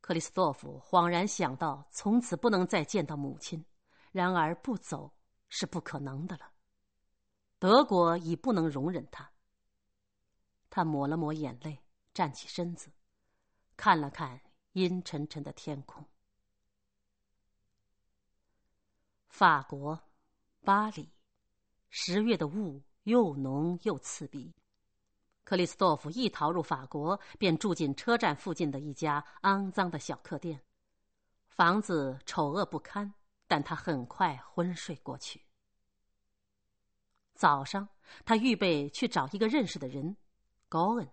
[0.00, 3.64] 克里斯多夫恍然想到，从此不能再见到母亲。
[4.10, 5.12] 然而不走
[5.50, 6.50] 是不可能的了。
[7.58, 9.30] 德国已不能容忍他。
[10.70, 11.82] 他抹了抹眼泪，
[12.14, 12.90] 站起身子，
[13.76, 14.40] 看了看
[14.72, 16.04] 阴沉沉的天空。
[19.28, 20.00] 法国，
[20.62, 21.10] 巴黎，
[21.90, 24.54] 十月的雾又浓又刺鼻。
[25.42, 30.62] 克里斯多夫一逃入法国，便住进车站附近的一家肮脏的小客店。
[31.48, 33.14] 房子丑恶不堪，
[33.46, 35.47] 但他很快昏睡过去。
[37.38, 37.88] 早上，
[38.24, 40.16] 他预备去找一个认识的人，
[40.68, 41.08] 高恩。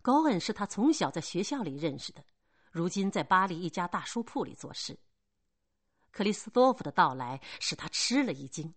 [0.00, 2.24] 高恩是他从小在学校里认识的，
[2.70, 4.96] 如今在巴黎一家大书铺里做事。
[6.12, 8.72] 克里斯多夫的到来使他吃了一惊，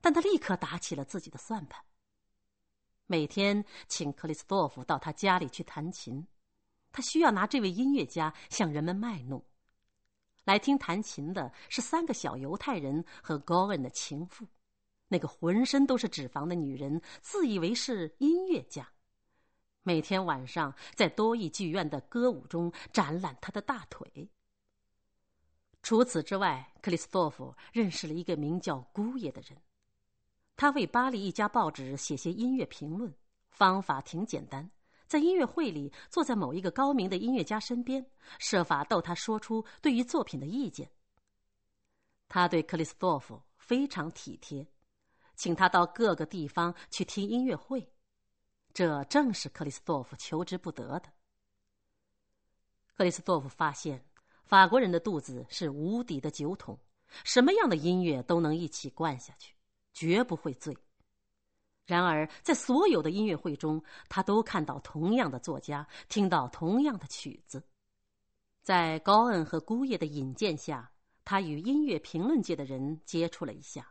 [0.00, 1.80] 但他立刻打起了自己的算盘。
[3.06, 6.26] 每天请克里斯多夫到他家里去弹琴，
[6.90, 9.40] 他需要拿这位音乐家向人们卖弄。
[10.42, 14.44] 来听弹琴的是三个小犹太人和高恩的情妇，
[15.08, 18.88] 那个浑身都是脂肪的女人自以为是音乐家，
[19.82, 24.28] 每天晚上在多益剧院的歌舞中展览她的大腿。
[25.82, 29.56] 除此之外，克里斯多夫认识了一个名叫姑爷的人。
[30.56, 33.14] 他为巴黎一家报纸写些音乐评论，
[33.50, 34.68] 方法挺简单，
[35.06, 38.04] 在音乐会里坐在某一个高明的音乐家身边，
[38.40, 40.90] 设法逗他说出对于作品的意见。
[42.26, 44.66] 他对克里斯多夫非常体贴，
[45.36, 47.88] 请他到各个地方去听音乐会，
[48.74, 51.12] 这正是克里斯多夫求之不得的。
[52.96, 54.04] 克里斯多夫发现，
[54.44, 56.76] 法国人的肚子是无底的酒桶，
[57.22, 59.54] 什么样的音乐都能一起灌下去。
[59.92, 60.76] 绝不会醉。
[61.86, 67.62] 然而，在所有的音乐会中，他都看到同样的作家，听到同样的曲子。
[68.62, 70.92] 在高恩和姑爷的引荐下，
[71.24, 73.90] 他与音乐评论界的人接触了一下。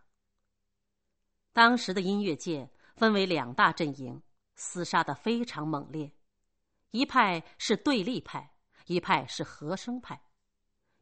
[1.56, 4.22] 当时的音乐界分为两大阵营，
[4.58, 6.12] 厮杀的非常猛烈。
[6.92, 8.52] 一派是对立派，
[8.88, 10.22] 一派是和声派。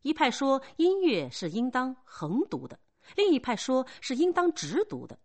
[0.04, 2.80] 一派说音乐是应当横读的。
[3.16, 5.18] 另一派说是应当直读的，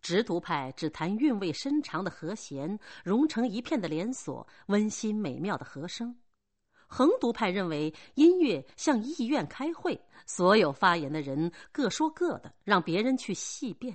[0.00, 6.10] 直读派只谈韵味深长的和弦，融成一片的连锁，温馨美妙的和声；
[6.86, 13.94] 横读派认为音乐像议院开会，所有发言的人各说各的，让别人去细辩。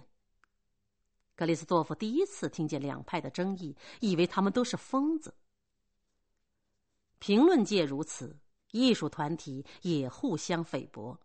[1.44, 5.36] 格里斯多夫第一次听见两派的争议，以为他们都是疯子。
[7.20, 8.39] 评论界如此，
[8.72, 11.20] 艺术团体也互相菲薄。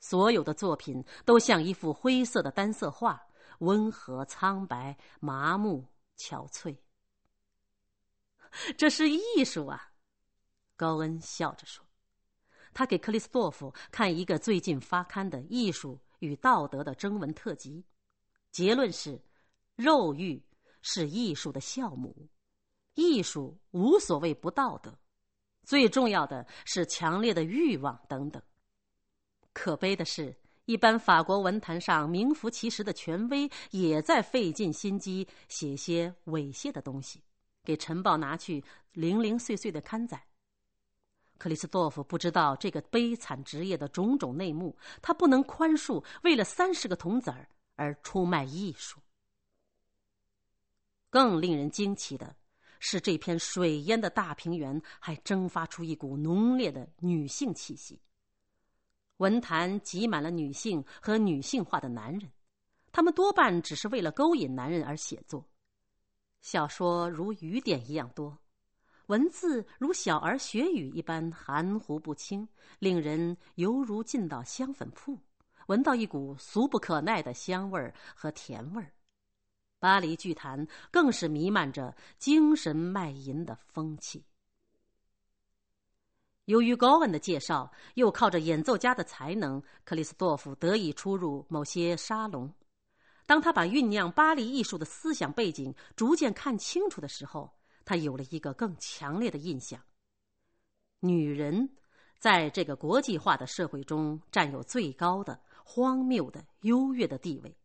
[0.00, 3.24] 所有的作品都像一幅灰色的单色画，
[3.60, 5.86] 温和、苍白、麻木、
[6.18, 6.76] 憔悴。
[8.76, 9.92] 这是艺术啊，
[10.74, 11.86] 高恩笑着说。
[12.74, 17.84] 他给克里斯多夫看一个最近发刊的《艺术与道德》的征文特辑，
[18.50, 19.22] 结论是：
[19.80, 20.38] 肉欲
[20.82, 22.28] 是艺术的酵母，
[22.94, 24.94] 艺术无所谓不道德，
[25.64, 28.42] 最重要的是强烈的欲望等等。
[29.54, 37.22] 可悲的是，一般法国文坛上名副其实的权威，也在费尽心机写些猥亵的东西，
[37.64, 38.62] 给晨报拿去
[38.92, 40.22] 零零碎碎的刊载。
[41.38, 49.00] 克里斯多夫不知道这个悲惨职业的种种内幕，他不能宽恕为了三十个铜子儿而出卖艺术。
[51.10, 52.34] 更令人惊奇的
[52.78, 58.00] 是，这片水淹的大平原还蒸发出一股浓烈的女性气息。
[59.18, 62.30] 文坛挤满了女性和女性化的男人，
[62.90, 65.44] 他们多半只是为了勾引男人而写作。
[66.40, 68.38] 小说如雨点一样多，
[69.08, 72.48] 文字如小儿学语一般含糊不清，
[72.78, 75.18] 令人犹如进到香粉铺，
[75.66, 78.90] 闻到一股俗不可耐的香味儿和甜味儿。
[79.80, 84.24] 巴黎剧坛更是弥漫着精神卖淫的风气。
[86.44, 92.52] 由于高恩的介绍，又靠着演奏家的才能，克里斯多夫得以出入某些沙龙。
[93.24, 99.80] 当他把酝酿巴黎艺术的思想背景逐渐看清楚的时候，他有了一个更强烈的印象：
[100.98, 101.70] 女人
[102.18, 107.56] 在这个国际化的社会中占有最高的、荒谬的、优越的地位。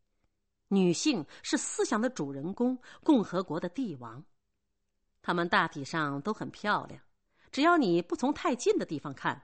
[0.69, 4.23] 女性是思想的主人公，共和国的帝王。
[5.21, 7.01] 她们大体上都很漂亮。
[7.51, 9.41] 只要你不从太近的地方看，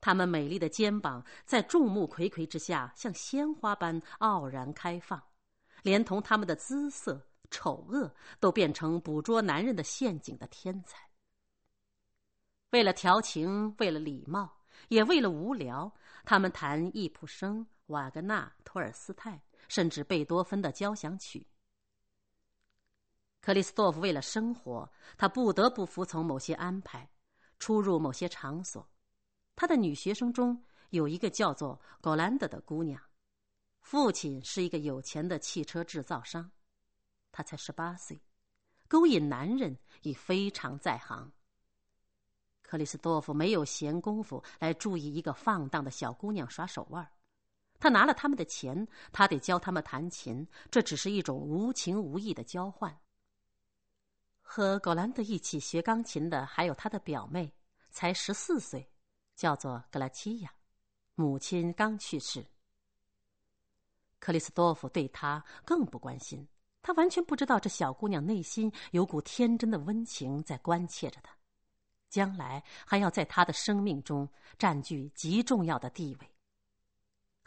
[0.00, 5.22] 她们美丽的肩膀在众目睽睽之下像鲜花般傲然开放，
[5.82, 11.08] 连同她们的姿色、丑恶都变成捕捉男人的陷阱的天才。
[12.70, 14.58] 为了调情，为了礼貌，
[14.88, 15.92] 也为了无聊，
[16.24, 21.46] 他们弹易卜生、瓦格纳、托尔斯泰，甚至贝多芬的交响曲。
[23.40, 27.08] 克里斯多夫为了生活，他不得不服从某些安排，
[27.60, 28.84] 出入某些场所。
[29.54, 30.60] 他的女学生中
[30.90, 33.00] 有一个叫做格兰德的姑娘，
[33.80, 36.50] 父亲是一个有钱的汽车制造商。
[37.30, 38.20] 他才十八岁，
[38.88, 41.30] 勾引男人已非常在行。
[42.62, 47.08] 克里斯多夫没有闲工夫来注意一个放荡的小姑娘耍手腕
[47.80, 52.96] 他拿了他们的钱，他得教他们弹琴，这只是一种无情无义的交换。
[54.42, 57.52] 和格兰德一起学钢琴的还有他的表妹，
[57.90, 58.88] 才十四岁，
[59.34, 60.52] 叫做格拉齐亚，
[61.14, 62.44] 母亲刚去世。
[64.18, 66.46] 克里斯多夫对他更不关心，
[66.82, 71.34] 他完全不知道这小姑娘内心有股天真的温情在关切着他。
[72.10, 74.28] 将来还要在他的生命中
[74.58, 76.29] 占据极重要的地位。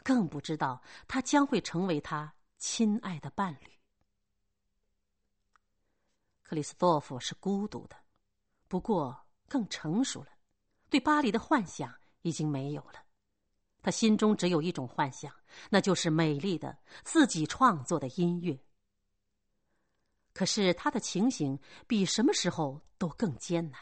[0.04, 3.72] 更不知道他将会成为他亲爱的伴侣。
[6.42, 7.96] 克里斯多夫是孤独的，
[8.68, 10.28] 不过更成熟了，
[10.90, 13.02] 对巴黎的幻想已经没有了。
[13.82, 15.34] 他心中只有一种幻想，
[15.70, 18.58] 那就是美丽的自己创作的音乐。
[20.32, 23.80] 可是他的情形比什么时候都更艰难。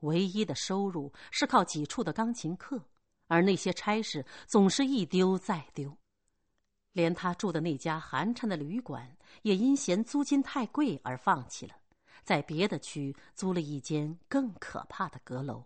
[0.00, 2.80] 唯一的收入是靠几处的钢琴课，
[3.26, 5.96] 而那些差事总是一丢再丢，
[6.92, 11.74] 连他住的那家寒碜的旅馆也因嫌租金太贵而放弃了，
[12.22, 15.64] 在别的区租了一间更可怕的阁楼。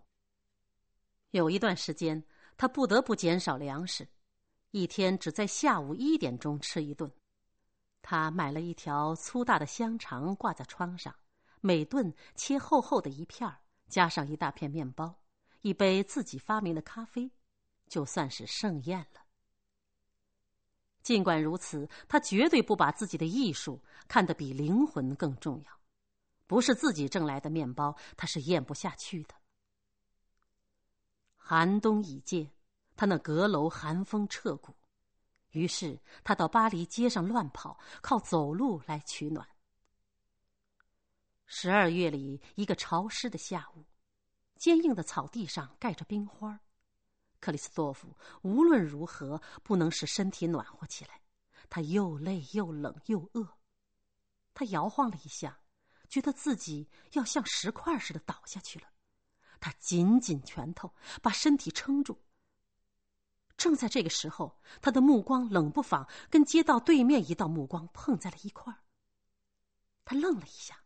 [1.31, 2.23] 有一段时间，
[2.57, 4.07] 他不得不减少粮食，
[4.71, 7.11] 一天只在下午一点钟吃一顿。
[8.01, 11.13] 他买了一条粗大的香肠挂在窗上，
[11.61, 13.47] 每顿切厚厚的一片。
[13.89, 15.19] 加上一大片面包，
[15.61, 17.29] 一杯自己发明的咖啡，
[17.89, 19.21] 就算是盛宴了。
[21.01, 25.79] 尽管如此，他绝对不把自己的艺术看得比灵魂更重要。
[26.45, 29.35] 不是自己挣来的面包，他是咽不下去的。
[31.35, 32.51] 寒冬已近，
[32.95, 34.75] 他那阁楼寒风彻骨，
[35.51, 39.47] 于是他到巴黎街上乱跑，靠走路来取暖。
[41.45, 43.83] 十二月里，一个潮湿的下午，
[44.57, 46.59] 坚硬的草地上盖着冰花。
[47.39, 51.21] 克里斯多夫无论如何不能使身体暖和起来，
[51.69, 53.57] 他又累又冷又饿。
[54.53, 55.59] 他摇晃了一下，
[56.09, 58.87] 觉得自己要像石块似的倒下去了。
[59.59, 62.21] 他紧紧拳头，把身体撑住。
[63.55, 68.79] 正在这个时候，他的目光冷不防跟街道对面一道目光碰在了一块儿。
[70.03, 70.77] 他愣了一下。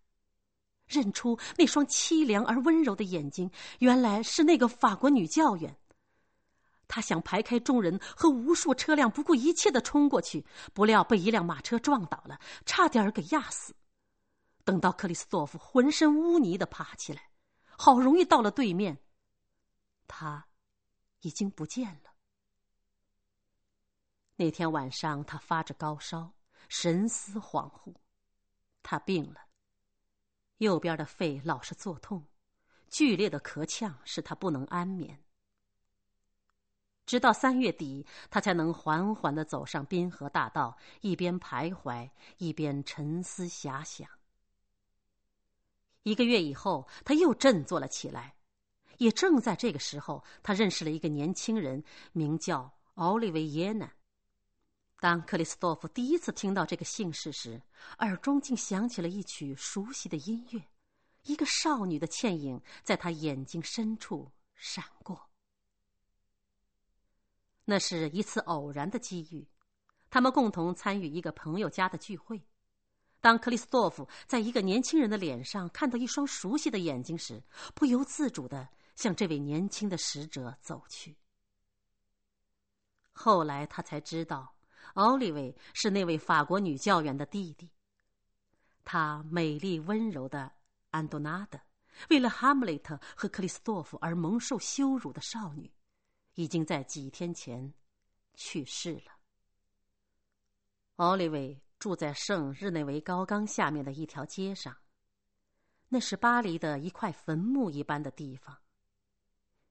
[0.85, 3.49] 认出那双凄凉而温柔的眼睛，
[3.79, 5.75] 原来是那个法国女教员。
[6.87, 13.75] 他想排开众人和无数车辆，不顾一切的冲过去，不料被一辆马车撞倒了，差点给压死。
[14.63, 17.31] 等到克里斯多夫浑身污泥的爬起来，
[17.77, 18.97] 好容易到了对面，
[20.07, 20.47] 他
[21.21, 22.13] 已经不见了。
[24.35, 26.33] 那天晚上，他发着高烧，
[26.69, 27.95] 神思恍惚，
[28.81, 29.41] 他病了。
[30.57, 32.25] 右边的肺老是作痛，
[32.89, 35.23] 剧烈的咳呛使他不能安眠。
[37.05, 44.09] 直到三月底，他才能缓缓的走上滨河大道，一边徘徊，一边沉思遐想。
[46.03, 48.35] 一个月以后，他又振作了起来。
[48.99, 53.91] 也正在这个时候，他认识了一个年轻人，名叫奥利维耶娜。
[54.99, 57.61] 当克里斯多夫第一次听到这个姓氏时，
[57.99, 60.61] 耳中竟响起了一曲熟悉的音乐，
[61.23, 65.29] 一个少女的倩影在他眼睛深处闪过。
[67.65, 69.47] 那是一次偶然的机遇，
[70.09, 72.41] 他们共同参与一个朋友家的聚会。
[73.21, 77.41] 当克里斯多夫在一个年轻人的脸上看到一双熟悉的眼睛时，
[77.73, 81.15] 不由自主的向这位年轻的使者走去。
[83.11, 84.53] 后来他才知道。
[84.95, 87.71] 奥利维是那位法国女教员的弟弟。
[88.83, 90.51] 她美丽温柔的
[90.91, 91.59] 安多纳德，
[92.09, 95.71] 为了哈姆雷特和克里斯多夫而蒙受羞辱的少女，
[96.35, 97.73] 已经在几天前
[98.33, 99.11] 去世了。
[100.97, 104.75] 奥利维住在圣日内维高冈下面的一条街上，
[105.89, 108.57] 那是巴黎的一块坟墓一般的地方。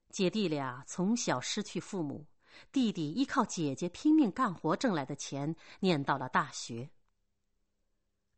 [0.09, 2.27] 姐弟俩从小失去父母。
[2.71, 6.87] 弟弟依靠姐姐拼命干活挣来的钱，念到了大学。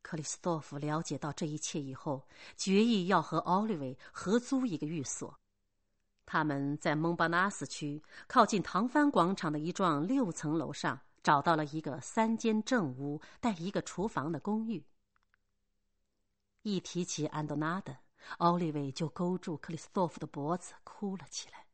[0.02, 5.38] 克里斯多夫了解到这一切以后，决意要和奥利维合租一个寓所。
[6.26, 14.84] 他们在蒙巴纳斯区靠近唐帆广场的一幢六层楼上找到了一个三间正屋带一个厨房的公寓。
[16.64, 17.96] 一提起安多纳德，
[18.40, 21.68] 奥利维就勾住克里斯多夫的脖子哭了起来。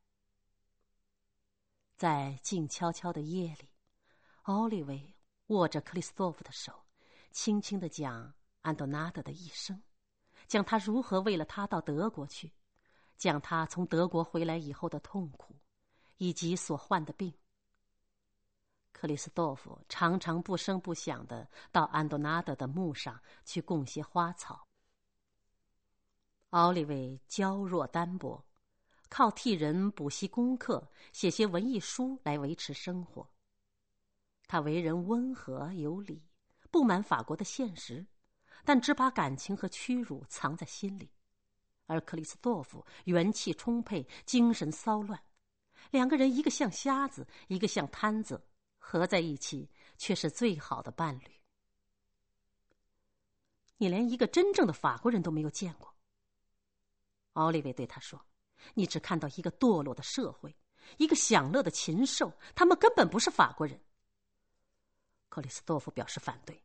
[1.96, 3.70] 在静悄悄的夜里，
[4.42, 5.14] 奥利维
[5.46, 6.84] 握着克里斯多夫的手，
[7.30, 9.82] 轻轻的讲安多纳德的一生，
[10.46, 12.52] 讲他如何为了他到德国去。
[13.22, 15.54] 讲他从德国回来以后的痛苦，
[16.16, 17.32] 以及所患的病。
[18.90, 24.66] 克里斯多夫常常不声不响的到安多纳德的墓上去供些花草。
[26.50, 28.44] 奥利维娇弱单薄，
[29.08, 33.32] 靠替人补习功课、写些文艺书来维持生活。
[34.48, 36.28] 他为人温和有礼，
[36.72, 38.04] 不满法国的现实，
[38.64, 41.11] 但只把感情和屈辱藏在心里。
[41.92, 45.22] 而克里斯多夫元气充沛，精神骚乱，
[45.90, 48.42] 两个人一个像瞎子，一个像瘫子，
[48.78, 49.68] 合在一起
[49.98, 51.30] 却是最好的伴侣。
[53.76, 55.92] 你连一个真正的法国人都没有见过。
[57.34, 58.24] 奥利维对他说
[58.74, 60.54] ：“你只看到一个堕落的社会，
[60.98, 63.80] 一个享乐的禽兽，他们根本不是法国人。”
[65.28, 66.62] 克里斯多夫表示反对：“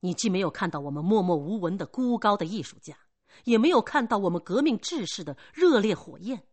[0.00, 2.96] 你既没有看到我们默默无闻的孤高的艺术家。”
[3.44, 6.46] 也没有看到我们革命志士的热烈火焰，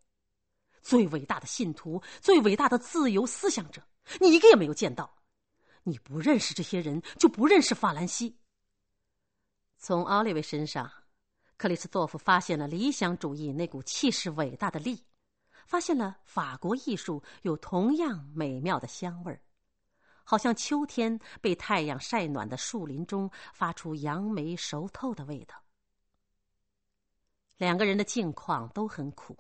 [0.82, 3.82] 最伟大的信徒，最伟大的自由思想者，
[4.20, 5.18] 你一个也没有见到。
[5.84, 8.38] 你不认识这些人，就不认识法兰西。
[9.78, 10.92] 从奥利维身上，
[11.58, 15.06] 克里斯多夫发现了理想主义那股气势伟大的力，
[15.68, 19.40] 发现了法国艺术有同样美妙的香味儿，
[20.24, 25.65] 好像秋天被太阳晒暖的树林中发出杨梅熟透的味道。
[27.58, 29.38] 两个人的境况都很苦，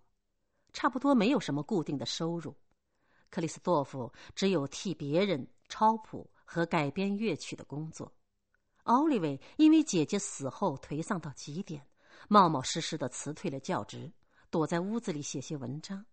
[0.71, 2.55] 差不多没有什么固定的收入。
[3.29, 8.11] 克里斯多夫只有替别人抄谱和改编乐曲的工作。
[8.83, 11.85] 奥利维因为姐姐死后颓丧到极点，
[12.29, 14.11] 冒冒失失的辞退了教职，
[14.49, 16.05] 躲在屋子里写些文章。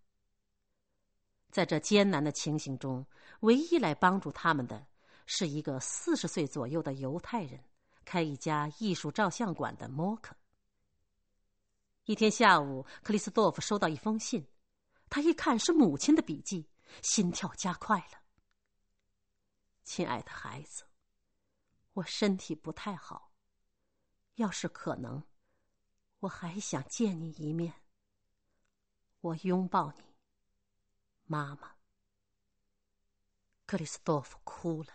[1.51, 3.05] 在这艰难的情形中，
[3.41, 4.85] 唯一来帮助他们的
[5.25, 7.63] 是一个四十岁左右的犹太人，
[8.03, 10.35] 开一家艺术照相馆的莫克。
[12.05, 14.45] 一天下午，克里斯多夫收到一封信，
[15.09, 16.69] 他一看是母亲的笔记，
[17.01, 18.21] 心跳加快了。
[19.83, 20.83] 亲爱的孩子，
[21.93, 23.31] 我身体不太好，
[24.35, 25.23] 要是可能，
[26.19, 27.73] 我还想见你一面。
[29.21, 30.03] 我拥抱你，
[31.23, 31.71] 妈妈。
[33.65, 34.89] 克里斯多夫哭了，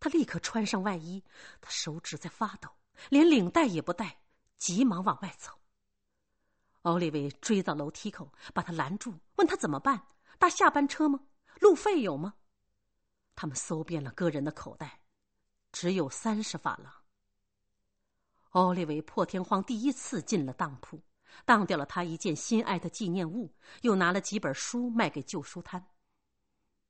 [0.00, 1.22] 他立刻穿上外衣，
[1.60, 2.70] 他手指在发抖，
[3.10, 4.22] 连领带也不带，
[4.56, 5.52] 急忙往外走。
[6.82, 10.06] 奥利维追到楼梯口，把他拦住，问他怎么办？
[10.38, 11.20] 搭下班车吗？
[11.60, 12.34] 路费有吗？
[13.34, 15.00] 他们搜遍了个人的口袋，
[15.72, 16.92] 只有三十法郎。
[18.50, 21.02] 奥利维破天荒第一次进了当铺，
[21.44, 25.84] 当掉了他一件心爱的纪念物，又拿了几本书卖给旧书摊。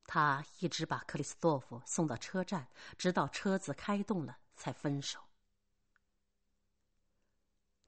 [0.05, 5.21] 他一直把克里斯多夫送到车站，直到车子开动了，才分手。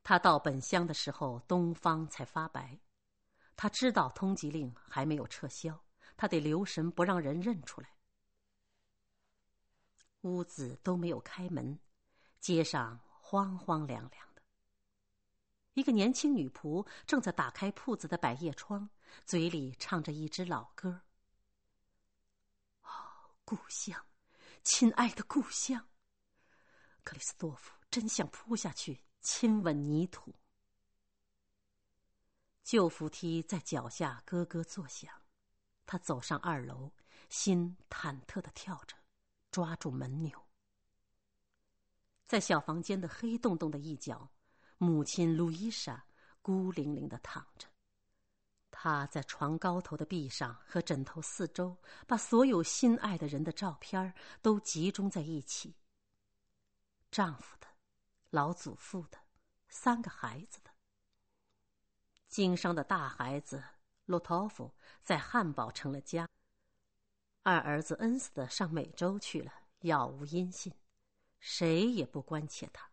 [0.03, 2.79] 他到本乡的时候，东方才发白。
[3.55, 5.85] 他知道通缉令还没有撤销，
[6.17, 7.95] 他得留神不让人认出来。
[10.23, 11.79] 屋子都没有开门，
[12.41, 14.43] 街上荒荒凉凉的。
[15.75, 18.89] 一个年轻女仆正在打开铺子的百叶窗，
[19.25, 21.03] 嘴里唱着一支老歌。
[22.83, 22.91] 哦，
[23.45, 24.05] 故乡，
[24.65, 25.89] 亲爱的故乡！
[27.05, 29.05] 克里斯多夫真想扑下去。
[29.21, 30.35] 亲吻泥土，
[32.65, 35.13] 旧扶梯在脚下咯咯作响。
[35.85, 36.91] 他走上二楼，
[37.29, 38.97] 心忐忑的跳着，
[39.51, 40.47] 抓住门钮。
[42.27, 44.31] 在小房间的黑洞洞的一角，
[44.79, 46.03] 母亲路易莎
[46.41, 47.69] 孤零零的躺着。
[48.71, 51.77] 她在床高头的壁上和枕头四周，
[52.07, 55.75] 把所有心爱的人的照片都集中在一起。
[57.11, 57.60] 丈夫。
[58.31, 59.19] 老祖父的，
[59.69, 60.71] 三个孩子的。
[62.29, 63.61] 经商的大孩子
[64.05, 66.29] 洛托夫在汉堡成了家，
[67.43, 70.73] 二儿子恩斯的上美洲去了，杳无音信，
[71.41, 72.89] 谁也不关切他。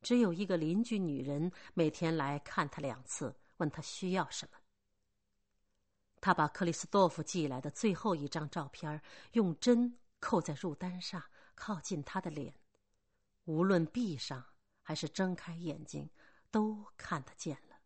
[0.00, 4.58] 只有一个邻居女人每天来看他两次，问他需要什么。
[6.20, 9.00] 他把克里斯多夫寄来的最后一张照片
[9.32, 11.22] 用针扣在入单上，
[11.54, 12.52] 靠近他的脸。
[13.44, 14.44] 无论闭上
[14.82, 16.08] 还是睁开眼睛，
[16.50, 17.80] 都看得见了。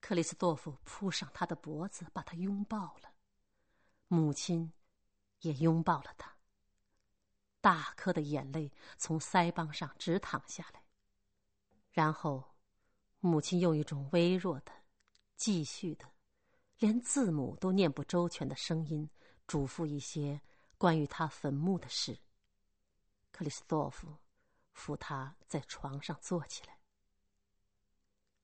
[0.00, 3.14] 克里斯多夫扑上他的脖子，把他拥抱了，
[4.08, 4.72] 母亲
[5.40, 6.34] 也拥抱了他。
[7.60, 10.82] 大颗的眼泪从腮帮上直淌下来，
[11.90, 12.54] 然后，
[13.20, 14.72] 母亲用一种微弱的、
[15.36, 16.04] 继续的、
[16.78, 19.08] 连字母都念不周全的声音，
[19.46, 20.38] 嘱咐一些
[20.76, 22.18] 关于他坟墓的事。
[23.34, 24.16] 克里斯多夫
[24.74, 26.78] 扶他在床上坐起来。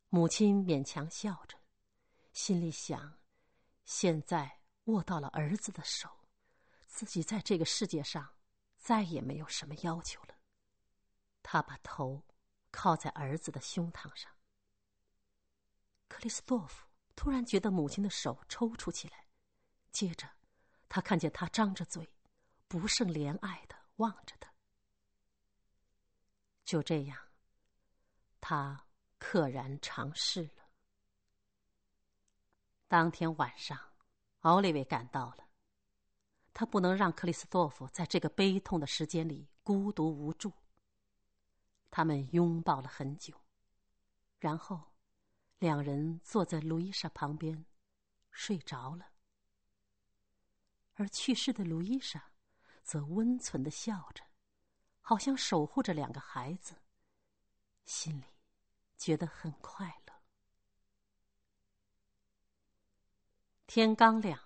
[0.08, 1.56] 母亲勉强笑着，
[2.32, 3.20] 心里想：
[3.84, 6.10] 现在握到了儿子的手，
[6.88, 8.34] 自己在这个世界上
[8.78, 10.34] 再也没有什么要求了。
[11.40, 12.24] 他把头
[12.72, 14.32] 靠在儿子的胸膛上。
[16.08, 19.28] 克里斯多夫突然觉得母亲的手抽搐起来，
[19.92, 20.28] 接着，
[20.88, 22.12] 他看见他张着嘴，
[22.66, 24.49] 不胜怜爱的望着他。
[26.70, 27.18] 就这样，
[28.40, 28.86] 他
[29.18, 30.70] 溘然长逝了。
[32.86, 33.76] 当天晚上，
[34.42, 35.48] 奥利维赶到了。
[36.52, 40.52] 他不能让克里斯多夫在这个悲痛的时间里孤独无助。
[41.90, 43.34] 他们拥抱了很久，
[44.38, 44.92] 然后，
[45.59, 47.66] 两人坐在路易莎旁边，
[48.30, 49.09] 睡着了。
[50.94, 52.30] 而去世的路易莎，
[52.84, 54.30] 则温存的笑着。
[55.01, 56.74] 好像守护着两个孩子，
[57.85, 58.24] 心里
[58.97, 60.12] 觉得很快乐。
[63.66, 64.39] 天刚亮，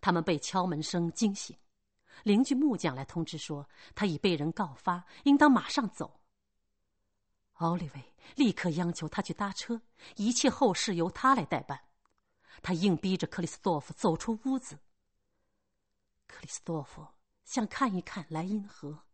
[0.00, 1.58] 他们被敲门声惊醒，
[2.24, 6.20] 邻居木匠来通知说他已被人告发，应当马上走。
[7.54, 9.80] 奥利维立刻央求他去搭车，
[10.16, 11.88] 一切后事由他来代办。
[12.62, 14.78] 他硬逼着克里斯多夫走出屋子。
[16.26, 17.06] 克里斯多夫
[17.44, 19.04] 想看一看莱茵河。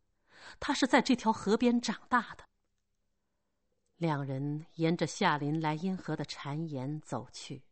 [0.60, 2.44] 他是在这条河边长大的。
[3.96, 7.62] 两人沿着下临莱茵河的谗岩走去，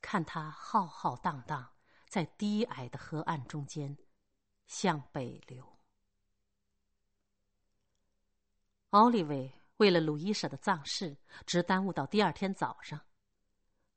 [0.00, 1.70] 看他浩浩荡荡
[2.08, 3.96] 在低矮的河岸中间
[4.66, 5.76] 向北流。
[8.90, 11.16] 奥利维为了鲁伊莎的葬事，
[11.46, 13.00] 只耽误到第二天早上。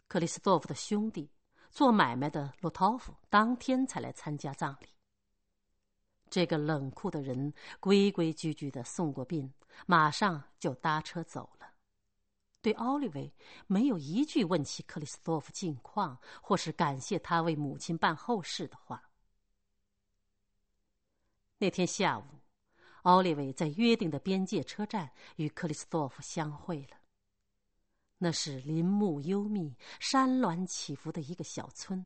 [0.08, 1.32] 克里斯多夫的兄弟
[1.72, 4.93] 做买卖的洛托夫当天才来参加葬礼。
[6.34, 9.54] 这个冷酷的人规规矩矩的送过殡，
[9.86, 11.72] 马上就搭车走了，
[12.60, 13.32] 对奥利维
[13.68, 19.12] 没有一句问起克里斯托夫近况，或是感谢他为母亲办后事的话。
[21.60, 22.24] 那天下午，
[23.04, 26.98] 奥利维在约定的边界车站与克里斯托夫相会了。
[28.18, 32.04] 那是林木幽密、山峦起伏的一个小村。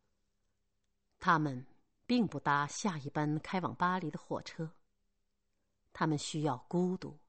[1.18, 1.66] 他们。
[2.08, 4.72] 并不搭下一班开往巴黎的火车。
[5.94, 7.20] 他们需要孤独，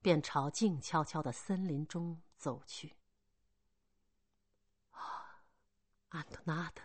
[0.00, 2.96] 便朝静悄悄的森林中走去。
[4.90, 5.44] 啊，
[6.08, 6.82] 安托纳德，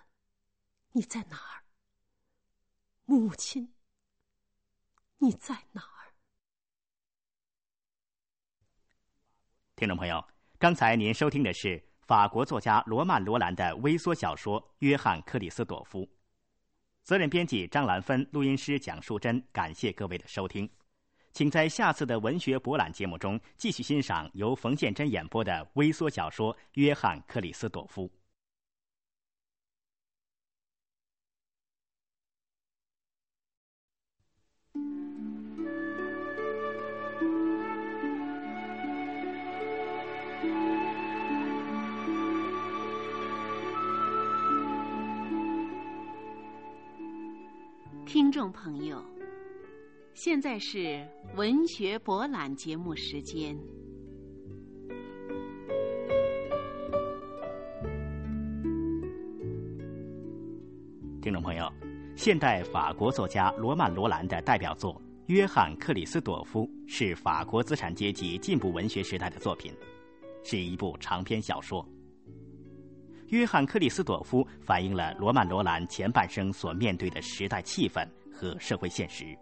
[0.91, 1.63] 你在哪儿？
[3.05, 3.73] 母亲，
[5.19, 6.13] 你在哪儿？
[9.75, 10.27] 听众朋友，
[10.57, 16.01] 刚才您收听的是法国作家罗曼·罗兰的微缩小说《约翰·克里斯朵夫》。
[17.05, 19.39] 责任编辑张兰芬，录音师蒋淑珍。
[19.53, 20.67] 感谢各位的收听，
[21.31, 28.07] 请在下次的文学博览节目中继续欣赏由冯建珍演播的微缩小说《约翰·克里斯朵夫》。
[48.05, 49.03] 听众朋友，
[50.13, 51.03] 现在是
[51.35, 53.57] 文学博览节目时间。
[61.19, 61.67] 听众朋友，
[62.15, 64.93] 现代法国作家罗曼·罗兰的代表作
[65.25, 69.73] 《约翰·克里斯朵夫》是法国资产阶级进步文学时代的作品，
[70.43, 71.83] 是一部长篇小说。
[73.29, 79.37] 约翰·克里斯朵夫反映了罗曼·罗兰前半生所面对的时代气氛和社会现实，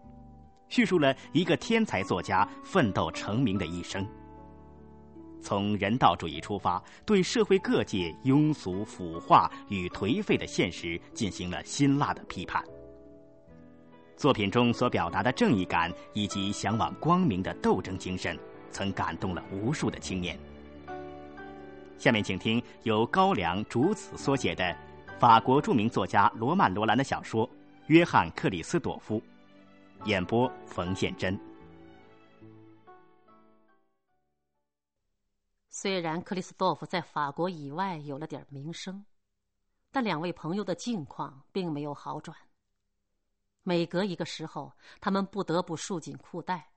[0.70, 4.08] 叙述了一个天才作家奋斗成名的一生。
[5.42, 12.64] 从人道主义出发，对社会各界庸俗、腐化与颓废的现实进行了辛辣的批判。
[14.16, 18.40] 作品中所表达的正义感以及向往光明的斗争精神，
[18.72, 20.40] 曾感动了无数的青年。
[22.04, 24.78] 下面请听由高良竹子所写的
[25.18, 27.50] 法国著名作家罗曼罗兰的小说
[27.88, 29.24] 约翰克里斯朵夫，
[30.04, 31.40] 演播冯宪珍。
[35.70, 39.06] 虽然克里斯多夫在法国以外有了点名声，
[39.90, 42.38] 但两位朋友的境况并没有好转，
[43.62, 46.70] 每隔一个时候，他们不得不束紧裤带。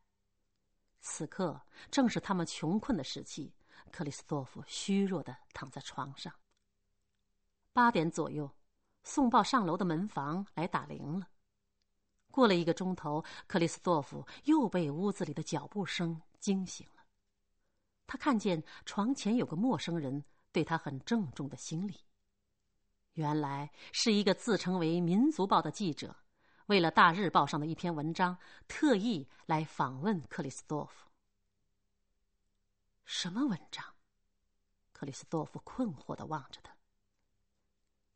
[1.01, 3.53] 此刻正是他们穷困的时期。
[3.91, 6.33] 克里斯多夫虚弱的躺在床上。
[7.73, 8.51] 八点左右，
[9.05, 11.29] 送报上楼的门房来打铃了。
[12.31, 17.03] 过了一个钟头，克里斯多夫又被屋子里的脚步声惊醒了。
[18.07, 21.95] 他看见床前有个陌生人对他很郑重的行礼。
[23.15, 26.15] 原来是一个自称为《民族报》的记者，
[26.67, 28.37] 为了《大日报》上的一篇文章，
[28.69, 31.06] 特意来访问克里斯多夫。
[33.07, 33.85] 什么文章？
[34.93, 36.77] 克里斯多夫困惑的望着他。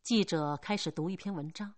[0.03, 1.73] 记者开始读一篇文章，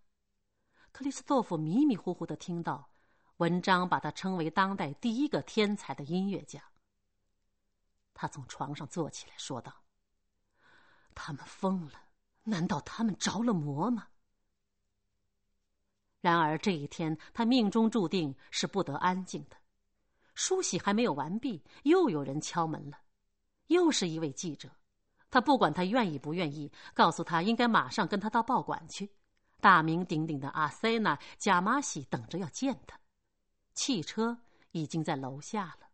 [0.93, 2.89] 克里斯多夫迷迷糊糊的听到，
[3.37, 6.65] 文章把他称为当代第一个天才的音乐家。
[8.15, 9.85] 他从床上坐起来，说道
[11.15, 12.03] ：“他们疯了，
[12.45, 14.09] 难道他们着了魔吗？”
[16.23, 19.57] 然而这一天，他命中注定是不得安静的。
[20.35, 23.02] 梳洗还没有完毕，又有人敲门了，
[23.67, 24.71] 又是一位记者。
[25.31, 29.11] 他不管他愿意不愿意，告诉他应该马上跟他到报馆去。
[29.61, 33.01] 大名鼎鼎的阿塞纳·贾马西等着要见他，
[33.75, 34.37] 汽车
[34.73, 35.89] 已经在楼下了。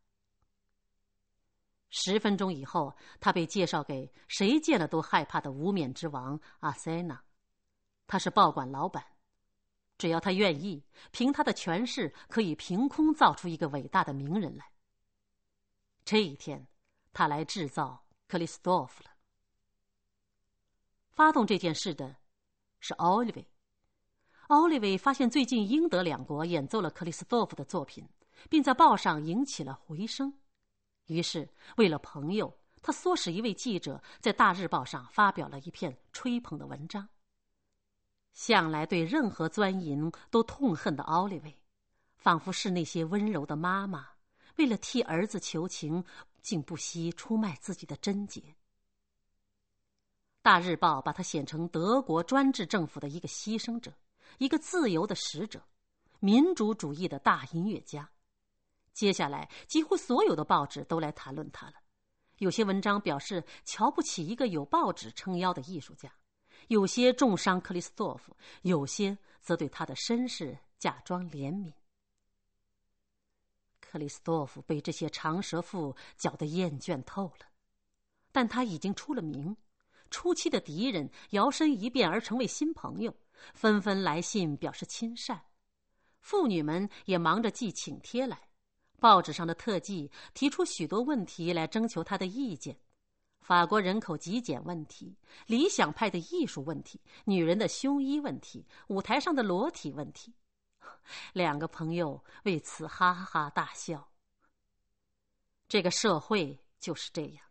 [1.90, 7.22] 十分钟以后，他被介绍给谁见了都害怕的无冕之王阿塞纳，
[8.06, 9.04] 他是报馆老板。
[9.98, 14.64] 只要他愿意，凭他的权势，可以凭空造出一个伟大的名人来。
[16.04, 16.66] 这一天，
[17.18, 19.10] 他来制造克里斯多夫了。
[21.10, 22.14] 发动这件事的
[22.78, 23.44] 是奥利维。
[24.46, 28.08] 奥利维发现最近英德两国演奏了克里斯多夫的作品，
[28.48, 30.32] 并在报上引起了回声。
[31.06, 37.08] 于是，为了朋友，他唆使一位记者在《大日报》上发表了一篇吹捧的文章。
[38.32, 41.60] 向来对任何钻营都痛恨的奥利维，
[42.14, 44.06] 仿佛是那些温柔的妈妈，
[44.56, 46.04] 为了替儿子求情，
[46.42, 48.40] 竟不惜出卖自己的贞洁。
[50.42, 53.92] 《大日报》把他写成德国专制政府的一个牺牲者，
[54.38, 55.62] 一个自由的使者，
[56.20, 58.08] 民主主义的大音乐家。
[58.94, 61.74] 接下来，几乎所有的报纸都来谈论他了。
[62.38, 66.10] 有些文章表示瞧不起一个有报纸撑腰的艺术家。
[66.68, 71.72] 有些重伤克里斯多夫，有些则对他的身世假装怜悯。
[73.90, 77.46] 克里斯多夫被这些长舌妇搅得厌倦透了，
[78.30, 79.56] 但他已经出了名，
[80.10, 83.14] 初期的敌人摇身一变而成为新朋友，
[83.54, 85.40] 纷纷来信表示亲善，
[86.20, 88.38] 妇女们也忙着寄请帖来，
[89.00, 92.78] 报纸上的特记提出许多问题来征求他的意见。
[93.40, 95.16] 法国人口极简问题、
[95.46, 100.34] 理想派的艺术问题、女人的胸衣问题、舞台上的裸体问题，
[101.32, 104.08] 两个朋友为此哈哈大笑。
[105.68, 107.44] 这个社会就是这样：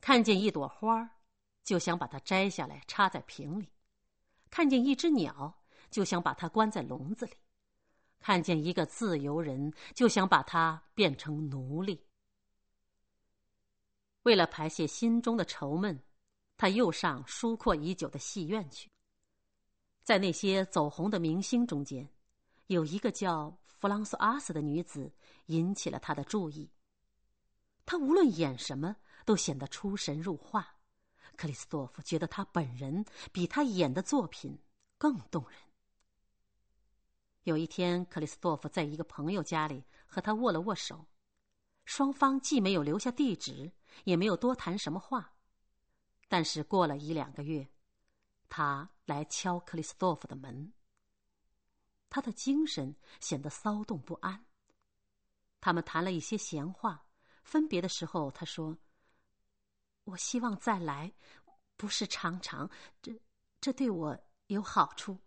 [0.00, 1.08] 看见一朵花，
[1.64, 3.66] 就想把它摘下来插在瓶里；
[4.50, 7.34] 看见一只鸟，就想把它关在笼子里；
[8.20, 12.02] 看见一个自由人，就想把它变成奴隶。
[14.22, 16.02] 为了排泄心中的愁闷，
[16.56, 18.90] 他又上疏阔已久的戏院去。
[20.02, 22.08] 在那些走红的明星中间，
[22.68, 25.10] 有一个叫弗朗索阿斯的女子
[25.46, 26.70] 引起了他的注意。
[27.86, 30.76] 她无论演什么都显得出神入化。
[31.34, 34.58] 克里斯多夫觉得她本人比他演的作品
[34.98, 35.58] 更动人。
[37.44, 41.06] 有一天，克里斯多夫在一个朋友家里和他握了握手。
[41.86, 43.72] 双方既没有留下地址，
[44.04, 45.32] 也没有多谈什么话。
[46.28, 47.66] 但是过了一两个月，
[48.50, 50.70] 他来敲克里斯多夫的门。
[52.10, 54.46] 他的精神显得骚动不安。
[55.60, 57.04] 他们谈了一些闲话。
[57.44, 58.76] 分别的时候，他说
[60.04, 61.10] ：“我希望再来，
[61.78, 62.70] 不是常常，
[63.00, 63.18] 这
[63.58, 64.14] 这对我
[64.48, 65.18] 有好处。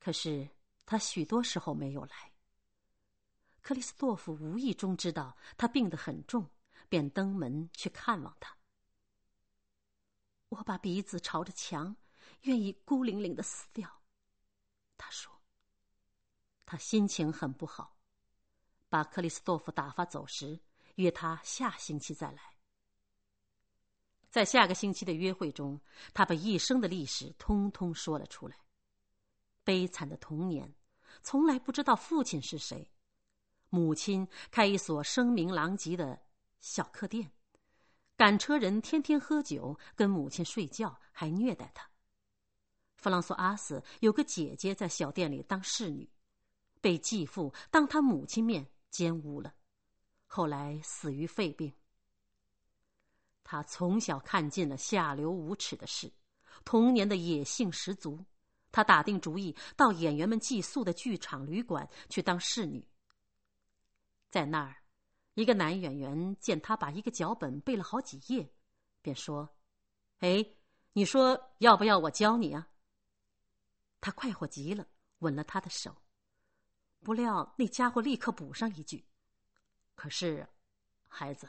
[0.00, 0.48] 可是
[0.84, 2.32] 他许多时候没有来。”
[3.62, 6.50] 克里斯多夫无意中知道他病得很重，
[6.88, 8.56] 便登门去看望他。
[10.48, 11.94] 我把鼻子朝着墙，
[12.40, 13.97] 愿意孤零零的死掉。
[14.98, 15.32] 他说。
[16.66, 17.96] 他心情很不好，
[18.90, 20.60] 把克里斯多夫打发走时，
[20.96, 22.42] 约他下星期再来。
[24.28, 25.80] 在下个星期的约会中，
[26.12, 28.54] 他把一生的历史通通说了出来：
[29.64, 30.74] 悲惨的童年，
[31.22, 32.92] 从来不知道父亲是谁。
[33.70, 36.20] 母亲开一所声名狼藉的
[36.60, 37.32] 小客店，
[38.16, 41.90] 赶车人天天喝酒，跟母亲睡觉，还虐待他。
[42.98, 46.08] 弗朗索阿斯有个姐姐在小店里当侍女，
[46.80, 49.54] 被继父当他母亲面奸污了，
[50.26, 51.72] 后来死于肺病。
[53.44, 56.12] 他从小看尽了下流无耻的事，
[56.64, 58.24] 童年的野性十足。
[58.70, 62.86] 他打定主意到演员们寄宿的剧场旅馆去当侍女。
[64.28, 64.76] 在那儿，
[65.34, 68.52] 一个男演员见他把一个脚本背了好几页，
[69.00, 69.48] 便说
[70.20, 70.44] ：“哎，
[70.92, 72.68] 你说要不要我教你啊？”
[74.00, 74.86] 他快活极了，
[75.18, 75.96] 吻了他的手。
[77.00, 79.06] 不料那家伙立刻补上一句
[79.94, 80.48] ：“可是，
[81.06, 81.48] 孩子，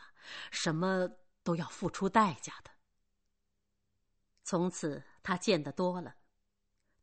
[0.52, 1.10] 什么
[1.44, 2.72] 都要付出代价的。”
[4.44, 6.16] 从此，他见得多了。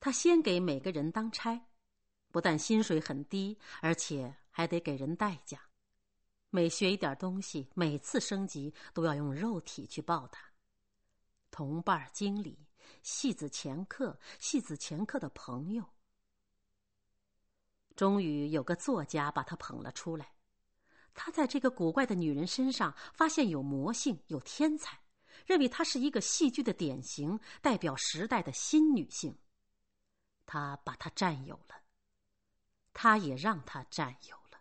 [0.00, 1.68] 他先给每个人当差，
[2.30, 5.60] 不但薪水很低，而且还得给人代价。
[6.50, 10.38] 每学一点东西，每次升级都要用肉体去报答。
[11.50, 12.65] 同伴、经理、
[13.02, 15.84] 戏子前客、戏子前客的朋友。
[17.94, 20.34] 终于有个作家把他捧了出来，
[21.14, 25.00] 他在这个古怪的女人身上发现有魔性、有天才，
[25.46, 29.38] 认为她是一个戏剧的典型，代表时代的新女性。
[30.44, 31.80] 他把她占有了，
[32.92, 34.60] 他也让她占有了。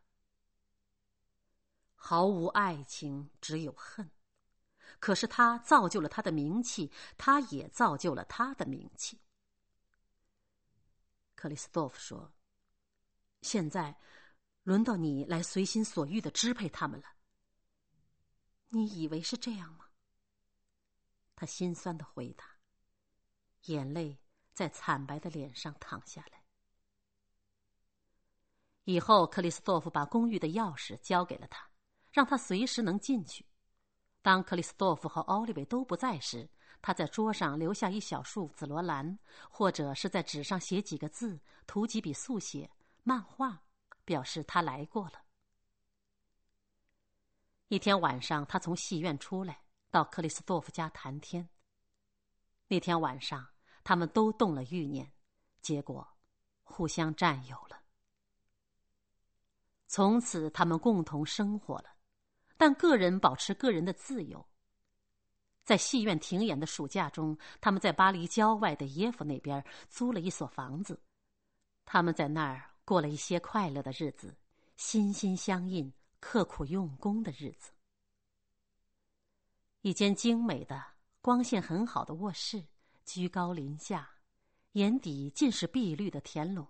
[1.95, 4.09] 毫无爱情，只有恨。
[4.99, 9.19] 可是他造就了他的名气，他也造就了他的名气。
[11.35, 12.33] 克里斯多夫说
[13.41, 13.97] ：“现在，
[14.63, 17.07] 轮到你来随心所欲的支配他们了。
[18.69, 19.85] 你以为是这样吗？”
[21.35, 22.45] 他心酸的回答，
[23.63, 24.19] 眼泪。
[24.55, 26.41] 在惨白的脸上淌下来。
[28.85, 31.69] 以后，克里斯多夫把公寓的钥匙交给了他，
[32.13, 33.45] 让他随时能进去。
[34.25, 36.49] 当克里斯多夫和奥利维都不在时，
[36.81, 39.19] 他在桌上留下一小束紫罗兰，
[39.51, 42.67] 或者是在纸上写几个字，涂几笔速写、
[43.03, 43.61] 漫画，
[44.03, 45.21] 表示他来过了。
[47.67, 49.61] 一天晚上，他从戏院出来，
[49.91, 51.47] 到克里斯多夫家谈天。
[52.67, 53.47] 那天晚上。
[53.87, 55.13] 他们都动了欲念，
[55.61, 56.17] 结果
[56.63, 57.79] 互相占有了。
[59.85, 61.94] 从此，他们共同生活了，
[62.57, 64.45] 但个人保持个人的自由。
[65.63, 70.99] 在戏院停演的暑假中，他们在巴黎郊外的耶夫那边租了一所房子，
[71.85, 74.35] 他们在那儿过了一些快乐的日子，
[74.77, 77.71] 心心相印、刻苦用功的日子。
[79.81, 80.83] 一间精美的、
[81.21, 82.63] 光线很好的卧室。
[83.03, 84.09] 居高临下，
[84.71, 86.65] 眼底尽是碧绿的田垄。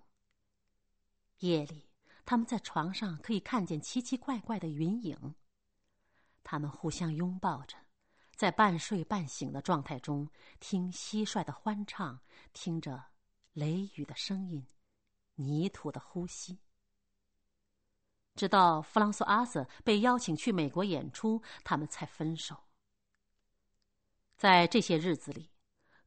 [1.40, 1.90] 夜里，
[2.26, 5.36] 他们在床上可以看见奇奇怪怪的云影。
[6.46, 7.76] 他们互相拥抱着，
[8.36, 10.30] 在半睡半醒的状态中，
[10.62, 12.22] 听蟋蟀的欢唱，
[12.54, 13.04] 听着
[13.52, 14.66] 雷雨的声音，
[15.34, 16.60] 泥土的呼吸。
[18.36, 22.56] 直到弗朗索阿瑟被邀请去美国演出，他们才分手。
[24.38, 25.50] 在这些日子里。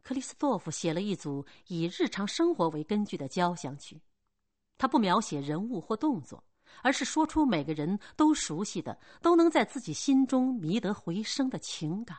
[0.01, 4.01] 克里斯多夫写了一组以日常生活为根据的交响曲，
[4.78, 6.43] 他不描写人物或动作，
[6.82, 12.19] 而是说出每个人都熟悉的、都能在自己心中迷得回声的情感。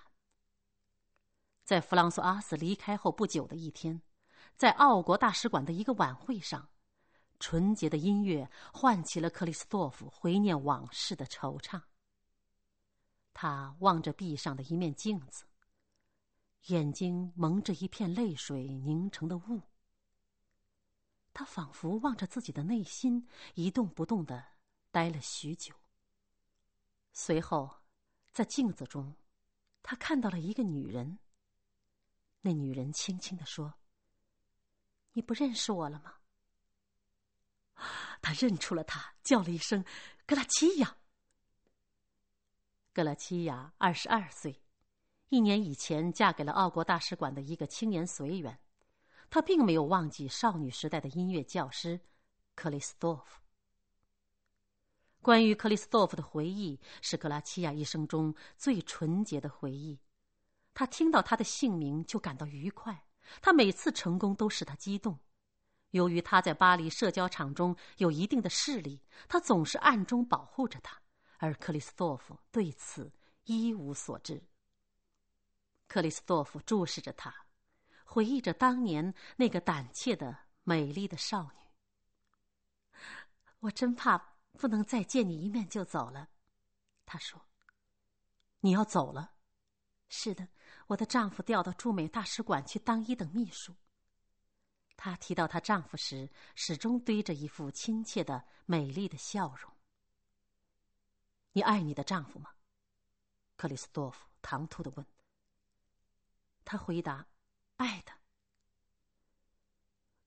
[1.64, 4.02] 在弗朗索阿斯离开后不久的一天，
[4.56, 6.70] 在奥国大使馆的一个晚会上，
[7.40, 11.82] 纯洁的音乐唤起了克里斯多夫回念往事的惆怅。
[13.34, 15.46] 他望着壁上的一面镜子。
[16.66, 19.62] 眼睛蒙着一片泪水凝成的雾，
[21.40, 23.26] 他仿佛望着自己的内心，
[23.56, 24.46] 一动不动的
[24.92, 25.74] 待了许久。
[27.14, 27.78] 随后，
[28.34, 29.16] 在镜子中，
[29.82, 31.18] 他看到了一个女人。
[32.42, 33.74] 那女人轻轻的说
[35.16, 36.16] ：“你不认识我了吗？”
[38.22, 39.86] 他认出了她，叫了一声
[40.28, 40.98] ：“格拉奇亚。”
[42.92, 44.62] 格拉奇亚二十二岁。
[45.30, 48.60] 一年以前，嫁给了奥国大使馆的一个青年随员，
[49.30, 52.00] 他并没有忘记少女时代的音乐教师
[52.56, 53.42] 克里斯多夫。
[55.22, 60.00] 关于克里斯多夫的回忆，是格拉齐亚一生中最纯洁的回忆。
[60.74, 63.06] 他听到他的姓名就感到愉快，
[63.42, 65.20] 他每次成功都使他激动。
[65.92, 71.02] 由于他在巴黎社交场中有一定的势力，他总是暗中保护着他，
[71.38, 73.12] 而克里斯多夫对此
[73.44, 74.42] 一无所知。
[75.88, 77.34] 克里斯多夫注视着他，
[78.12, 81.60] 回忆着当年那个胆怯的、美丽的少女。
[83.60, 84.18] 我真怕
[84.54, 86.28] 不能再见你一面就走了，
[87.06, 87.40] 他说。
[88.62, 89.36] 你要走了？
[90.08, 90.48] 是的，
[90.88, 93.76] 我的丈夫调到驻美大使馆去当一等秘书。
[94.98, 99.72] 她提到她丈夫时，始终堆着一副亲切的、美丽的笑容。
[101.52, 102.50] 你爱你的丈夫吗？
[103.56, 105.06] 克里斯多夫唐突的问。
[106.66, 107.26] 他回答
[107.80, 108.12] ：“爱的。”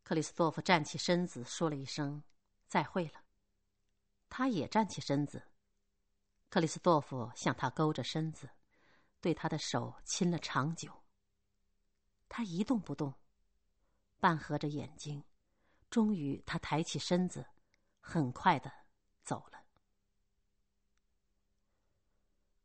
[0.05, 2.23] 克里斯多夫站起身子，说了一声
[2.66, 3.23] ：“再会了。”
[4.29, 5.43] 他也站起身子。
[6.49, 8.51] 克里斯多夫向他勾着身子，
[9.20, 11.03] 对他的手亲了长久。
[12.29, 13.15] 他一动不动，
[14.19, 15.23] 半合着眼睛。
[15.89, 17.47] 终于，他抬起身子，
[18.01, 18.73] 很快的
[19.23, 19.65] 走了。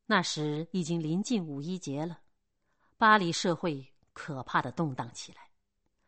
[0.05, 2.21] 那时已经临近五一节了，
[2.97, 5.47] 巴黎社会可怕的动荡起来。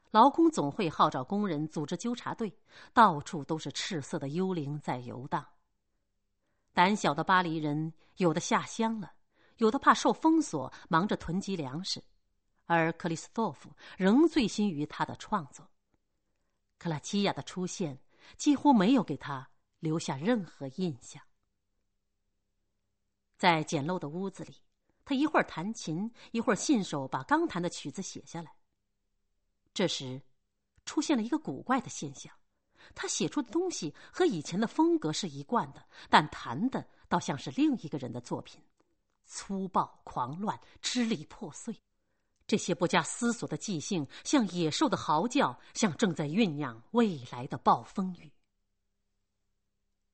[0.09, 2.51] 劳工总会号召工人组织纠察队，
[2.91, 5.45] 到处都是赤色的幽灵在游荡。
[6.73, 9.13] 胆小的巴黎人有的下乡了，
[9.57, 12.03] 有的怕受封锁，忙着囤积粮食，
[12.65, 15.69] 而克里斯托夫仍醉心于他的创作。
[16.79, 17.99] 克拉奇亚的出现
[18.35, 21.21] 几乎没有给他留下任何印象。
[23.37, 24.55] 在简陋的屋子里，
[25.09, 28.53] 他一会儿弹琴，一会儿信手把刚弹的曲子写下来。
[29.73, 30.21] 这时，
[30.85, 32.31] 出现了一个古怪的现象：
[32.93, 38.61] 他写出的东西和以前的风格是一贯的，但弹的倒像是另一个人的作品，
[39.25, 41.75] 粗暴、狂乱、支离破碎。
[42.45, 48.31] 这些不加思索的即兴，像野兽的嚎叫，像正在酝酿未来的暴风雨。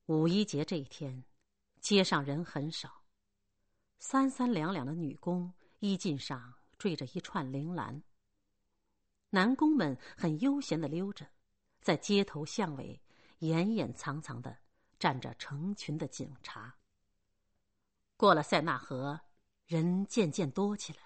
[0.05, 1.25] 五一节这一天，
[1.81, 3.01] 街上人很少。
[3.99, 8.03] 三三两两的女工衣襟上缀着一串铃兰。
[9.29, 11.27] 男工们很悠闲的溜着，
[11.81, 13.01] 在街头巷尾
[13.39, 14.57] 掩掩藏藏的
[14.99, 16.77] 站着成群的警察。
[18.15, 19.19] 过了塞纳河，
[19.65, 20.99] 人渐渐多起来。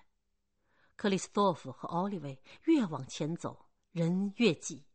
[0.95, 4.85] 克里斯托夫和奥利维越往前走，人越挤。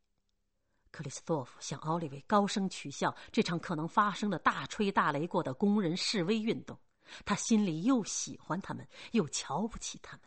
[0.91, 6.79] 克里斯托夫向奥利维高声取笑这场可能发生的大吹大擂过的工人示威运动。
[7.25, 10.27] 他心里又喜欢他们，又瞧不起他们。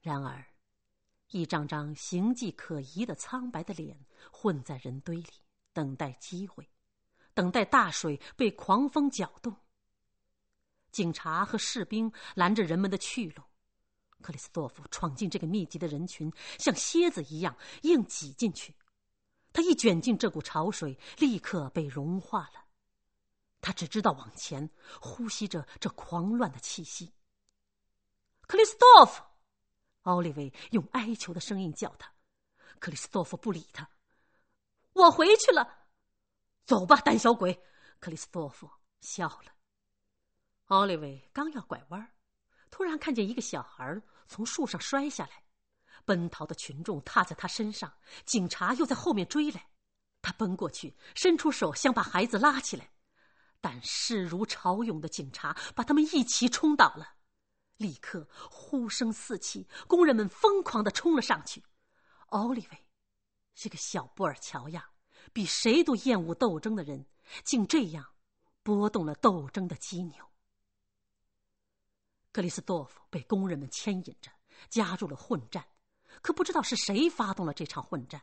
[0.00, 0.44] 然而，
[1.28, 5.30] 一张张形迹可疑的苍白的脸混在人堆里，
[5.72, 6.68] 等待机会，
[7.34, 9.56] 等待大水被狂风搅动。
[10.90, 13.42] 警察和士兵拦着人们的去路，
[14.20, 18.74] 克里斯多夫闯进这个密集的人群，像蝎子一样硬挤进去。
[19.52, 22.61] 他一卷进这股潮水，立刻被融化了。
[23.62, 24.68] 他只知道往前，
[25.00, 27.14] 呼吸着这狂乱的气息。
[28.48, 29.22] 克里斯托夫，
[30.02, 32.12] 奥利维用哀求的声音叫他。
[32.80, 33.88] 克里斯托夫不理他。
[34.92, 35.86] 我回去了。
[36.64, 37.62] 走吧，胆小鬼！
[38.00, 38.68] 克里斯托夫
[39.00, 39.54] 笑了。
[40.66, 42.14] 奥利维刚要拐弯，
[42.68, 45.44] 突然看见一个小孩从树上摔下来，
[46.04, 47.92] 奔逃的群众踏在他身上，
[48.24, 49.70] 警察又在后面追来。
[50.20, 52.90] 他奔过去，伸出手想把孩子拉起来。
[53.62, 57.14] 但势如潮涌的警察把他们一齐冲倒了，
[57.76, 61.62] 立刻呼声四起，工人们疯狂的冲了上去。
[62.30, 62.86] 奥利维
[63.54, 64.90] 是个小布尔乔亚，
[65.32, 67.06] 比谁都厌恶斗争的人，
[67.44, 68.04] 竟这样
[68.64, 70.28] 拨动了斗争的机钮。
[72.32, 74.32] 克里斯多夫被工人们牵引着
[74.68, 75.64] 加入了混战，
[76.20, 78.20] 可不知道是谁发动了这场混战，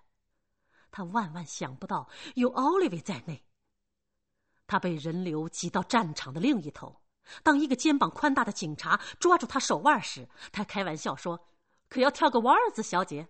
[0.91, 3.45] 他万万想不到有奥利维在内。
[4.69, 7.01] 他被人流挤到战场的另一头。
[7.41, 11.49] 当一个肩膀宽大的警察抓住他手腕时，他开玩笑说
[11.89, 13.27] ：“可要跳个 waltz 儿子，小姐。”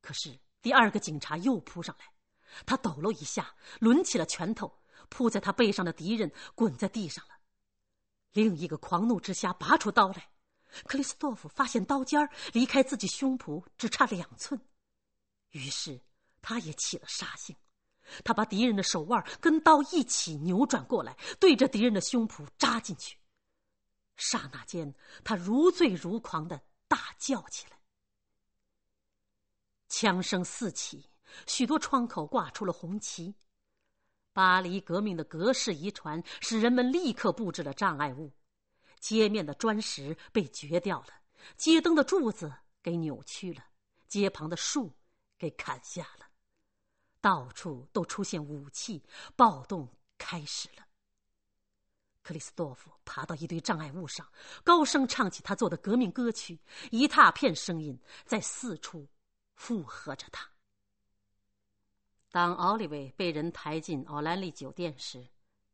[0.00, 2.06] 可是第二个警察又扑上来，
[2.64, 7.34] 他抖了一下，抡起了拳头，扑在他背上的敌人滚在地上了。
[8.32, 10.30] 另一个狂怒之下拔出刀来，
[10.84, 12.18] 克里斯托夫发现刀尖
[12.54, 14.58] 离开自己胸脯只差两寸，
[15.50, 16.00] 于是
[16.40, 17.56] 他也起了杀性。
[18.24, 23.16] 他把敌人的手腕跟刀一起扭转过来，对着敌人的胸脯扎进去。
[24.16, 27.78] 刹那间，他如醉如狂的大叫起来。
[29.88, 31.10] 枪声四起，
[31.46, 33.34] 许多窗口挂出了红旗。
[34.32, 38.32] 巴黎革命的格式遗传使人们立刻布置了障碍物：
[39.00, 41.08] 街面的砖石被掘掉了，
[41.56, 43.64] 街灯的柱子给扭曲了，
[44.06, 44.94] 街旁的树
[45.36, 46.29] 给砍下了。
[47.20, 49.02] 到处都出现武器，
[49.36, 49.88] 暴动
[50.18, 50.86] 开始了。
[52.22, 54.30] 克里斯多夫爬到一堆障碍物上，
[54.62, 56.60] 高声唱起他做的革命歌曲，
[56.90, 59.08] 一大片声音在四处
[59.54, 60.48] 附和着他。
[62.30, 65.26] 当奥利维被人抬进奥兰利酒店时，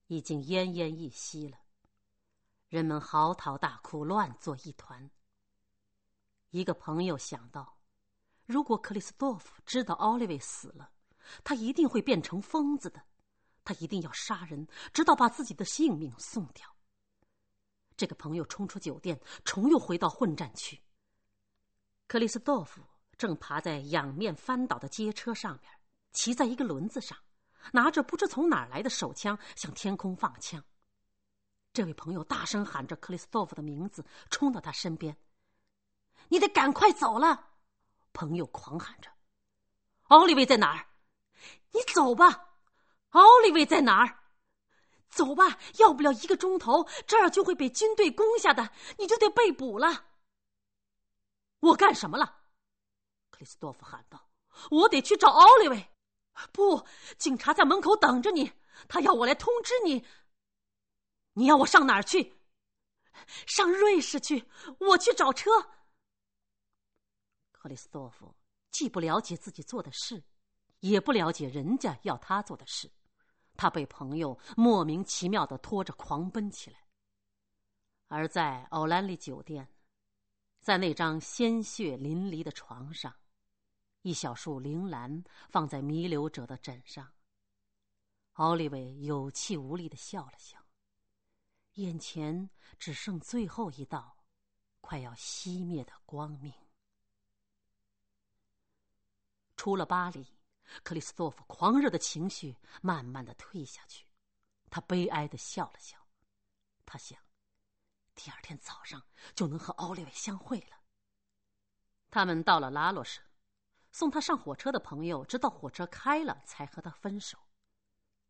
[0.07, 1.59] 已经奄奄一息了。
[2.69, 5.11] 人们嚎啕大哭，乱作一团。
[6.51, 7.77] 一个朋友想到，
[8.47, 10.91] 如果克里斯多夫知道奥利维死了，
[11.45, 13.03] 他一定会变成疯子的，
[13.65, 16.77] 他一定要杀人，直到把自己的性命送掉。
[17.97, 20.81] 这个朋友冲出酒店，重又回到混战区。
[22.07, 22.83] 克里斯多夫
[23.17, 25.73] 正爬在仰面翻倒的街车上面，
[26.13, 27.17] 骑在一个轮子上，
[27.73, 30.63] 拿着不知从哪儿来的手枪向天空放枪。
[31.73, 35.17] 这位朋友大声喊着克里斯多夫的名字，冲到他身边。
[36.29, 37.51] “你得赶快走了！”
[38.13, 39.11] 朋友狂喊着。
[40.09, 40.87] “奥利维在哪儿？
[41.73, 42.55] 你走吧！
[43.11, 44.19] 奥利维在哪儿？
[45.09, 45.59] 走吧！
[45.79, 50.07] 要不了一个钟头，这儿就会被军队攻下的，你就得被捕了。”
[51.61, 52.43] 我干什么了？
[53.31, 54.29] 克里斯多夫喊道
[54.71, 55.93] ：“我得去找奥利维。”
[56.53, 56.87] 不，
[57.17, 58.53] 警察在门口等着你，
[58.89, 60.07] 他要我来通知你。
[61.33, 62.35] 你要我上哪儿去？
[63.47, 64.45] 上瑞士去。
[64.81, 65.51] 我去找车。
[67.53, 68.35] 克里斯多夫
[68.71, 70.23] 既不了解自己做的事，
[70.89, 72.91] 也不了解人家要他做的事，
[73.57, 76.87] 他被朋友莫名其妙的拖着狂奔起来。
[78.09, 79.69] 而在奥兰利酒店。
[80.59, 83.15] 在那张鲜血淋漓的床上，
[84.03, 87.09] 一小束铃兰放在弥留者的枕上。
[88.33, 90.59] 奥利维有气无力的笑了笑，
[91.75, 92.51] 眼前
[92.81, 94.25] 只剩最后一道
[94.81, 96.53] 快要熄灭的光明。
[99.57, 100.27] 出了巴黎，
[100.83, 104.07] 克里斯多夫狂热的情绪慢慢的退下去，
[104.71, 105.97] 他悲哀的笑了笑，
[106.85, 107.19] 他想。
[108.15, 109.03] 第二天早上
[109.35, 110.77] 就能和奥利维相会了。
[112.11, 113.21] 他们到了拉洛什，
[113.93, 117.39] 送他上火车的朋友直到火车开了才和他分手。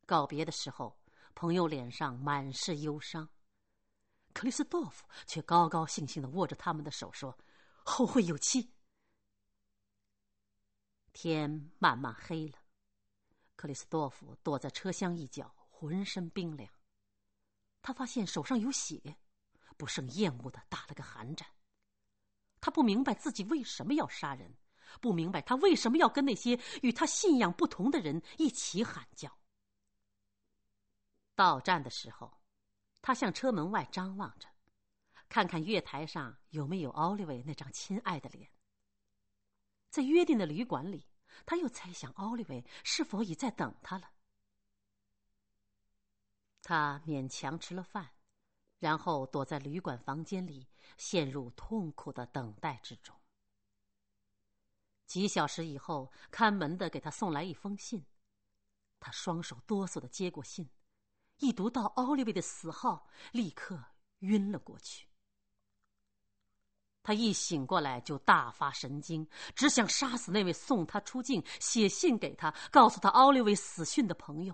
[0.04, 1.00] 告别的时候，
[1.34, 3.28] 朋友脸上满是忧伤，
[4.32, 7.36] 克里斯多夫却高高兴兴的握着他们的手说
[7.84, 8.72] ：“后会有期。”
[11.18, 12.58] 天慢慢黑了，
[13.56, 16.70] 克里斯多夫躲在车厢一角，浑身冰凉。
[17.80, 19.16] 他发现手上有血。
[19.78, 21.46] 不胜厌恶的打了个寒战。
[22.62, 24.56] 他不明白自己为什么要杀人，
[25.02, 29.38] 不明白他为什么要跟那些与他信仰不同的人一起喊叫。
[31.34, 32.40] 到站的时候，
[33.02, 34.48] 他向车门外张望着，
[35.28, 38.50] 看看月台上有没有奥利维那张亲爱的脸。
[39.96, 41.06] 在约定的旅馆里，
[41.46, 44.10] 他又猜想奥利维是否已在等他了。
[46.60, 48.12] 他勉强吃了饭。
[48.78, 50.68] 然后躲在旅馆房间里，
[50.98, 53.16] 陷入痛苦的等待之中。
[55.06, 58.04] 几小时以后，看门的给他送来一封信，
[59.00, 60.68] 他双手哆嗦的接过信，
[61.38, 63.82] 一读到奥利维的死号，立刻
[64.18, 65.08] 晕了过去。
[67.06, 69.24] 他一醒过来就大发神经，
[69.54, 74.52] 只想杀死那位送他出境、写信给他、告诉他奥利维死讯的朋友。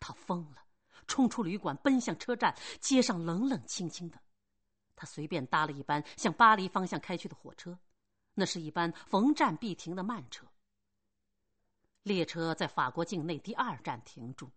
[0.00, 0.64] 他疯了。
[1.06, 2.56] 冲出旅馆，奔向车站。
[2.80, 4.18] 街上冷冷清清的，
[4.96, 7.78] 他随便搭了一班向巴黎方向开去的火车，
[8.32, 10.46] 那是一班逢站必停的慢车。
[12.02, 14.50] 列车在法国境内第二站停住，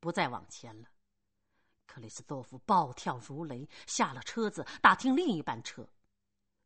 [0.00, 0.88] 不再往前了。
[1.86, 5.88] 克里斯多夫暴跳如雷，下了车子，打听另一班车。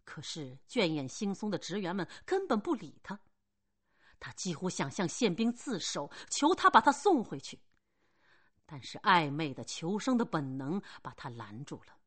[0.05, 3.19] 可是倦眼惺忪的职员们根本不理他，
[4.21, 7.61] 他几乎想向宪兵自首，求他把他送回去。
[8.67, 11.99] 但是暧昧的求生的本能把他拦住了。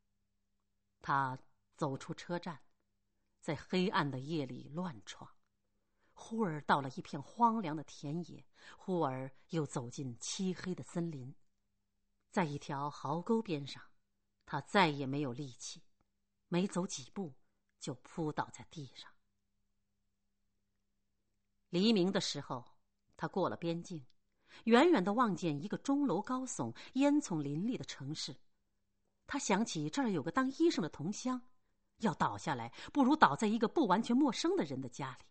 [1.02, 1.38] 他
[1.76, 2.60] 走出车站，
[3.42, 5.32] 在黑暗的夜里乱闯，
[6.14, 8.44] 忽而到了一片荒凉的田野，
[8.78, 11.36] 忽而又走进漆黑的森林。
[12.32, 13.82] 在一条壕沟边上，
[14.46, 15.84] 他再也没有力气，
[16.48, 17.34] 没走几步
[17.88, 19.10] 就扑倒在地上。
[21.70, 22.66] 黎明的时候，
[23.16, 24.06] 他过了边境。
[24.66, 28.36] 远远的望见一个钟楼高耸、烟囱林立的城市，
[29.26, 31.42] 他想起这儿有个当医生的同乡，
[32.00, 35.26] 要倒下来，不如倒在一个不完全陌生的人的家里。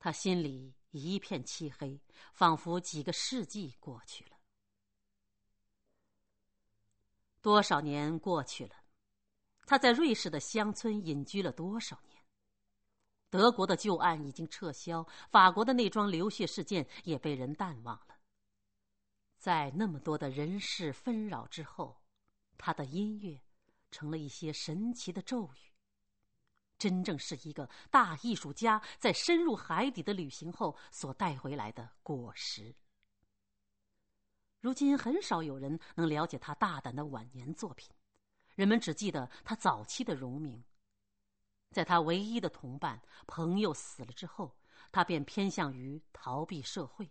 [0.00, 2.00] 他心里一片漆黑，
[2.32, 4.36] 仿佛几个世纪过去了。
[7.40, 8.74] 多少年过去了，
[9.66, 12.22] 他在瑞士的乡村隐居了多少年？
[13.28, 18.16] 德国的旧案已经撤销，法国的那桩流血事件也被人淡忘了。
[19.36, 22.00] 在那么多的人事纷扰之后，
[22.56, 23.42] 他的音乐
[23.90, 25.72] 成了一些神奇的咒语，
[26.78, 32.74] 真正是一个大艺术家在深入海底的旅行后所带回来的果实。
[34.60, 37.94] 如今很少有人能了解他大胆的晚年作品，
[38.56, 40.64] 人们只记得他早期的荣名。
[41.70, 44.56] 在他唯一的同伴朋友死了之后，
[44.90, 47.08] 他便偏向于逃避社会。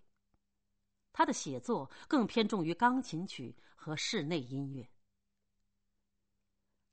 [1.14, 4.90] 他的写作更偏重于钢琴曲和室内音乐。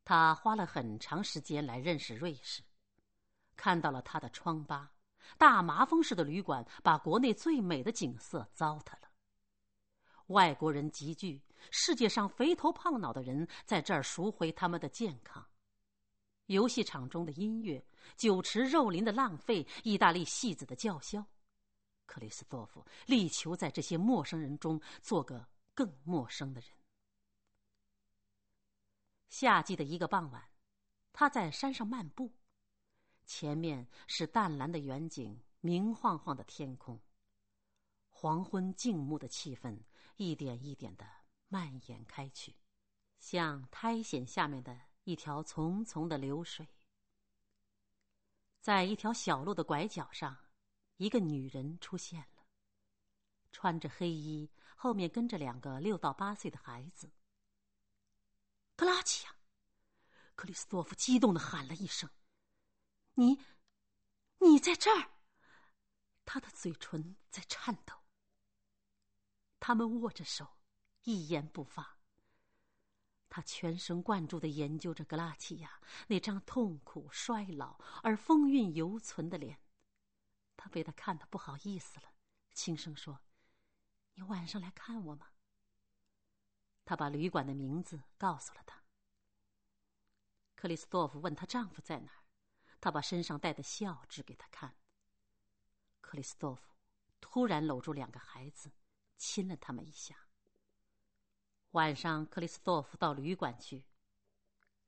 [0.05, 2.63] 他花了很长时间来认识瑞士，
[3.57, 4.93] 看到了他的疮疤。
[5.39, 9.11] 大麻风式的旅馆把国内最美的景色糟蹋了。
[10.27, 11.41] 外国人集聚，
[11.71, 15.47] 世界上肥头胖脑的人在这儿赎回他们的健康。
[16.47, 17.85] 游戏场中的音乐，
[18.17, 21.25] 酒池肉林的浪费，意大利戏子的叫嚣。
[22.05, 26.71] 克里斯多夫力求在这些陌生人中做个更陌生的人。
[29.31, 30.51] 夏季的一个傍晚，
[31.13, 32.31] 他在山上漫步，
[33.25, 37.01] 前面是淡蓝的远景，明晃晃的天空。
[38.11, 39.79] 黄昏静穆的气氛
[40.17, 41.07] 一点一点的
[41.53, 42.57] 蔓延开去，
[43.19, 46.67] 像苔藓下面的一条淙淙的流水。
[48.63, 50.39] 在一条小路的拐角上。
[50.99, 52.47] 一个女人出现了，
[53.51, 57.11] 穿着黑衣，后面跟着两个六到八岁的孩子。
[58.77, 59.35] 格拉奇亚，
[60.37, 62.09] 克里斯多夫激动的喊了一声
[63.15, 63.41] ：“你，
[64.39, 65.11] 你在这儿！”
[66.25, 67.97] 他的嘴唇在颤抖。
[69.59, 70.59] 他们握着手，
[71.05, 71.99] 一言不发。
[73.29, 79.61] 他全神贯注的研究着格拉奇亚那张痛苦、衰老而风韵犹存的脸。
[80.57, 82.13] 他被他看得不好意思了，
[82.53, 83.21] 轻声说
[84.15, 85.33] ：“你晚上来看我吗？”
[86.85, 88.85] 他把旅馆的名字告诉了他。
[90.55, 92.25] 克里斯多夫问她丈夫在哪儿，
[92.81, 94.77] 她把身上带的笑指给他看。
[96.01, 96.75] 克里斯多夫
[97.21, 98.71] 突然搂住两个孩子，
[99.17, 100.22] 亲了他们一下。
[101.73, 103.83] 晚上，克里斯多夫到旅馆去，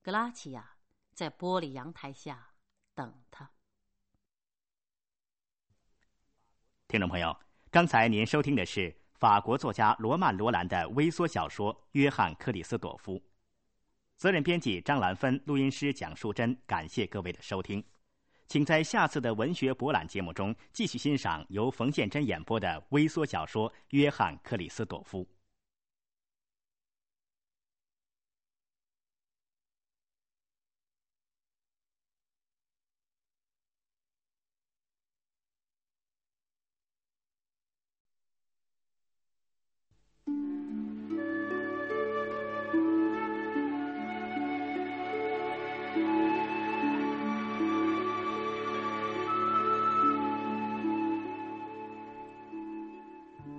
[0.03, 0.77] 格拉奇亚
[1.15, 2.51] 在玻璃阳台下
[2.95, 3.51] 等他。
[6.87, 7.35] 听众朋友，
[7.71, 13.19] 刚才您收听的是法国作家罗曼·罗兰的微缩小说《约翰·克里斯朵夫》，
[14.17, 16.55] 责任编辑张兰芬，录音师蒋淑珍。
[16.67, 17.83] 感谢各位的收听，
[18.47, 25.25] 请在下次的文学博览节目中继续欣赏由冯建珍演播的微缩小说《约翰·克里斯朵夫》。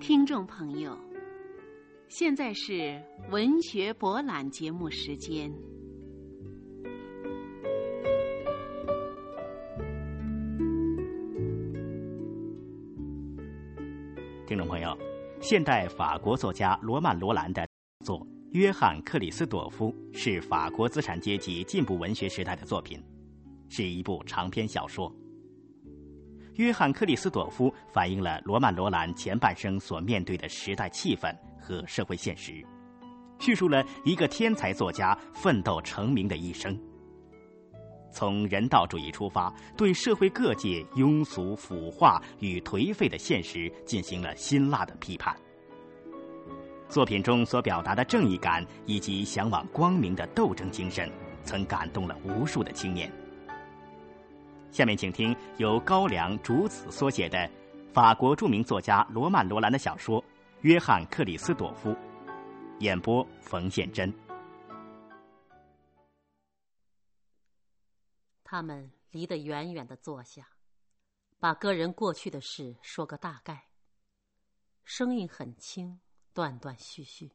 [0.08, 0.96] 听众朋友，
[2.10, 3.02] 现在是
[3.32, 5.52] 文学博览节目时间。
[14.46, 14.96] 听众朋友，
[15.42, 17.68] 现代法国作家罗曼·罗兰的
[18.06, 18.20] 作
[18.52, 23.04] 《约翰·克里斯朵夫》是法国资产阶级进步文学时代的作品，
[23.70, 25.12] 是一部长篇小说。
[26.56, 32.66] 约翰·克里斯朵夫反映了罗曼·罗兰前半生所面对的时代气氛和社会现实，
[33.40, 36.78] 叙述了一个天才作家奋斗成名的一生。
[38.10, 45.36] 从人道主义出发，对社会各界庸俗、腐化与颓废的现实进行了辛辣的批判。
[46.88, 51.12] 作品中所表达的正义感以及向往光明的斗争精神，
[51.44, 53.12] 曾感动了无数的青年。
[54.76, 57.50] 下面请听由高粱竹子所写的
[57.94, 60.22] 法国著名作家罗曼·罗兰的小说
[60.64, 61.92] 《约翰·克里斯朵夫》，
[62.82, 64.14] 演播冯宪珍。
[68.44, 70.46] 他们离得远远的坐下，
[71.40, 73.70] 把个人过去的事说个大概。
[74.84, 76.02] 声音很轻，
[76.34, 77.32] 断断续续。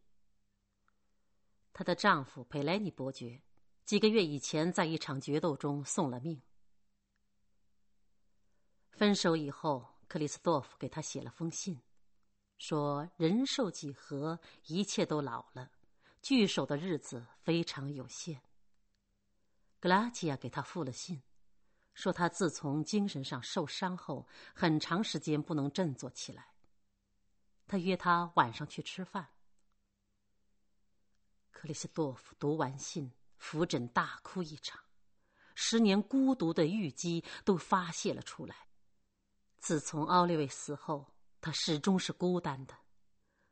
[1.73, 3.41] 她的丈夫佩莱尼伯爵
[3.87, 6.39] 几个月以前在一场决斗中送了命。
[9.01, 11.81] 分手以后，克里斯多夫给他写了封信，
[12.59, 15.71] 说人寿几何，一切都老了，
[16.21, 18.43] 聚首的日子非常有限。
[19.79, 21.23] 格拉吉亚给他复了信，
[21.95, 26.53] 说他自从精神上受伤后，很长时间不能振作起来。
[27.67, 29.27] 他约他晚上去吃饭。
[31.53, 34.79] 克里斯多夫读完信，扶枕大哭一场，
[35.55, 38.67] 十年孤独的郁积都发泄了出来。
[39.61, 41.07] 自从奥利维死后，
[41.41, 42.75] 他始终是孤单的。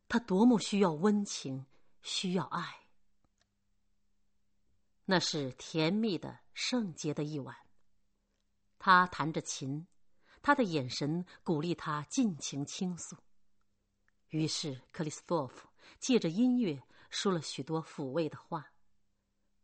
[0.09, 1.67] 他多么需要温情，
[2.03, 2.89] 需要爱。
[5.05, 7.55] 那是甜蜜的、圣洁的一晚。
[8.79, 9.87] 他弹着琴，
[10.41, 13.17] 他的眼神鼓励他尽情倾诉。
[14.29, 15.69] 于是，克里斯多夫
[15.99, 18.73] 借着音乐说了许多抚慰的话。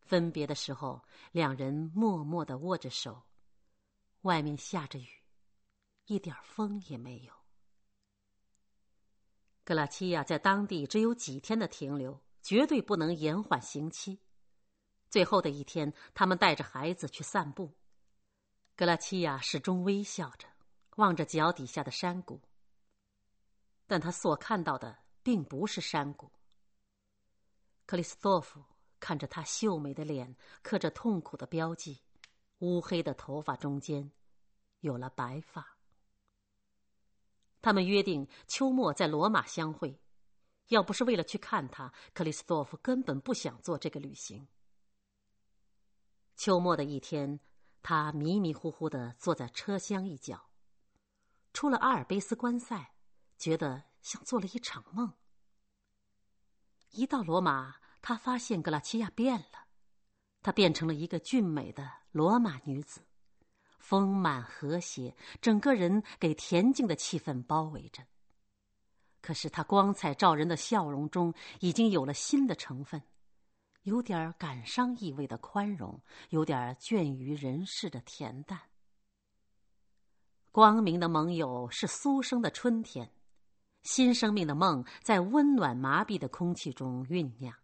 [0.01, 1.03] 分别的时候，
[1.33, 3.23] 两人默默的握着手。
[4.23, 5.09] 外面下着雨，
[6.07, 7.33] 一点风也没有。
[9.65, 14.21] 格拉齐亚在当地只有几天的停留，绝对不能延缓刑期。
[15.09, 17.75] 最后的一天，他们带着孩子去散步。
[18.77, 20.49] 格拉齐亚始终微笑着，
[20.97, 22.43] 望着脚底下的山谷。
[23.87, 26.31] 但他所看到的并不是山谷。
[27.87, 28.63] 克里斯托夫
[28.99, 32.03] 看着他秀美的脸，刻着痛苦的标记，
[32.59, 34.11] 乌黑的头发中间
[34.81, 35.74] 有了白发。
[37.65, 39.99] 他们约定秋末在罗马相会。
[40.69, 44.47] 要不是为了去看他，克里斯多夫根本不想做这个旅行。
[46.37, 47.41] 秋末的一天，
[47.83, 50.51] 他迷迷糊糊的坐在车厢一角，
[51.55, 52.97] 出了阿尔卑斯观赛，
[53.39, 55.11] 觉得像做了一场梦。
[56.91, 59.69] 一到罗马，他发现格拉齐亚变了，
[60.43, 63.01] 她变成了一个俊美的罗马女子，
[63.85, 68.03] 丰满和谐，整个人给恬静的气氛包围着。
[69.21, 73.03] 可是他光彩照人的笑容中，已经有了新的成分。
[73.83, 76.01] 有点感伤意味的宽容，
[76.31, 78.59] 有点倦于人世的恬淡。
[80.51, 83.11] 光明的盟友是苏生的春天，
[83.83, 87.55] 新生命的梦在温暖麻痹的空气中酝酿。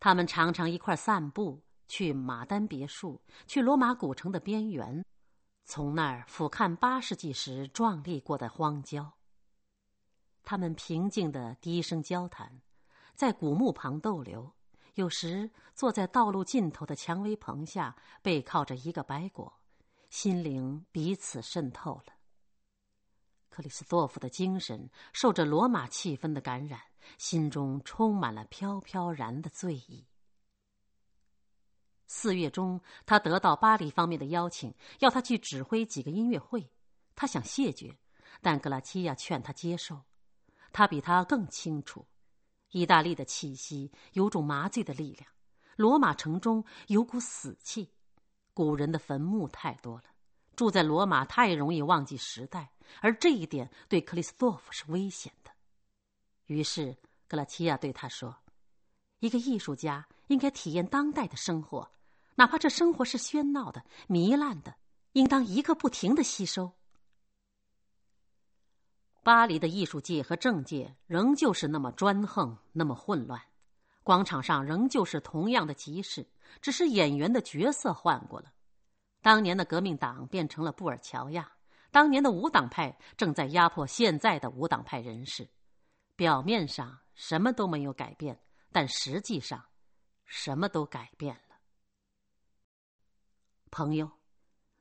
[0.00, 5.04] 他们常常一块散步，去马丹别墅，去罗马古城的边缘，
[5.64, 9.12] 从那儿俯瞰八世纪时壮丽过的荒郊。
[10.44, 12.60] 他们平静的低声交谈，
[13.14, 14.52] 在古墓旁逗留。
[14.94, 19.52] 有时坐在道路尽头的蔷薇棚下，背靠着一个白果，
[20.08, 22.14] 心灵彼此渗透了。
[23.50, 26.80] 克里斯多夫的精神受着罗马气氛的感染，
[27.18, 30.06] 心中充满了飘飘然的醉意。
[32.06, 36.70] 四月中，他得到巴黎方面的邀请，要他去指挥几个音乐会。
[37.14, 37.96] 他想谢绝，
[38.40, 40.02] 但格拉齐亚劝他接受。
[40.72, 42.06] 他比他更清楚。
[42.70, 45.30] 意大利的气息有种麻醉的力量，
[45.76, 47.90] 罗马城中有股死气，
[48.52, 50.04] 古人的坟墓太多了，
[50.56, 52.70] 住在罗马太容易忘记时代，
[53.00, 55.50] 而这一点对克里斯多夫是危险的。
[56.46, 56.94] 于是
[57.26, 58.36] 格拉齐亚对他说
[59.20, 61.90] ：“一个艺术家应该体验当代的生活，
[62.36, 64.76] 哪怕这生活是喧闹的、糜烂的，
[65.12, 66.72] 应当一个不停的吸收。”
[69.24, 73.42] 巴黎的艺术界和政界仍旧是那么专横，那么混乱。
[74.04, 76.24] 广场上仍旧是同样的集市，
[76.60, 78.52] 只是演员的角色换过了。
[79.20, 81.50] 当年的革命党变成了布尔乔亚，
[81.90, 85.48] 当年的无党派正在压迫现在的无党派人士。
[86.14, 88.40] 表面上什么都没有改变，
[88.70, 89.60] 但实际上
[90.24, 91.45] 什么都改变了。
[93.76, 94.10] 朋友，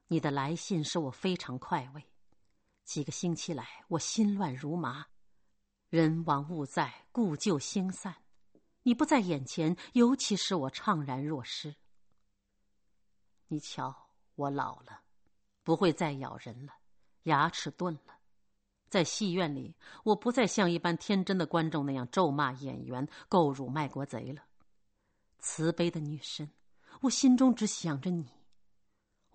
[0.08, 2.02] 你的来信使我非常快慰。
[2.86, 5.06] 几个星期来，我心乱如麻，
[5.90, 8.16] 人亡物在，故旧星散。
[8.84, 11.76] 你不在眼前，尤其使我怅然若失。
[13.50, 15.02] 你瞧，我老了，
[15.62, 16.72] 不会再咬人了，
[17.24, 18.20] 牙齿钝了。
[18.88, 24.46] 在戏院里，我不再像一般天真的观众那样咒骂演员、购辱卖国贼了。
[25.40, 26.50] 慈悲的女神，
[27.02, 28.32] 我心中只想着你。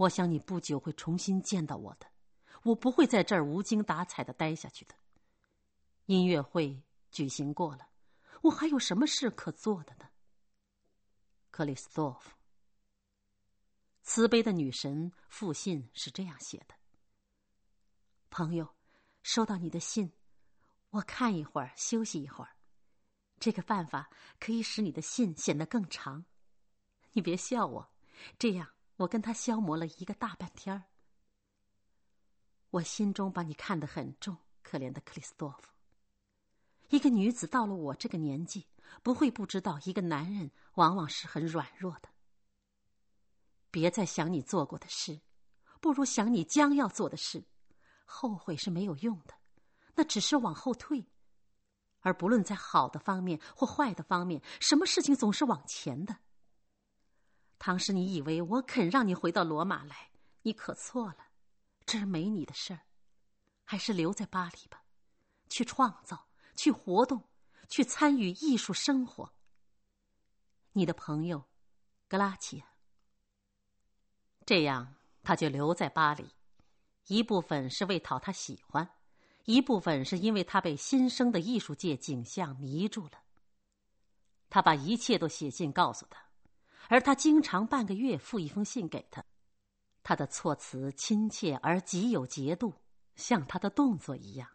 [0.01, 2.06] 我想你不久会重新见到我的。
[2.62, 4.94] 我不会在这儿无精打采的待下去的。
[6.06, 7.90] 音乐会举行过了，
[8.43, 10.09] 我还有什么事可做的呢？
[11.51, 12.35] 克里斯多夫，
[14.02, 16.74] 慈悲的女神复信是这样写的
[18.31, 18.74] ：“朋友，
[19.22, 20.10] 收到你的信，
[20.89, 22.56] 我看一会儿，休息一会儿。
[23.39, 24.09] 这个办法
[24.39, 26.24] 可以使你的信显得更长。
[27.12, 27.93] 你别笑我，
[28.39, 28.70] 这样
[29.01, 30.85] 我跟他消磨了一个大半天儿。”
[32.70, 35.70] 我心中把你看得很重，可怜的克里斯多夫。
[36.90, 38.66] 一个女子到了我这个年纪，
[39.02, 42.09] 不会不知道一个男人往往是很软弱的。
[43.70, 45.20] 别再想你做过的事，
[45.81, 47.44] 不如想你将要做的事。
[48.05, 49.35] 后悔是没有用的，
[49.94, 51.06] 那只是往后退。
[52.01, 56.16] 而不论在好的方面或坏的方面，什么事情总是往前的。
[57.61, 60.11] 唐诗你以为我肯让你回到罗马来，
[60.41, 61.27] 你可错了。
[61.85, 62.81] 这儿没你的事儿，
[63.65, 64.82] 还是留在巴黎吧，
[65.51, 66.27] 去创造，
[66.57, 67.23] 去活动，
[67.69, 69.35] 去参与艺术生活。
[70.73, 71.45] 你的朋友，
[72.09, 72.66] 格拉齐亚。
[74.47, 76.31] 这样，他就留在巴黎，
[77.09, 78.97] 一部分是为讨他喜欢，
[79.45, 83.23] 一部分是因为他被新生的艺术界景象迷住了。
[84.49, 86.30] 他把一切都写信告诉他，
[86.89, 89.24] 而他经常半个月复一封信给他。
[90.02, 92.74] 他的措辞亲切而极有节度，
[93.16, 94.48] 像他的动作一样。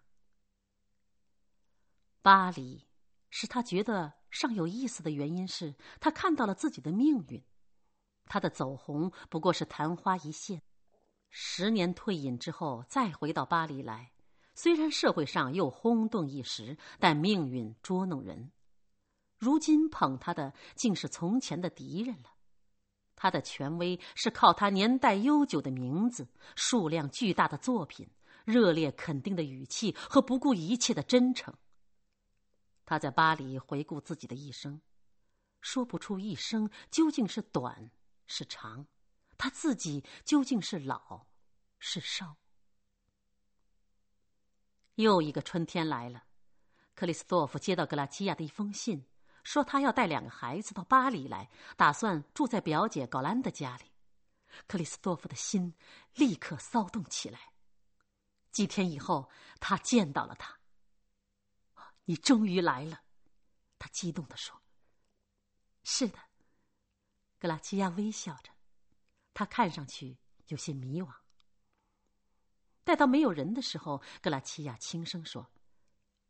[2.21, 2.87] 巴黎
[3.29, 7.43] 使他觉得尚有意思的原因是他看到了自己的命运，
[8.25, 10.61] 他的走红不过是昙花一现。
[11.29, 14.11] 十年退隐之后再回到巴黎来，
[14.55, 18.51] 虽然社会上又轰动一时，但命运捉弄人。
[19.37, 22.31] 如今捧他的竟是从前的敌人了。
[23.15, 28.07] 他的权威是靠他年代悠久的名字、数量巨大的作品、
[28.43, 31.53] 热烈肯定的语气和不顾一切的真诚。
[32.85, 34.81] 他在巴黎回顾自己的一生，
[35.61, 37.89] 说不出一生究竟是短
[38.27, 38.85] 是长，
[39.37, 41.25] 他自己究竟是老
[41.79, 42.35] 是少。
[44.95, 46.25] 又一个春天来了，
[46.93, 49.05] 克里斯多夫接到格拉基亚的一封信，
[49.45, 53.85] 说他要带两个孩子到巴黎来，打算住在表姐高兰的家里。
[54.67, 55.75] 克里斯多夫的心
[56.15, 57.53] 立刻骚动起来。
[58.51, 60.59] 几天以后，他见到了他。
[62.05, 63.03] 你终于来了，
[63.77, 64.61] 他激动地说
[65.83, 66.17] ：“是的。”
[67.37, 68.51] 格拉齐亚微笑着，
[69.33, 70.17] 他看上去
[70.47, 71.13] 有些迷惘。
[72.83, 75.51] 待到没有人的时候，格拉齐亚轻声说：“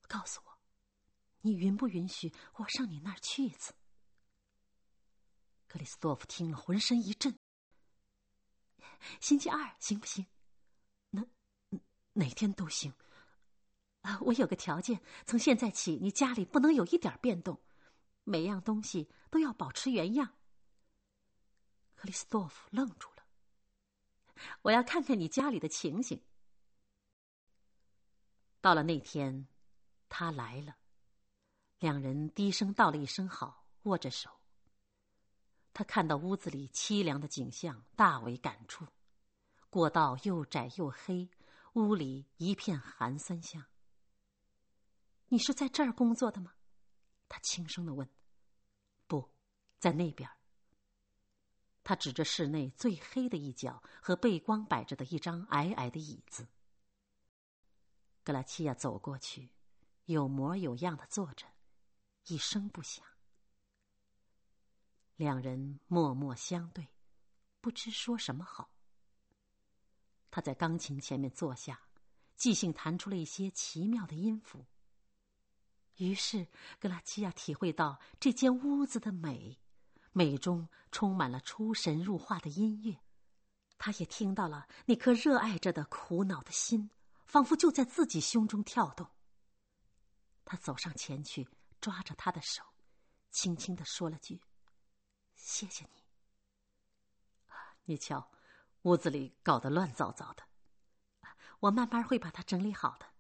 [0.07, 0.54] 告诉我，
[1.45, 3.75] 你允不允许我上你那儿去一次？”
[5.69, 7.37] 克里斯多夫听了，浑身一震。
[9.21, 10.25] “星期二行不行？
[11.11, 11.23] 哪
[12.13, 12.91] 哪天都行。”
[14.01, 17.61] 啊，我有个条件，从现在起，你家里不能有一点变动，
[18.23, 20.35] 每样东西都要保持原样。
[21.95, 23.25] 克里斯多夫愣住了。
[24.63, 26.23] 我要看看你家里的情形。
[28.61, 29.47] 到了那天，
[30.09, 30.77] 他来了，
[31.85, 34.31] 两人低声道了一声好，握着手。
[35.71, 38.87] 他看到屋子里凄凉的景象，大为感触。
[39.69, 41.29] 过道又窄又黑，
[41.73, 43.63] 屋里一片寒酸香。
[45.27, 46.55] 你是在这儿工作的吗？
[47.29, 48.09] 他轻声的问。
[49.05, 49.29] 不
[49.77, 50.27] 在那边。
[51.83, 56.47] 他指着室内最黑的一角和背光摆着的一张矮矮的椅子。
[58.23, 59.51] 格拉齐亚走过去，
[60.05, 61.45] 有模有样的坐着，
[62.27, 63.05] 一声不响。
[65.15, 66.87] 两人默默相对，
[67.61, 68.71] 不知说什么好。
[70.29, 71.79] 他在钢琴前面坐下，
[72.35, 74.65] 即兴弹出了一些奇妙的音符。
[75.97, 76.47] 于是，
[76.79, 79.57] 格拉齐亚体会到这间屋子的美，
[80.11, 82.99] 美中充满了出神入化的音乐。
[83.77, 86.89] 他也听到了那颗热爱着的苦恼的心，
[87.25, 89.09] 仿佛就在自己胸中跳动。
[90.43, 91.47] 他走上前去，
[91.85, 92.63] 抓着他的手，
[93.29, 94.41] 轻轻的说了句
[95.37, 96.03] ：“谢谢你。”
[97.85, 98.31] 你瞧，
[98.81, 100.47] 屋子里搞得乱糟糟的，
[101.59, 103.13] 我慢慢会把它整理好的。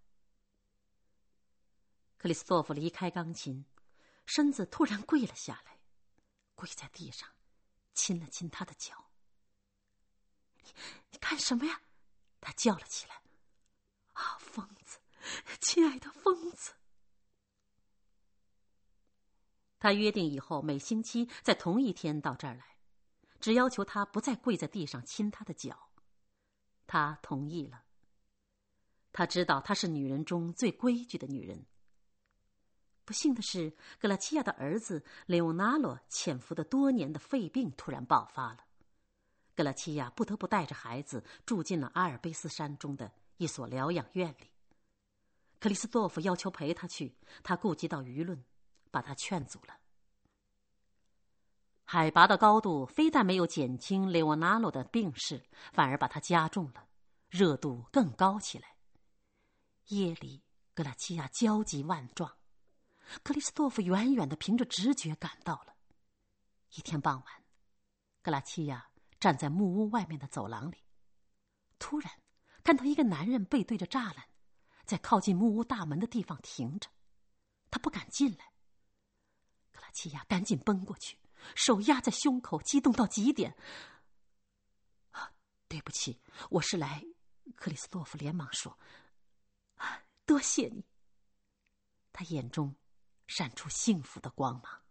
[2.17, 3.67] 克里斯托弗离开钢琴，
[4.25, 5.79] 身子突然跪了下来，
[6.55, 7.29] 跪在地上，
[7.93, 9.11] 亲了亲他的脚。
[10.63, 10.73] 你
[11.11, 11.83] 你干什么呀？
[12.41, 13.21] 他叫了起来。
[14.13, 14.97] 啊，疯子，
[15.61, 16.73] 亲爱的疯子！
[19.85, 22.65] 他约定以后每星期在同一天到这儿来，
[23.39, 25.91] 只要求他不再跪在地上亲他的脚。
[26.87, 27.83] 他同意了。
[29.11, 31.67] 他知道她是女人中最规矩的女人。
[33.03, 38.65] 不幸的是，格拉齐亚的儿子雷欧纳罗潜伏的多年的肺病突然爆发了，
[39.53, 44.49] 格拉齐亚不得不带着孩子住进了阿尔卑斯山中的一所疗养院里。
[45.59, 48.43] 克里斯多夫要求陪他去，他顾及到舆论，
[48.95, 49.77] 把他劝阻了。
[51.83, 56.87] 海拔的高度非但没有减轻雷欧纳罗的病势，反而把他加重了，
[57.27, 58.77] 热度更高起来。
[59.87, 60.41] 夜里，
[60.73, 62.37] 格拉齐亚焦急万状。
[63.21, 65.75] 克里斯多夫远远的凭着直觉赶到了。
[66.75, 67.43] 一天傍晚，
[68.23, 68.89] 格拉齐亚
[69.19, 70.77] 站在木屋外面的走廊里，
[71.79, 72.09] 突然
[72.63, 74.29] 看到一个男人背对着栅栏，
[74.85, 76.89] 在靠近木屋大门的地方停着。
[77.69, 78.54] 他不敢进来。
[79.95, 81.17] 格拉齐亚赶紧奔过去，
[81.55, 83.55] 手压在胸口，激动到极点。
[85.69, 86.19] 对不起，
[86.49, 87.03] 我是来……
[87.55, 88.77] 克里斯多夫连忙说：“，
[90.25, 90.83] 多谢你。”
[92.11, 92.75] 他眼中。
[93.27, 94.83] 闪出幸福的光芒。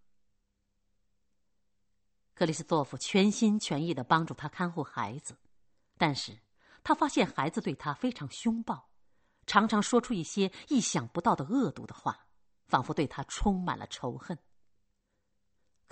[2.35, 5.39] 克里斯多夫全心全意的帮助他看护孩子，
[5.97, 6.41] 但是
[6.83, 8.91] 他发现孩子对他非常凶暴，
[9.47, 12.27] 常常说出一些意想不到的恶毒的话，
[12.67, 14.37] 仿佛对他充满了仇恨。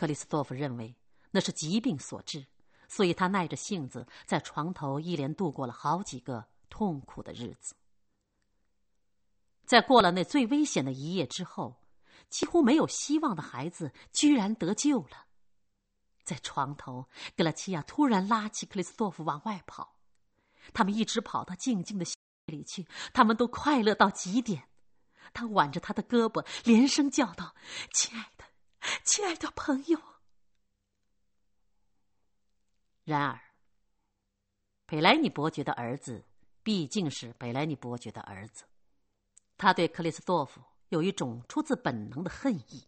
[0.03, 0.97] 克里斯多夫认为
[1.31, 2.45] 那是疾病所致，
[2.89, 7.77] 所以他耐着性子在床头一连度过了好几个痛苦的日子。
[9.65, 11.77] 在过了那最危险的一夜之后，
[12.29, 15.27] 几乎没有希望的孩子居然得救了。
[16.25, 20.01] 在床头，格拉齐亚突然拉起克里斯托夫往外跑，
[20.75, 22.05] 他们一直跑到静静的
[22.47, 24.69] 里去，他们都快乐到极点。
[25.33, 27.55] 他挽着他的胳膊，连声叫道
[27.95, 28.32] ：“亲爱，
[29.05, 30.01] 亲爱的朋友。”
[33.05, 33.41] 然而，
[34.87, 36.25] 北莱尼伯爵的儿子
[36.63, 38.65] 毕竟是北莱尼伯爵的儿子，
[39.57, 40.61] 他对克里斯多夫
[40.91, 42.87] 有一种出自本能的恨意。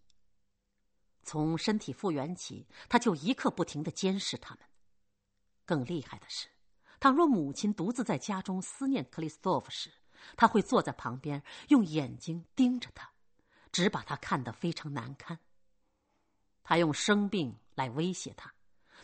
[1.25, 4.65] 从身体复原起，他就一刻不停的监视他们。
[5.65, 6.49] 更厉害的是，
[7.01, 9.91] 倘若母亲独自在家中思念克里斯多夫时，
[10.37, 13.11] 他会坐在旁边，用眼睛盯着他，
[13.73, 15.41] 只把他看得非常难堪。
[16.65, 18.53] 他用生病来威胁他，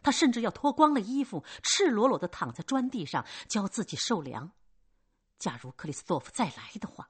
[0.03, 4.51] 他甚至要脱光了衣服，赤裸裸的躺在砖地上，教自己受凉。
[5.39, 7.09] 假如克里斯多夫再来的话，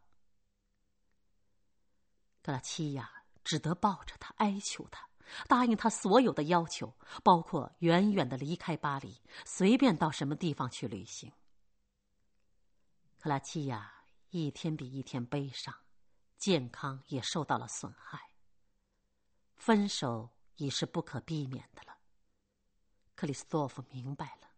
[2.43, 3.11] 格拉齐亚。
[3.43, 5.09] 只得抱着他，哀求他，
[5.49, 6.95] 答应他所有的要求，
[7.25, 11.33] 包括远远的离开巴黎，随便到什么地方去旅行。
[13.19, 15.75] 克拉齐亚一天比一天悲伤，
[16.37, 18.21] 健康也受到了损害。
[19.57, 21.97] 分手已是不可避免的了。
[23.15, 24.51] 克里斯多夫明白了，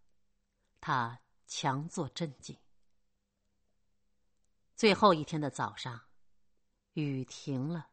[0.80, 2.58] 他强作镇静。
[4.74, 6.08] 最后一天的早上，
[6.94, 7.90] 雨停了。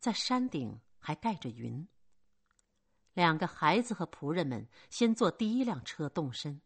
[0.00, 1.86] 在山顶还盖着云。
[3.12, 6.60] 两个孩子和仆人们先坐第一辆车动身，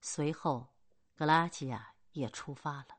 [0.00, 0.74] 随后
[1.14, 2.98] 格拉齐亚也出发了。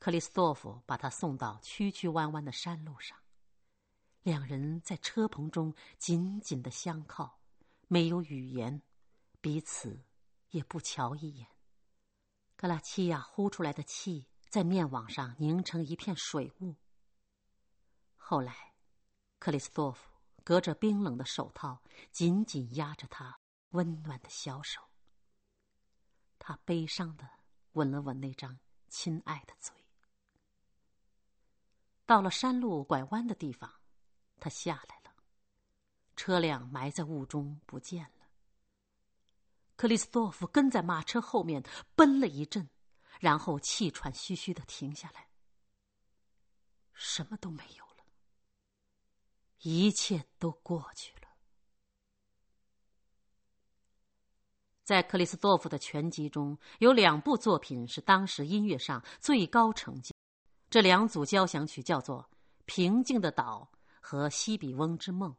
[0.00, 3.16] 克里斯多夫把他送到曲曲弯弯的山路上，
[4.26, 7.38] 两人在车棚中紧紧的相靠，
[7.86, 8.82] 没有语言，
[9.40, 10.02] 彼此
[10.50, 11.46] 也不瞧一眼。
[12.56, 16.74] 格拉齐亚呼出来的气在面网上凝成一片水雾。
[18.16, 18.74] 后来，
[19.38, 20.10] 克里斯多夫
[20.42, 21.80] 隔着冰冷的手套，
[22.10, 23.38] 紧紧压着他
[23.70, 24.82] 温暖的小手。
[26.40, 27.30] 他悲伤的
[27.74, 28.58] 吻了吻那张
[28.88, 29.72] 亲爱的嘴。
[32.04, 33.72] 到了山路拐弯的地方，
[34.38, 35.12] 他下来了，
[36.14, 38.28] 车辆埋在雾中不见了。
[39.76, 41.62] 克里斯多夫跟在马车后面
[41.94, 42.68] 奔了一阵，
[43.20, 45.28] 然后气喘吁吁的停下来，
[46.94, 48.04] 什么都没有了。
[49.60, 51.28] 一切都过去了。
[54.84, 60.14] 在克里斯多夫的全集中有两部作品是当时音乐上最高成绩，
[60.70, 62.22] 这两组交响曲叫做
[62.66, 63.68] 《平静的岛》
[64.06, 65.32] 和《西比翁之梦》。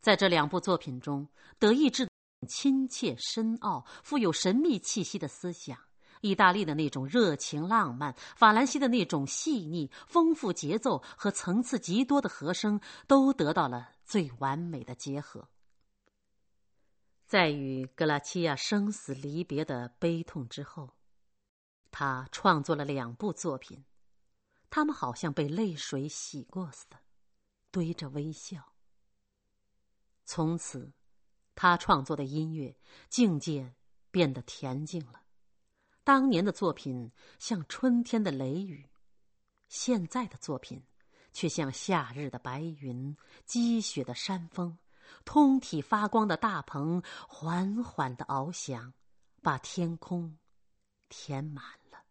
[0.00, 2.08] 在这两部作品中，德意志
[2.48, 5.78] 亲切、深奥、富有神秘气息的思想。
[6.22, 15.46] 意大利的那种热情浪漫，法兰西的那种细腻丰富节奏和层次极多的和声，都得到了最完美的结合。
[17.26, 20.96] 在与格拉齐亚生死离别的悲痛之后，
[21.90, 23.84] 他创作了两部作品，
[24.70, 26.96] 他们好像被泪水洗过似的，
[27.76, 28.72] 堆着微笑。
[30.24, 30.94] 从此，
[31.54, 32.74] 他创作的音乐
[33.10, 33.74] 境界
[34.10, 35.22] 变得恬静了。
[36.02, 38.88] 当年的作品像春天的雷雨，
[39.68, 40.82] 现在的作品
[41.34, 44.78] 却像夏日的白云、积雪的山峰，
[45.26, 48.94] 通体发光的大棚缓缓的翱翔，
[49.42, 50.38] 把天空
[51.10, 52.02] 填满了，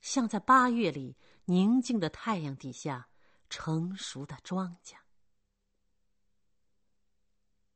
[0.00, 1.16] 像在八月里
[1.46, 3.08] 宁静的太阳底下
[3.50, 4.94] 成熟的庄稼。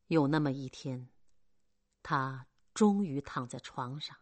[0.06, 1.10] 有那么一天，
[2.02, 4.16] 他终于躺在床上。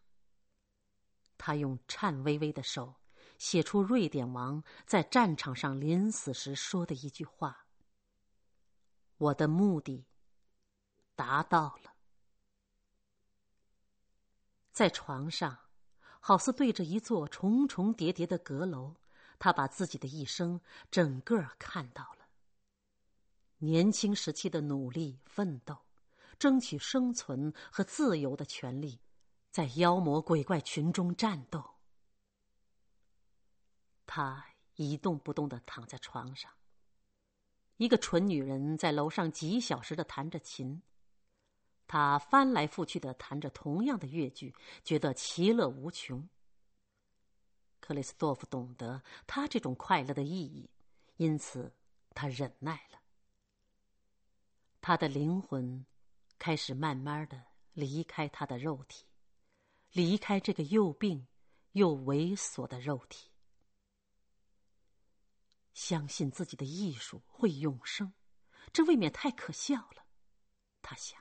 [1.37, 2.95] 他用颤巍巍的手
[3.37, 7.67] 写出瑞典王在战场上临死时说的一句话
[9.19, 10.07] ：“我的目的
[11.15, 11.95] 达到了。”
[14.71, 15.59] 在床上，
[16.21, 18.97] 好似对着一座重重叠叠的阁楼，
[19.43, 22.29] 他把自己的一生整个看到了：
[23.59, 25.77] 年轻时期的努力奋斗，
[26.39, 29.01] 争取生存和自由的权利。
[29.51, 31.75] 在妖魔鬼怪群中战斗，
[34.07, 34.47] 他
[34.77, 36.49] 一动不动的躺在床上。
[37.79, 40.81] 一个蠢女人在楼上几小时的弹着琴，
[41.89, 44.55] 她翻来覆去的弹着同样的乐句，
[44.85, 46.29] 觉得其乐无穷。
[47.83, 50.71] 克里斯多夫懂得他这种快乐的意义，
[51.17, 51.75] 因此
[52.15, 53.01] 他忍耐了。
[54.81, 55.85] 他的灵魂
[56.39, 57.43] 开始慢慢的
[57.73, 59.05] 离开他的肉体，
[59.91, 61.27] 离开这个又病
[61.73, 63.29] 又猥琐的肉体。
[65.75, 68.13] 相信自己的艺术会永生，
[68.73, 70.05] 这未免太可笑了。
[70.83, 71.21] 他想。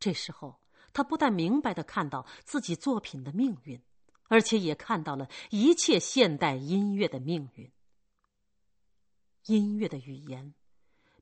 [0.00, 0.60] 这时候，
[0.92, 3.80] 他不但明白的看到自己作品的命运，
[4.34, 7.70] 而且也看到了一切现代音乐的命运。
[9.44, 10.54] 音乐的语言，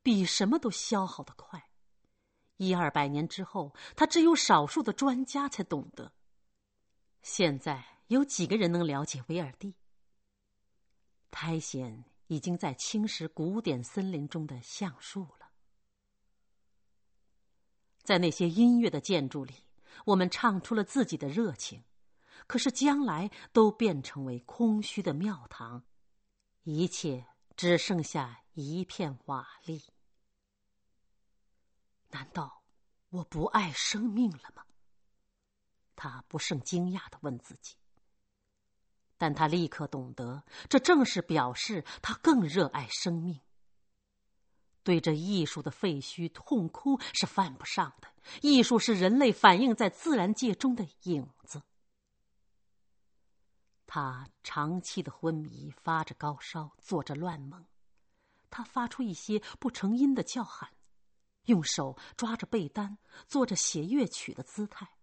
[0.03, 1.69] 比什么都消耗的快。
[2.57, 6.11] 一二百年之后，他只有少数的专家才懂得。
[7.21, 9.75] 现在有几个人能了解威尔第？
[11.31, 15.51] 苔藓已经在侵蚀古典森林中的橡树了。
[18.03, 19.53] 在那些音乐的建筑里，
[20.07, 21.85] 我们唱出了自己的热情，
[22.47, 25.85] 可是将来都变成为空虚的庙堂，
[26.65, 29.83] 一切只剩下一片瓦砾。
[32.11, 32.63] 难道
[33.09, 34.65] 我不爱生命了吗？
[35.97, 37.77] 他不胜惊讶的问自己。
[39.17, 43.41] 但他立刻懂得，这正是表示他更热爱生命。
[44.83, 48.09] 对着艺术的废墟痛哭是犯不上的。
[48.41, 51.63] 艺术是人类反映在自然界中的影子。
[53.95, 57.67] 他长期的昏迷，发着高烧，做着乱梦。
[58.49, 60.71] 他发出一些不成音的叫喊，
[61.45, 62.97] 用手抓着被单，
[63.29, 64.97] 做着写乐曲的姿态。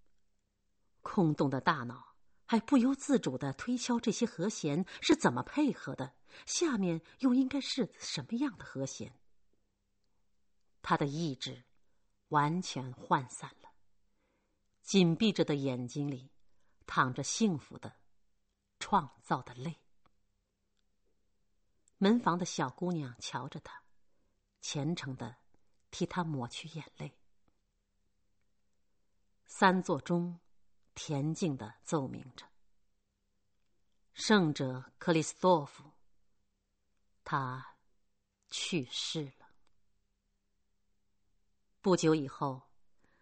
[1.03, 2.15] 空洞的大脑。
[2.47, 6.15] 还不由自主的推敲这些和弦是怎么配合的，
[6.47, 9.19] 下面又应该是什么样的和弦？
[10.81, 11.63] 他的意志
[12.29, 13.69] 完全涣散了，
[14.81, 16.31] 紧闭着的眼睛里
[16.87, 17.97] 躺着幸福的、
[18.79, 19.81] 创造的泪。
[21.97, 23.83] 门房的小姑娘瞧着他，
[24.61, 25.37] 虔诚的
[25.91, 27.17] 替他抹去眼泪。
[29.45, 30.39] 三座钟。
[30.95, 32.45] 恬静的奏鸣着。
[34.11, 35.93] 圣者克里斯多夫，
[37.23, 37.77] 他
[38.49, 39.47] 去世了。
[41.79, 42.63] 不久以后，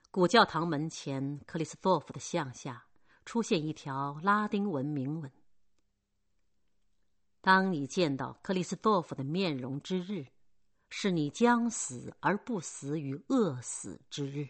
[0.10, 2.88] 古教堂门前克里斯多夫的像下
[3.26, 5.32] 出现一条拉丁文铭文
[7.42, 10.26] ：“当你见到克里斯多夫的面容之日，
[10.90, 14.48] 是你将死而不死于饿死之日。”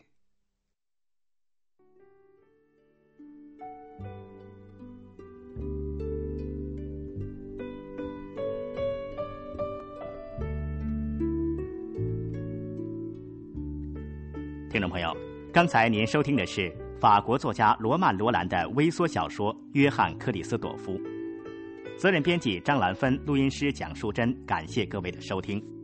[14.70, 15.16] 听众朋友，
[15.52, 21.00] 刚才您收听的是法国作家罗曼·罗兰的微缩小说《约翰·克里斯朵夫》，
[21.98, 25.77] 责任编辑张兰芬，录音师蒋淑珍，感谢各位的收听。